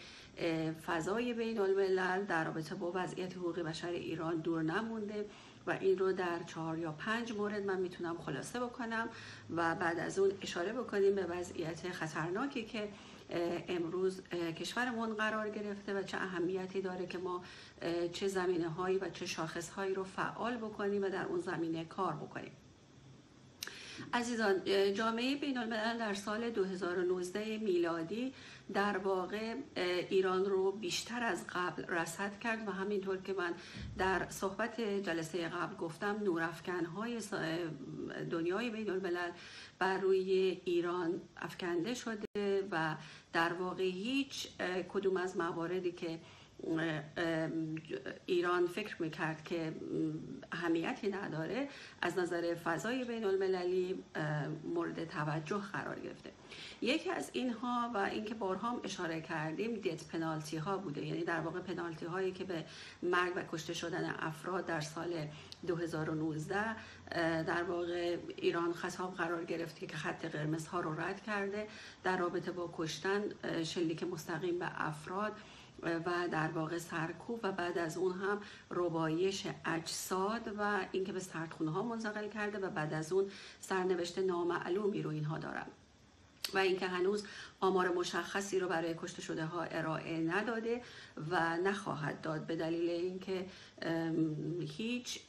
فضای 0.86 1.34
بین 1.34 1.58
الملل 1.58 2.24
در 2.24 2.44
رابطه 2.44 2.74
با 2.74 2.92
وضعیت 2.94 3.36
حقوق 3.36 3.60
بشر 3.60 3.88
ایران 3.88 4.36
دور 4.36 4.62
نمونده 4.62 5.26
و 5.66 5.70
این 5.70 5.98
رو 5.98 6.12
در 6.12 6.42
چهار 6.46 6.78
یا 6.78 6.92
پنج 6.92 7.32
مورد 7.32 7.62
من 7.66 7.80
می‌تونم 7.80 8.18
خلاصه 8.18 8.60
بکنم 8.60 9.08
و 9.56 9.74
بعد 9.74 9.98
از 9.98 10.18
اون 10.18 10.32
اشاره 10.42 10.72
بکنیم 10.72 11.14
به 11.14 11.24
وضعیت 11.24 11.90
خطرناکی 11.90 12.64
که 12.64 12.88
امروز 13.68 14.22
کشورمون 14.30 15.14
قرار 15.14 15.50
گرفته 15.50 15.94
و 15.94 16.02
چه 16.02 16.16
اهمیتی 16.16 16.80
داره 16.80 17.06
که 17.06 17.18
ما 17.18 17.42
چه 18.12 18.28
زمینه 18.28 18.68
هایی 18.68 18.98
و 18.98 19.10
چه 19.10 19.26
شاخص 19.26 19.70
هایی 19.70 19.94
رو 19.94 20.04
فعال 20.04 20.56
بکنیم 20.56 21.02
و 21.02 21.08
در 21.08 21.24
اون 21.24 21.40
زمینه 21.40 21.84
کار 21.84 22.12
بکنیم. 22.12 22.52
عزیزان 24.12 24.62
جامعه 24.94 25.36
بین 25.36 25.58
الملل 25.58 25.98
در 25.98 26.14
سال 26.14 26.50
2019 26.50 27.58
میلادی 27.58 28.32
در 28.74 28.98
واقع 28.98 29.54
ایران 30.10 30.44
رو 30.44 30.72
بیشتر 30.72 31.22
از 31.22 31.44
قبل 31.54 31.84
رسد 31.88 32.38
کرد 32.38 32.68
و 32.68 32.70
همینطور 32.70 33.16
که 33.16 33.32
من 33.32 33.54
در 33.98 34.26
صحبت 34.30 34.80
جلسه 34.80 35.48
قبل 35.48 35.76
گفتم 35.76 36.16
نورافکنهای 36.24 37.20
دنیای 38.30 38.70
بین 38.70 38.90
الملل 38.90 39.30
بر 39.78 39.98
روی 39.98 40.60
ایران 40.64 41.20
افکنده 41.36 41.94
شده 41.94 42.68
و 42.70 42.96
در 43.32 43.52
واقع 43.52 43.84
هیچ 43.84 44.48
کدوم 44.88 45.16
از 45.16 45.36
مواردی 45.36 45.92
که 45.92 46.18
ایران 48.26 48.66
فکر 48.66 49.02
می‌کرد 49.02 49.44
که 49.44 49.72
اهمیتی 50.52 51.08
نداره 51.08 51.68
از 52.02 52.18
نظر 52.18 52.54
فضای 52.54 53.04
بین 53.04 53.24
المللی 53.24 54.04
مورد 54.64 55.04
توجه 55.04 55.60
قرار 55.72 56.00
گرفته. 56.00 56.30
یکی 56.82 57.10
از 57.10 57.30
اینها 57.32 57.90
و 57.94 57.98
اینکه 57.98 58.34
بارها 58.34 58.70
هم 58.70 58.80
اشاره 58.84 59.20
کردیم 59.20 59.74
دیت 59.74 60.08
پنالتی 60.08 60.56
ها 60.56 60.78
بوده. 60.78 61.06
یعنی 61.06 61.24
در 61.24 61.40
واقع 61.40 61.60
پنالتی 61.60 62.06
هایی 62.06 62.32
که 62.32 62.44
به 62.44 62.64
مرگ 63.02 63.32
و 63.36 63.42
کشته 63.52 63.74
شدن 63.74 64.14
افراد 64.18 64.66
در 64.66 64.80
سال 64.80 65.26
2019 65.66 66.76
در 67.42 67.62
واقع 67.62 68.16
ایران 68.36 68.72
خطاب 68.72 69.14
قرار 69.14 69.44
گرفته 69.44 69.86
که 69.86 69.96
خط 69.96 70.24
قرمز 70.24 70.66
ها 70.66 70.80
رو 70.80 71.00
رد 71.00 71.22
کرده 71.22 71.66
در 72.04 72.16
رابطه 72.16 72.52
با 72.52 72.74
کشتن 72.76 73.22
شلیک 73.64 74.02
مستقیم 74.02 74.58
به 74.58 74.66
افراد. 74.88 75.32
و 75.82 76.28
در 76.30 76.48
واقع 76.48 76.78
سرکوب 76.78 77.40
و 77.42 77.52
بعد 77.52 77.78
از 77.78 77.96
اون 77.96 78.12
هم 78.12 78.40
ربایش 78.70 79.46
اجساد 79.64 80.54
و 80.58 80.80
اینکه 80.92 81.12
به 81.12 81.20
سردخونه 81.20 81.70
ها 81.70 81.82
منتقل 81.82 82.28
کرده 82.28 82.58
و 82.58 82.70
بعد 82.70 82.94
از 82.94 83.12
اون 83.12 83.30
سرنوشت 83.60 84.18
نامعلومی 84.18 85.02
رو 85.02 85.10
اینها 85.10 85.38
دارن 85.38 85.66
و 86.54 86.58
اینکه 86.58 86.86
هنوز 86.86 87.24
آمار 87.60 87.88
مشخصی 87.88 88.58
رو 88.58 88.68
برای 88.68 88.94
کشته 89.02 89.22
شده 89.22 89.44
ها 89.44 89.62
ارائه 89.62 90.18
نداده 90.18 90.82
و 91.30 91.56
نخواهد 91.56 92.20
داد. 92.20 92.46
به 92.46 92.56
دلیل 92.56 92.90
اینکه 92.90 93.46
هیچ 94.76 95.20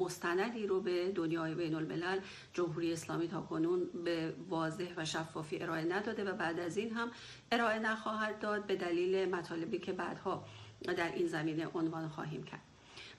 مستندی 0.00 0.66
رو 0.66 0.80
به 0.80 1.12
دنیای 1.12 1.54
بین 1.54 1.74
الملل 1.74 2.18
جمهوری 2.54 2.92
اسلامی 2.92 3.28
تا 3.28 3.40
کنون 3.40 3.86
به 4.04 4.34
واضح 4.48 4.88
و 4.96 5.04
شفافی 5.04 5.62
ارائه 5.62 5.84
نداده 5.84 6.24
و 6.24 6.32
بعد 6.32 6.60
از 6.60 6.76
این 6.76 6.92
هم 6.92 7.10
ارائه 7.52 7.78
نخواهد 7.78 8.40
داد 8.40 8.66
به 8.66 8.76
دلیل 8.76 9.34
مطالبی 9.34 9.78
که 9.78 9.92
بعدها 9.92 10.44
در 10.96 11.12
این 11.12 11.26
زمینه 11.26 11.66
عنوان 11.74 12.08
خواهیم 12.08 12.42
کرد. 12.42 12.60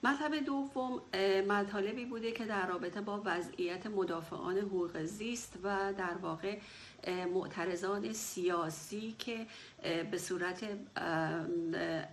مطلب 0.04 0.44
دوم 0.44 1.02
مطالبی 1.48 2.04
بوده 2.04 2.32
که 2.32 2.44
در 2.44 2.66
رابطه 2.66 3.00
با 3.00 3.22
وضعیت 3.24 3.86
مدافعان 3.86 4.58
حقوق 4.58 5.02
زیست 5.02 5.58
و 5.62 5.92
در 5.98 6.14
واقع 6.22 6.58
معترضان 7.08 8.12
سیاسی 8.12 9.14
که 9.18 9.46
به 10.10 10.18
صورت 10.18 10.64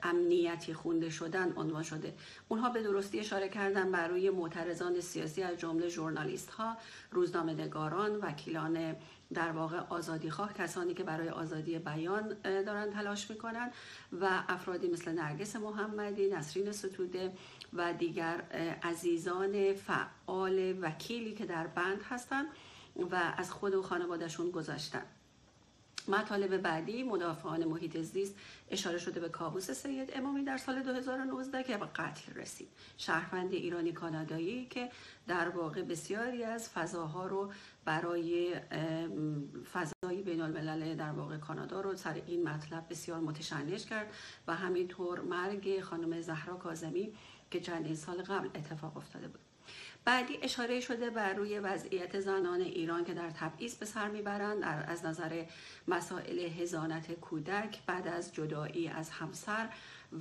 امنیتی 0.04 0.74
خونده 0.74 1.10
شدن 1.10 1.54
عنوان 1.56 1.84
شده. 1.84 2.14
اونها 2.50 2.70
به 2.70 2.84
درستی 2.84 3.20
اشاره 3.20 3.50
کردن 3.50 3.92
بر 3.92 4.08
روی 4.08 4.30
معترضان 4.30 5.02
سیاسی 5.02 5.44
از 5.44 5.58
جمله 5.58 5.89
ژورنالیست 5.89 6.50
ها 6.50 6.78
روزنامه 7.12 7.54
نگاران 7.54 8.16
وکیلان 8.16 8.96
در 9.34 9.52
واقع 9.52 9.80
آزادی 9.89 10.30
خواه 10.30 10.54
کسانی 10.54 10.94
که 10.94 11.04
برای 11.04 11.30
آزادی 11.30 11.80
بیان 11.80 12.36
دارن 12.44 12.92
تلاش 12.92 13.30
می‌کنن 13.30 13.72
و 14.22 14.44
افرادی 14.48 14.88
مثل 14.88 15.12
نرگس 15.12 15.56
محمدی 15.56 16.28
نسرین 16.30 16.72
ستوده 16.72 17.32
و 17.74 17.94
دیگر 17.94 18.42
عزیزان 18.84 19.74
فعال 19.74 20.78
وکیلی 20.82 21.34
که 21.34 21.46
در 21.46 21.68
بند 21.68 22.02
هستند 22.10 22.46
و 22.96 23.34
از 23.38 23.52
خود 23.52 23.74
و 23.76 23.82
خانوادهشون 23.82 24.52
گذاشتن. 24.52 25.06
مطالب 26.08 26.58
بعدی 26.58 27.04
مدافعان 27.04 27.66
محیط 27.66 27.98
زیست 27.98 28.36
اشاره 28.70 28.98
شده 28.98 29.20
به 29.20 29.30
کابوس 29.30 29.72
سید 29.72 30.12
امامی 30.16 30.44
در 30.44 30.58
سال 30.58 30.84
2019 30.84 31.64
که 31.64 31.78
به 31.78 31.86
قتل 31.86 32.34
رسید. 32.34 32.70
شهروند 32.98 33.54
ایرانی 33.54 33.92
کانادایی 33.92 34.66
که 34.66 34.89
در 35.28 35.50
واقع 35.50 35.82
بسیاری 35.82 36.44
از 36.44 36.70
فضاها 36.70 37.28
رو 37.28 37.52
برای 37.86 38.56
فضای 39.74 40.22
بین 40.22 40.42
الملل 40.42 40.96
در 40.96 41.12
واقع 41.12 41.38
کانادا 41.38 41.82
رو 41.82 41.96
سر 41.96 42.22
این 42.28 42.50
مطلب 42.50 42.86
بسیار 42.89 43.20
متشنج 43.20 43.86
کرد 43.86 44.14
و 44.48 44.56
همینطور 44.56 45.22
مرگ 45.22 45.82
خانم 45.82 46.22
زهرا 46.22 46.56
کازمی 46.56 47.14
که 47.52 47.60
چندین 47.60 47.96
سال 47.96 48.22
قبل 48.24 48.48
اتفاق 48.56 48.98
افتاده 48.98 49.28
بود. 49.28 49.51
بعدی 50.05 50.38
اشاره 50.41 50.80
شده 50.80 51.09
بر 51.09 51.34
روی 51.34 51.59
وضعیت 51.59 52.19
زنان 52.19 52.61
ایران 52.61 53.03
که 53.03 53.13
در 53.13 53.30
تبعیض 53.30 53.76
به 53.76 53.86
سر 53.86 54.07
می‌برند 54.07 54.63
از 54.88 55.05
نظر 55.05 55.45
مسائل 55.88 56.39
هزانت 56.39 57.11
کودک 57.11 57.86
بعد 57.86 58.07
از 58.07 58.34
جدایی 58.34 58.88
از 58.88 59.09
همسر 59.09 59.69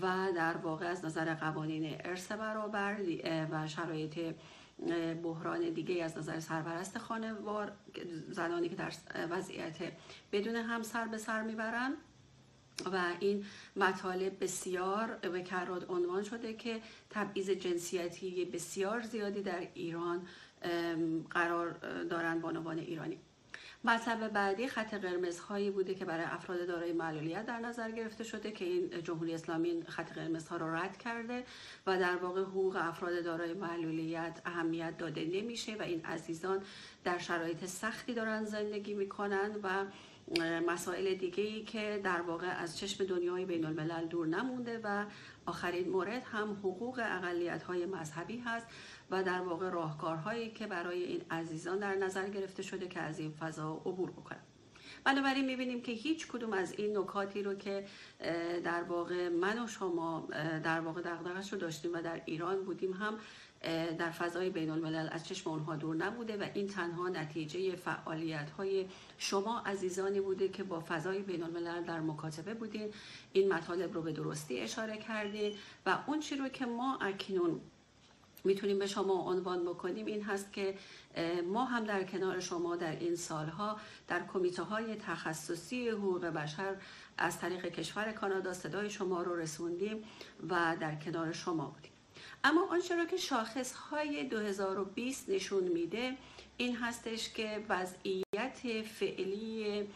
و 0.01 0.33
در 0.37 0.57
واقع 0.57 0.87
از 0.87 1.05
نظر 1.05 1.35
قوانین 1.35 1.97
ارث 2.05 2.33
برابر 2.33 2.97
و 3.51 3.69
شرایط 3.69 4.35
بحران 5.23 5.71
دیگه 5.71 6.05
از 6.05 6.19
نظر 6.19 6.41
سرپرست 6.41 6.99
خانوار 6.99 7.73
زنانی 8.31 8.69
که 8.69 8.77
در 8.77 8.93
وضعیت 9.31 9.77
بدون 10.33 10.57
همسر 10.57 11.07
به 11.07 11.19
سر 11.19 11.43
می‌برند. 11.43 11.93
و 12.93 13.13
این 13.21 13.45
مطالب 13.77 14.45
بسیار 14.45 15.07
به 15.07 15.43
کرات 15.43 15.91
عنوان 15.91 16.23
شده 16.23 16.55
که 16.55 16.81
تبعیض 17.11 17.51
جنسیتی 17.51 18.45
بسیار 18.45 19.01
زیادی 19.01 19.43
در 19.43 19.67
ایران 19.75 20.27
قرار 21.31 21.71
دارن 22.05 22.41
بانوان 22.41 22.79
ایرانی. 22.79 23.19
مطلب 23.85 24.29
بعدی 24.29 24.69
خط 24.69 24.95
قرمز 24.95 25.39
هایی 25.39 25.71
بوده 25.71 25.95
که 25.95 26.05
برای 26.05 26.25
افراد 26.25 26.67
دارای 26.67 26.93
معلولیت 26.93 27.47
در 27.47 27.59
نظر 27.59 27.91
گرفته 27.91 28.25
شده 28.25 28.53
که 28.53 28.65
این 28.65 29.03
جمهوری 29.03 29.35
اسلامی 29.35 29.83
خط 29.89 30.13
قرمز 30.13 30.49
ها 30.49 30.57
رو 30.57 30.75
رد 30.75 30.97
کرده 30.99 31.45
و 31.87 31.99
در 31.99 32.17
واقع 32.17 32.43
حقوق 32.43 32.77
افراد 32.81 33.25
دارای 33.25 33.53
معلولیت 33.53 34.41
اهمیت 34.45 34.99
داده 34.99 35.25
نمیشه 35.25 35.75
و 35.75 35.83
این 35.83 36.05
عزیزان 36.05 36.63
در 37.05 37.19
شرایط 37.19 37.65
سختی 37.65 38.15
دارن 38.15 38.45
زندگی 38.45 38.95
می‌کنن 38.95 39.51
و 39.63 39.85
مسائل 40.67 41.15
دیگه 41.15 41.45
ای 41.45 41.65
که 41.65 42.01
در 42.05 42.21
واقع 42.21 42.47
از 42.47 42.79
چشم 42.79 43.05
دنیای 43.05 43.45
بین 43.45 43.65
الملل 43.65 44.07
دور 44.07 44.27
نمونده 44.27 44.81
و 44.85 45.05
آخرین 45.47 45.89
مورد 45.89 46.23
هم 46.23 46.53
حقوق 46.53 47.01
اقلیت 47.05 47.63
های 47.63 47.87
مذهبی 47.87 48.39
هست 48.39 48.67
و 49.11 49.23
در 49.23 49.41
واقع 49.41 49.71
راهکارهایی 49.71 50.51
که 50.51 50.67
برای 50.67 51.03
این 51.03 51.23
عزیزان 51.31 51.79
در 51.79 51.95
نظر 51.95 52.29
گرفته 52.29 52.63
شده 52.63 52.89
که 52.89 53.01
از 53.01 53.19
این 53.19 53.31
فضا 53.31 53.73
عبور 53.73 54.11
بکنن. 54.11 54.41
بنابراین 55.05 55.45
می‌بینیم 55.45 55.83
که 55.83 55.93
هیچ 55.93 56.29
کدوم 56.29 56.53
از 56.53 56.73
این 56.73 56.99
نکاتی 56.99 57.43
رو 57.43 57.55
که 57.55 57.85
در 58.65 58.83
واقع 58.83 59.29
من 59.29 59.65
و 59.65 59.67
شما 59.67 60.29
در 60.65 60.81
واقع 60.81 61.03
دقدقش 61.03 61.53
رو 61.53 61.59
داشتیم 61.59 61.95
و 61.95 62.03
در 62.03 62.23
ایران 62.25 62.65
بودیم 62.65 62.93
هم 62.93 63.19
در 63.99 64.11
فضای 64.11 64.51
بین 64.51 64.71
الملل 64.71 65.09
از 65.13 65.27
چشم 65.27 65.51
اونها 65.51 65.77
دور 65.77 65.97
نبوده 65.97 66.37
و 66.37 66.47
این 66.55 66.69
تنها 66.69 67.09
نتیجه 67.09 67.77
فعالیت 67.77 68.51
های 68.51 68.87
شما 69.19 69.59
عزیزانی 69.59 70.21
بوده 70.21 70.49
که 70.49 70.65
با 70.65 70.85
فضای 70.89 71.19
بین 71.19 71.43
الملل 71.43 71.85
در 71.85 72.01
مکاتبه 72.01 72.55
بودین. 72.55 72.89
این 73.33 73.53
مطالب 73.53 73.95
رو 73.95 74.03
به 74.03 74.13
درستی 74.13 74.61
اشاره 74.61 74.97
کردین 74.97 75.57
و 75.87 75.99
اون 76.07 76.21
چی 76.21 76.37
رو 76.37 76.49
که 76.49 76.67
ما 76.67 76.99
اکنون 77.01 77.61
می‌تونیم 78.45 78.79
به 78.79 78.87
شما 78.87 79.15
عنوان 79.15 79.65
بکنیم 79.65 80.07
این 80.07 80.23
هست 80.23 80.53
که 80.53 80.75
ما 81.53 81.65
هم 81.65 81.85
در 81.85 82.05
کنار 82.05 82.41
شما 82.41 82.77
در 82.77 82.97
این 82.97 83.17
سالها 83.17 83.81
در 84.09 84.27
کمیته 84.27 84.63
های 84.63 84.97
تخصصی 84.97 85.89
حقوق 85.89 86.25
بشر 86.25 86.77
از 87.19 87.39
طریق 87.39 87.67
کشور 87.67 88.13
کانادا 88.13 88.53
صدای 88.53 88.91
شما 88.91 89.23
رو 89.23 89.37
رسوندیم 89.37 90.05
و 90.51 90.77
در 90.81 90.95
کنار 90.95 91.33
شما 91.33 91.67
بودیم. 91.67 92.00
اما 92.45 92.67
آنچه 92.71 92.97
را 92.97 93.05
که 93.05 93.17
شاخص 93.17 93.73
های 93.73 94.25
2020 94.25 95.29
نشون 95.29 95.65
میده 95.65 96.17
این 96.57 96.77
هستش 96.77 97.33
که 97.33 97.65
وضعیت 97.69 98.83
فعلی 98.83 99.87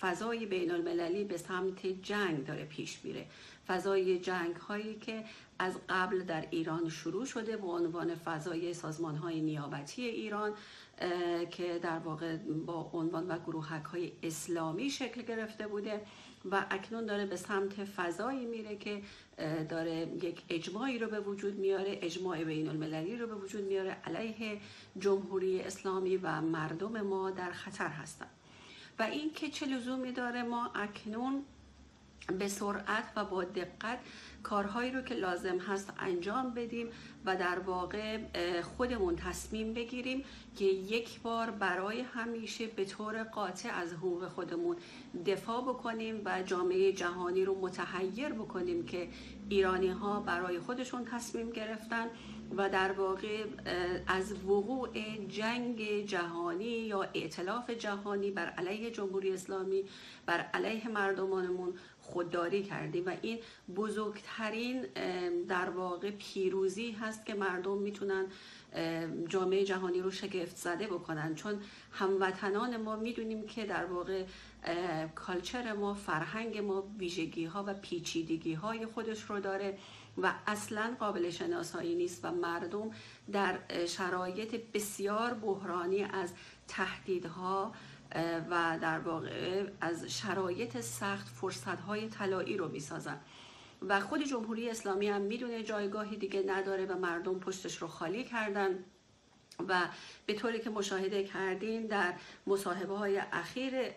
فضای 0.00 0.46
بین 0.46 0.70
المللی 0.70 1.24
به 1.24 1.36
سمت 1.36 1.86
جنگ 1.86 2.46
داره 2.46 2.64
پیش 2.64 3.04
میره. 3.04 3.26
فضای 3.66 4.18
جنگ 4.18 4.56
هایی 4.56 4.94
که 4.94 5.24
از 5.58 5.78
قبل 5.88 6.22
در 6.22 6.46
ایران 6.50 6.88
شروع 6.88 7.24
شده 7.24 7.56
به 7.56 7.66
عنوان 7.66 8.14
فضای 8.14 8.74
سازمان 8.74 9.16
های 9.16 9.40
نیابتی 9.40 10.02
ایران 10.02 10.52
که 11.50 11.78
در 11.82 11.98
واقع 11.98 12.36
با 12.66 12.90
عنوان 12.92 13.28
و 13.28 13.38
گروهک 13.38 13.84
های 13.84 14.12
اسلامی 14.22 14.90
شکل 14.90 15.22
گرفته 15.22 15.66
بوده 15.66 16.00
و 16.50 16.66
اکنون 16.70 17.06
داره 17.06 17.26
به 17.26 17.36
سمت 17.36 17.84
فضایی 17.84 18.46
میره 18.46 18.76
که 18.76 19.02
داره 19.68 20.08
یک 20.22 20.42
اجماعی 20.48 20.98
رو 20.98 21.08
به 21.08 21.20
وجود 21.20 21.58
میاره 21.58 21.98
اجماع 22.02 22.44
بین 22.44 22.68
المللی 22.68 23.16
رو 23.16 23.26
به 23.26 23.34
وجود 23.34 23.64
میاره. 23.64 23.96
علیه 24.04 24.60
جمهوری 24.98 25.60
اسلامی 25.60 26.16
و 26.16 26.40
مردم 26.40 27.00
ما 27.00 27.30
در 27.30 27.52
خطر 27.52 27.88
هستن. 27.88 28.26
و 28.98 29.02
این 29.02 29.32
که 29.32 29.48
چه 29.48 29.66
لزومی 29.66 30.12
داره؟ 30.12 30.42
ما 30.42 30.70
اکنون 30.74 31.44
به 32.38 32.48
سرعت 32.48 33.12
و 33.16 33.24
با 33.24 33.44
دقت 33.44 33.98
کارهایی 34.44 34.90
رو 34.90 35.02
که 35.02 35.14
لازم 35.14 35.58
هست 35.58 35.92
انجام 35.98 36.54
بدیم 36.54 36.88
و 37.24 37.36
در 37.36 37.58
واقع 37.58 38.18
خودمون 38.62 39.16
تصمیم 39.16 39.74
بگیریم 39.74 40.24
که 40.56 40.64
یک 40.64 41.20
بار 41.20 41.50
برای 41.50 42.00
همیشه 42.00 42.66
به 42.66 42.84
طور 42.84 43.22
قاطع 43.22 43.68
از 43.74 43.92
حقوق 43.92 44.28
خودمون 44.28 44.76
دفاع 45.26 45.62
بکنیم 45.62 46.22
و 46.24 46.42
جامعه 46.42 46.92
جهانی 46.92 47.44
رو 47.44 47.60
متحیر 47.60 48.28
بکنیم 48.28 48.86
که 48.86 49.08
ایرانی 49.48 49.88
ها 49.88 50.20
برای 50.20 50.58
خودشون 50.58 51.04
تصمیم 51.04 51.50
گرفتن 51.50 52.06
و 52.56 52.68
در 52.68 52.92
واقع 52.92 53.44
از 54.06 54.32
وقوع 54.44 54.88
جنگ 55.28 56.06
جهانی 56.06 56.64
یا 56.64 57.02
ائتلاف 57.02 57.70
جهانی 57.70 58.30
بر 58.30 58.46
علیه 58.46 58.90
جمهوری 58.90 59.32
اسلامی 59.32 59.84
بر 60.26 60.40
علیه 60.40 60.88
مردمانمون 60.88 61.74
خودداری 62.04 62.62
کردیم 62.62 63.06
و 63.06 63.12
این 63.22 63.38
بزرگترین 63.76 64.82
در 65.48 65.70
واقع 65.70 66.10
پیروزی 66.10 66.90
هست 66.90 67.26
که 67.26 67.34
مردم 67.34 67.78
می‌تونن 67.78 68.26
جامعه 69.28 69.64
جهانی 69.64 70.00
رو 70.00 70.10
شگفت 70.10 70.56
زده 70.56 70.86
بکنن. 70.86 71.34
چون 71.34 71.60
هموطنان 71.92 72.76
ما 72.76 72.96
می‌دونیم 72.96 73.46
که 73.46 73.66
در 73.66 73.84
واقع 73.84 74.24
کالچر 75.14 75.72
ما 75.72 75.94
فرهنگ 75.94 76.58
ما 76.58 76.84
ویژگی 76.98 77.44
ها 77.44 77.64
و 77.66 77.74
پیچیدگی 77.74 78.54
های 78.54 78.86
خودش 78.86 79.22
رو 79.22 79.40
داره 79.40 79.78
و 80.22 80.34
اصلا 80.46 80.96
قابل 81.00 81.30
شناسایی 81.30 81.94
نیست 81.94 82.24
و 82.24 82.30
مردم 82.30 82.90
در 83.32 83.58
شرایط 83.86 84.54
بسیار 84.74 85.34
بحرانی 85.34 86.02
از 86.02 86.32
تهدیدها 86.68 87.72
و 88.50 88.78
در 88.82 88.98
واقع 88.98 89.64
از 89.80 90.04
شرایط 90.04 90.80
سخت 90.80 91.28
فرصتهای 91.28 92.08
طلایی 92.08 92.56
رو 92.56 92.68
می‌سازن. 92.68 93.20
و 93.88 94.00
خود 94.00 94.22
جمهوری 94.22 94.70
اسلامی 94.70 95.08
هم 95.08 95.20
می‌دونه 95.20 95.62
جایگاهی 95.62 96.16
دیگه 96.16 96.44
نداره 96.46 96.86
و 96.86 96.98
مردم 96.98 97.38
پشتش 97.38 97.76
رو 97.76 97.88
خالی 97.88 98.24
کردن. 98.24 98.84
و 99.68 99.80
به 100.26 100.34
طوری 100.34 100.60
که 100.60 100.70
مشاهده 100.70 101.24
کردین 101.24 101.86
در 101.86 102.14
مصاحبه 102.46 102.94
های 102.94 103.22
اخیر 103.32 103.88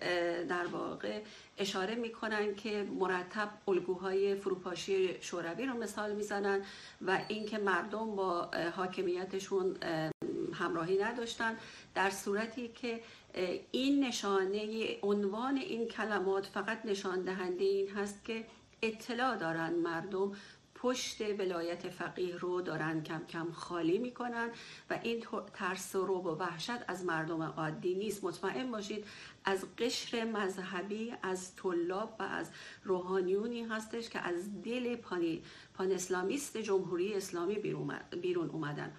در 0.43 0.65
واقع 0.65 1.21
اشاره 1.57 1.95
می‌کنن 1.95 2.55
که 2.55 2.87
مرتب 2.99 3.49
الگوهای 3.67 4.35
فروپاشی 4.35 5.17
شوروی 5.21 5.65
رو 5.65 5.73
مثال 5.73 6.15
می‌زنن 6.15 6.61
و 7.07 7.19
اینکه 7.27 7.57
مردم 7.57 8.15
با 8.15 8.51
حاکمیتشون 8.75 9.77
همراهی 10.53 10.97
نداشتن 10.97 11.57
در 11.95 12.09
صورتی 12.09 12.67
که 12.67 13.01
این 13.71 14.03
نشانه 14.03 14.87
عنوان 15.01 15.57
این 15.57 15.87
کلمات 15.87 16.45
فقط 16.45 16.85
نشان 16.85 17.21
دهنده 17.21 17.63
این 17.63 17.89
هست 17.89 18.25
که 18.25 18.45
اطلاع 18.81 19.35
دارن 19.35 19.73
مردم 19.73 20.31
پشت 20.75 21.21
ولایت 21.21 21.89
فقیه 21.89 22.37
رو 22.37 22.61
دارن 22.61 23.03
کم 23.03 23.21
کم 23.29 23.51
خالی 23.51 23.97
می‌کنن 23.97 24.49
و 24.89 24.99
این 25.03 25.23
ترس 25.53 25.95
و 25.95 26.05
رو 26.05 26.15
و 26.15 26.27
وحشت 26.27 26.79
از 26.87 27.05
مردم 27.05 27.41
عادی 27.41 27.95
نیست. 27.95 28.23
مطمئن 28.23 28.71
باشید 28.71 29.05
از 29.45 29.65
قشر 29.77 30.23
مذهبی 30.23 31.13
از 31.23 31.55
طلاب 31.55 32.15
و 32.19 32.23
از 32.23 32.51
روحانیونی 32.83 33.63
هستش 33.63 34.09
که 34.09 34.19
از 34.19 34.61
دل 34.63 34.95
پانی 34.95 35.43
پان 35.73 35.91
اسلامیست 35.91 36.57
جمهوری 36.57 37.13
اسلامی 37.13 37.55
بیرون 38.21 38.49
اومدن. 38.49 38.93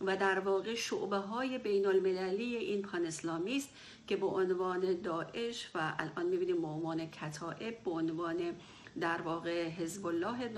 و 0.00 0.16
در 0.16 0.38
واقع 0.38 0.74
شعبه 0.74 1.16
های 1.16 1.58
بین 1.58 1.86
المللی 1.86 2.56
این 2.56 2.82
پان 2.82 3.06
اسلامیست 3.06 3.70
که 4.06 4.16
به 4.16 4.26
عنوان 4.26 5.00
داعش 5.00 5.70
و 5.74 5.92
الان 5.98 6.26
می‌بینیم 6.26 6.60
به 6.60 6.66
عنوان 6.66 7.06
کتائب 7.10 7.84
به 7.84 7.90
عنوان 7.90 8.54
در 9.00 9.20
واقع 9.22 9.68
حزب 9.68 10.06
الله 10.06 10.48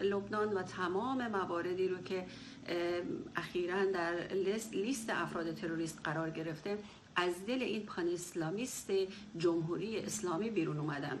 لبنان 0.00 0.52
و 0.52 0.62
تمام 0.62 1.28
مواردی 1.28 1.88
رو 1.88 2.02
که 2.02 2.26
اخیرا 3.36 3.84
در 3.84 4.14
لیست 4.72 5.10
افراد 5.10 5.54
تروریست 5.54 6.00
قرار 6.04 6.30
گرفته 6.30 6.78
از 7.16 7.46
دل 7.46 7.62
این 7.62 7.86
پان 7.86 8.08
اسلامیست 8.08 8.90
جمهوری 9.38 9.98
اسلامی 9.98 10.50
بیرون 10.50 10.78
اومدن. 10.78 11.18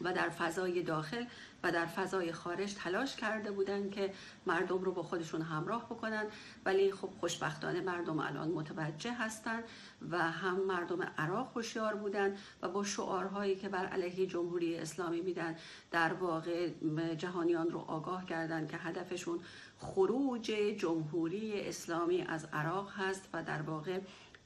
و 0.00 0.12
در 0.12 0.28
فضای 0.28 0.82
داخل 0.82 1.24
و 1.66 1.72
در 1.72 1.86
فضای 1.86 2.32
خارج 2.32 2.74
تلاش 2.74 3.16
کرده 3.16 3.50
بودن 3.50 3.90
که 3.90 4.12
مردم 4.46 4.78
رو 4.78 4.92
با 4.92 5.02
خودشون 5.02 5.42
همراه 5.42 5.86
بکنن. 5.86 6.24
ولی 6.64 6.92
خب 6.92 7.10
خوشبختانه 7.20 7.80
مردم 7.80 8.18
الان 8.18 8.48
متوجه 8.48 9.12
هستن 9.12 9.62
و 10.10 10.18
هم 10.18 10.60
مردم 10.60 11.02
عراق 11.18 11.52
هوشیار 11.54 11.94
بودن 11.94 12.36
و 12.62 12.68
با 12.68 12.84
شعارهایی 12.84 13.56
که 13.56 13.68
بر 13.68 13.86
علیه 13.86 14.26
جمهوری 14.26 14.76
اسلامی 14.76 15.20
میدن 15.20 15.56
در 15.90 16.12
واقع 16.12 16.70
جهانیان 17.18 17.70
رو 17.70 17.78
آگاه 17.78 18.26
کردن 18.26 18.66
که 18.66 18.76
هدفشون 18.76 19.40
خروج 19.78 20.44
جمهوری 20.78 21.60
اسلامی 21.60 22.22
از 22.22 22.44
عراق 22.52 22.92
هست 22.96 23.28
و 23.32 23.42
در 23.42 23.62
واقع 23.62 24.00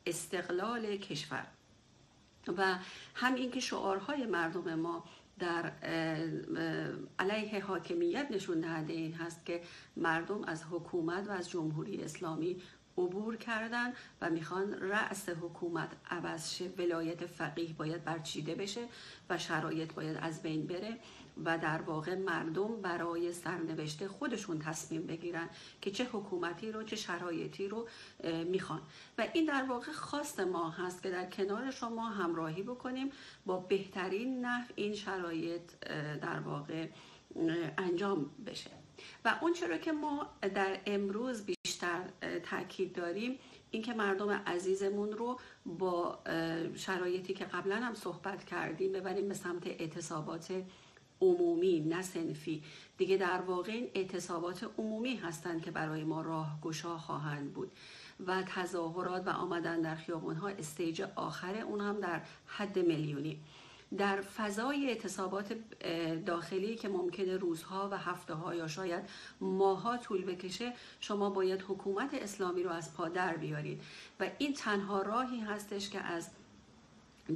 استقلال 0.07 0.97
کشور. 0.97 1.47
و 2.57 2.75
هم 3.15 3.35
اینکه 3.35 3.61
شعارهای 3.61 4.27
مردم 4.27 4.75
ما 4.75 5.05
در 5.41 5.73
علیه 7.19 7.65
حاکمیت 7.65 8.27
نشون 8.31 8.61
دهنده 8.61 8.93
این 8.93 9.13
هست 9.13 9.47
که 9.47 9.61
مردم 9.97 10.45
از 10.45 10.65
حکومت 10.71 11.29
و 11.29 11.31
از 11.31 11.51
جمهوری 11.51 12.03
اسلامی 12.03 12.57
عبور 12.99 13.37
کردن 13.37 13.93
و 14.21 14.31
می‌خوان 14.31 14.73
رأس 14.73 15.29
حکومت 15.29 15.89
عوض 16.11 16.55
شه. 16.55 16.65
ولایت 16.79 17.27
فقیه 17.27 17.73
باید 17.73 18.05
برچیده 18.05 18.55
بشه 18.55 18.81
و 19.31 19.39
شرایط 19.39 19.93
باید 19.93 20.19
از 20.23 20.43
بین 20.43 20.67
بره. 20.67 20.97
و 21.45 21.59
در 21.59 21.83
واقع 21.83 22.15
مردم 22.15 22.81
برای 22.83 23.33
سرنوشته 23.33 24.09
خودشون 24.09 24.59
تصمیم 24.59 25.07
بگیرن 25.07 25.49
که 25.81 25.91
چه 25.91 26.05
حکومتی 26.13 26.73
رو 26.73 26.83
چه 26.83 26.97
شرایطی 26.97 27.69
رو 27.69 27.89
می‌خوان. 28.45 28.83
و 29.19 29.27
این 29.33 29.45
در 29.45 29.65
واقع 29.69 29.93
خواست 29.93 30.41
ما 30.41 30.71
هست 30.71 31.03
که 31.03 31.11
در 31.11 31.31
کنار 31.31 31.71
شما 31.71 32.09
همراهی 32.09 32.63
بکنیم 32.63 33.11
با 33.47 33.57
بهترین 33.57 34.45
نحو 34.45 34.73
این 34.75 34.95
شرایط 34.95 35.63
در 36.23 36.41
واقع 36.41 36.89
انجام 37.79 38.31
بشه. 38.47 38.71
و 39.25 39.39
اون 39.41 39.53
چرا 39.53 39.79
که 39.79 39.93
ما 39.93 40.27
در 40.55 40.79
امروز 40.87 41.45
بیشتر 41.45 42.01
تاکید 42.51 42.93
داریم 42.93 43.39
اینکه 43.71 43.95
مردم 43.95 44.31
عزیزمون 44.31 45.13
رو 45.13 45.41
با 45.67 46.19
شرایطی 46.75 47.35
که 47.35 47.45
قبلا 47.45 47.77
هم 47.77 47.95
صحبت 47.95 48.45
کردیم 48.45 48.93
ببریم 48.93 49.29
به 49.29 49.35
سمت 49.35 49.67
اعتصابات 49.67 50.63
عمومی 51.21 51.81
نه 51.81 52.03
سنفی 52.03 52.63
دیگه 52.99 53.17
در 53.17 53.41
واقع 53.41 53.73
این 53.73 53.89
اعتصابات 53.95 54.71
عمومی 54.79 55.17
هستند 55.17 55.63
که 55.63 55.71
برای 55.71 56.05
ما 56.05 56.23
راه 56.23 56.59
گشا 56.63 56.99
خواهند 56.99 57.53
بود 57.53 57.73
و 58.27 58.43
تظاهرات 58.43 59.27
و 59.27 59.31
آمدن 59.31 59.81
در 59.81 59.95
خیابون 59.95 60.37
ها 60.37 60.49
استیج 60.49 61.03
آخر 61.17 61.61
اون 61.61 61.81
هم 61.81 62.01
در 62.01 62.21
حد 62.47 62.79
میلیونی. 62.79 63.41
در 63.99 64.21
فضای 64.21 64.89
اعتصابات 64.89 65.57
داخلی 66.27 66.77
که 66.77 66.89
ممکنه 66.89 67.37
روزها 67.37 67.89
و 67.93 67.99
هفته 67.99 68.35
ها 68.35 68.55
یا 68.55 68.69
شاید 68.69 69.05
ماها 69.41 69.97
طول 69.97 70.25
بکشه 70.25 70.73
شما 71.01 71.31
باید 71.31 71.63
حکومت 71.69 72.15
اسلامی 72.15 72.63
رو 72.63 72.71
از 72.71 72.95
پا 72.95 73.09
در 73.09 73.37
بیارید. 73.37 73.83
و 74.21 74.31
این 74.39 74.55
تنها 74.55 75.03
راهی 75.03 75.41
هستش 75.41 75.91
که 75.91 76.01
از 76.01 76.31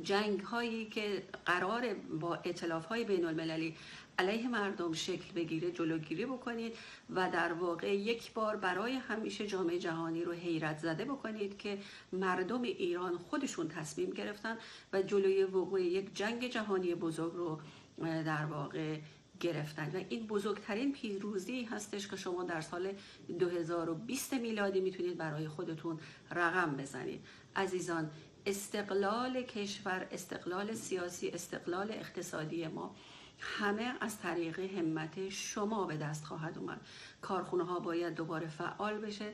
جنگ 0.03 0.41
هایی 0.41 0.87
که 0.87 1.23
قرار 1.47 1.95
با 1.95 2.35
اطلاف 2.35 2.87
های 2.87 3.05
بین 3.05 3.25
المللی 3.25 3.77
علیه 4.19 4.49
مردم 4.49 4.93
شکل 4.93 5.33
بگیره 5.35 5.71
جلوگیری 5.71 6.27
بکنید 6.27 6.77
و 7.11 7.31
در 7.31 7.53
واقع 7.53 7.95
یک 7.95 8.33
بار 8.33 8.57
برای 8.57 8.93
همیشه 8.93 9.47
جامعه 9.47 9.79
جهانی 9.79 10.25
رو 10.25 10.33
حیرت 10.33 10.79
زده 10.79 11.05
بکنید 11.05 11.59
که 11.59 11.79
مردم 12.13 12.63
ایران 12.63 13.19
خودشون 13.19 13.69
تصمیم 13.69 14.11
گرفتن 14.11 14.57
و 14.93 15.03
جلوی 15.03 15.45
وقوع 15.45 15.83
یک 15.83 16.15
جنگ 16.15 16.49
جهانی 16.49 16.95
بزرگ 16.95 17.33
رو 17.33 17.61
در 18.03 18.45
واقع 18.45 18.99
گرفتن. 19.41 19.91
و 19.95 20.05
این 20.09 20.27
بزرگترین 20.27 20.93
پیروزی 20.93 21.65
هستش 21.65 22.09
که 22.09 22.17
شما 22.17 22.45
در 22.45 22.61
سال 22.61 22.93
2020 23.39 24.35
میلادی 24.35 24.81
می‌تونید 24.81 25.17
برای 25.17 25.49
خودتون 25.49 25.99
رقم 26.31 26.77
بزنید. 26.77 27.21
عزیزان 27.57 28.11
استقلال 28.47 29.43
کشور 29.43 30.07
استقلال 30.13 30.75
سیاسی 30.75 31.29
استقلال 31.29 31.91
اقتصادی 31.91 32.67
ما 32.67 32.95
همه 33.41 33.95
از 34.01 34.19
طریق 34.19 34.59
همت 34.59 35.29
شما 35.29 35.85
به 35.85 35.97
دست 35.97 36.25
خواهد 36.25 36.59
اومد. 36.59 36.81
کارخونه 37.23 37.65
ها 37.65 37.81
باید 37.81 38.15
دوباره 38.15 38.49
فعال 38.49 38.99
بشه 38.99 39.33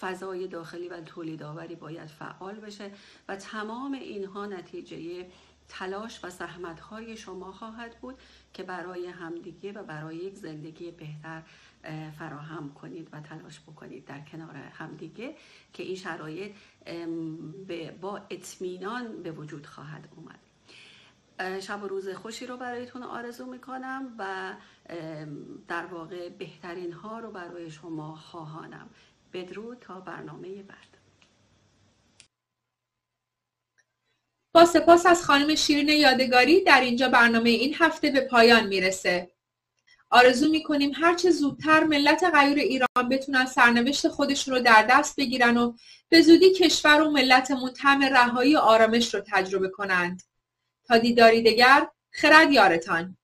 فضای 0.00 0.46
داخلی 0.46 0.88
و 0.88 1.00
تولیدآوری 1.00 1.74
باید 1.74 2.08
فعال 2.08 2.54
بشه 2.54 2.90
و 3.28 3.36
تمام 3.36 3.92
اینها 3.92 4.46
نتیجه 4.46 5.26
تلاش 5.68 6.24
و 6.24 6.30
زحمت 6.30 6.80
های 6.80 7.16
شما 7.16 7.52
خواهد 7.52 7.96
بود. 8.00 8.18
که 8.52 8.62
برای 8.62 9.06
همدیگه 9.06 9.72
و 9.72 9.82
برای 9.82 10.16
یک 10.16 10.34
زندگی 10.34 10.90
بهتر 10.90 11.42
فراهم 12.18 12.74
کنید 12.74 13.08
و 13.12 13.20
تلاش 13.20 13.60
بکنید 13.60 14.04
در 14.04 14.20
کنار 14.20 14.56
همدیگه 14.56 15.34
که 15.72 15.82
این 15.82 15.96
شرایط 15.96 16.52
با 18.00 18.20
اطمینان 18.30 19.22
به 19.22 19.32
وجود 19.32 19.66
خواهد 19.66 20.08
اومد. 20.16 20.38
شب 21.60 21.82
و 21.82 21.88
روز 21.88 22.08
خوشی 22.08 22.46
رو 22.46 22.56
برایتون 22.56 23.02
آرزو 23.02 23.46
می‌کنم 23.46 24.14
و 24.18 24.54
در 25.68 25.86
واقع 25.86 26.28
بهترین 26.28 26.92
ها 26.92 27.18
رو 27.18 27.30
برای 27.30 27.70
شما 27.70 28.16
خواهانم. 28.16 28.88
بدرود 29.32 29.78
تا 29.78 30.00
برنامه 30.00 30.62
بعد. 30.62 30.89
با 34.52 34.64
سپاس 34.64 35.06
از 35.06 35.24
خانم 35.24 35.54
شیرین 35.54 35.88
یادگاری 35.88 36.64
در 36.64 36.80
اینجا 36.80 37.08
برنامه 37.08 37.50
این 37.50 37.74
هفته 37.78 38.10
به 38.10 38.20
پایان 38.20 38.66
می‌رسه. 38.66 39.30
آرزو 40.10 40.50
می‌کنیم 40.50 40.92
هرچه 40.94 41.30
زودتر 41.30 41.84
ملت 41.84 42.24
غیور 42.34 42.58
ایران 42.58 43.08
بتونن 43.10 43.46
سرنوشت 43.46 44.08
خودشون 44.08 44.54
رو 44.54 44.60
در 44.60 44.86
دست 44.90 45.16
بگیرن 45.16 45.56
و 45.56 45.72
به 46.08 46.22
زودی 46.22 46.52
کشور 46.52 47.02
و 47.02 47.10
ملتمون 47.10 47.72
طعم 47.72 48.02
رهایی 48.02 48.56
و 48.56 48.58
آرامش 48.58 49.14
رو 49.14 49.20
تجربه 49.32 49.68
کنند. 49.68 50.22
تا 50.84 50.98
دیداری 50.98 51.42
دگر 51.42 51.88
خرد 52.10 52.52
یارتان. 52.52 53.16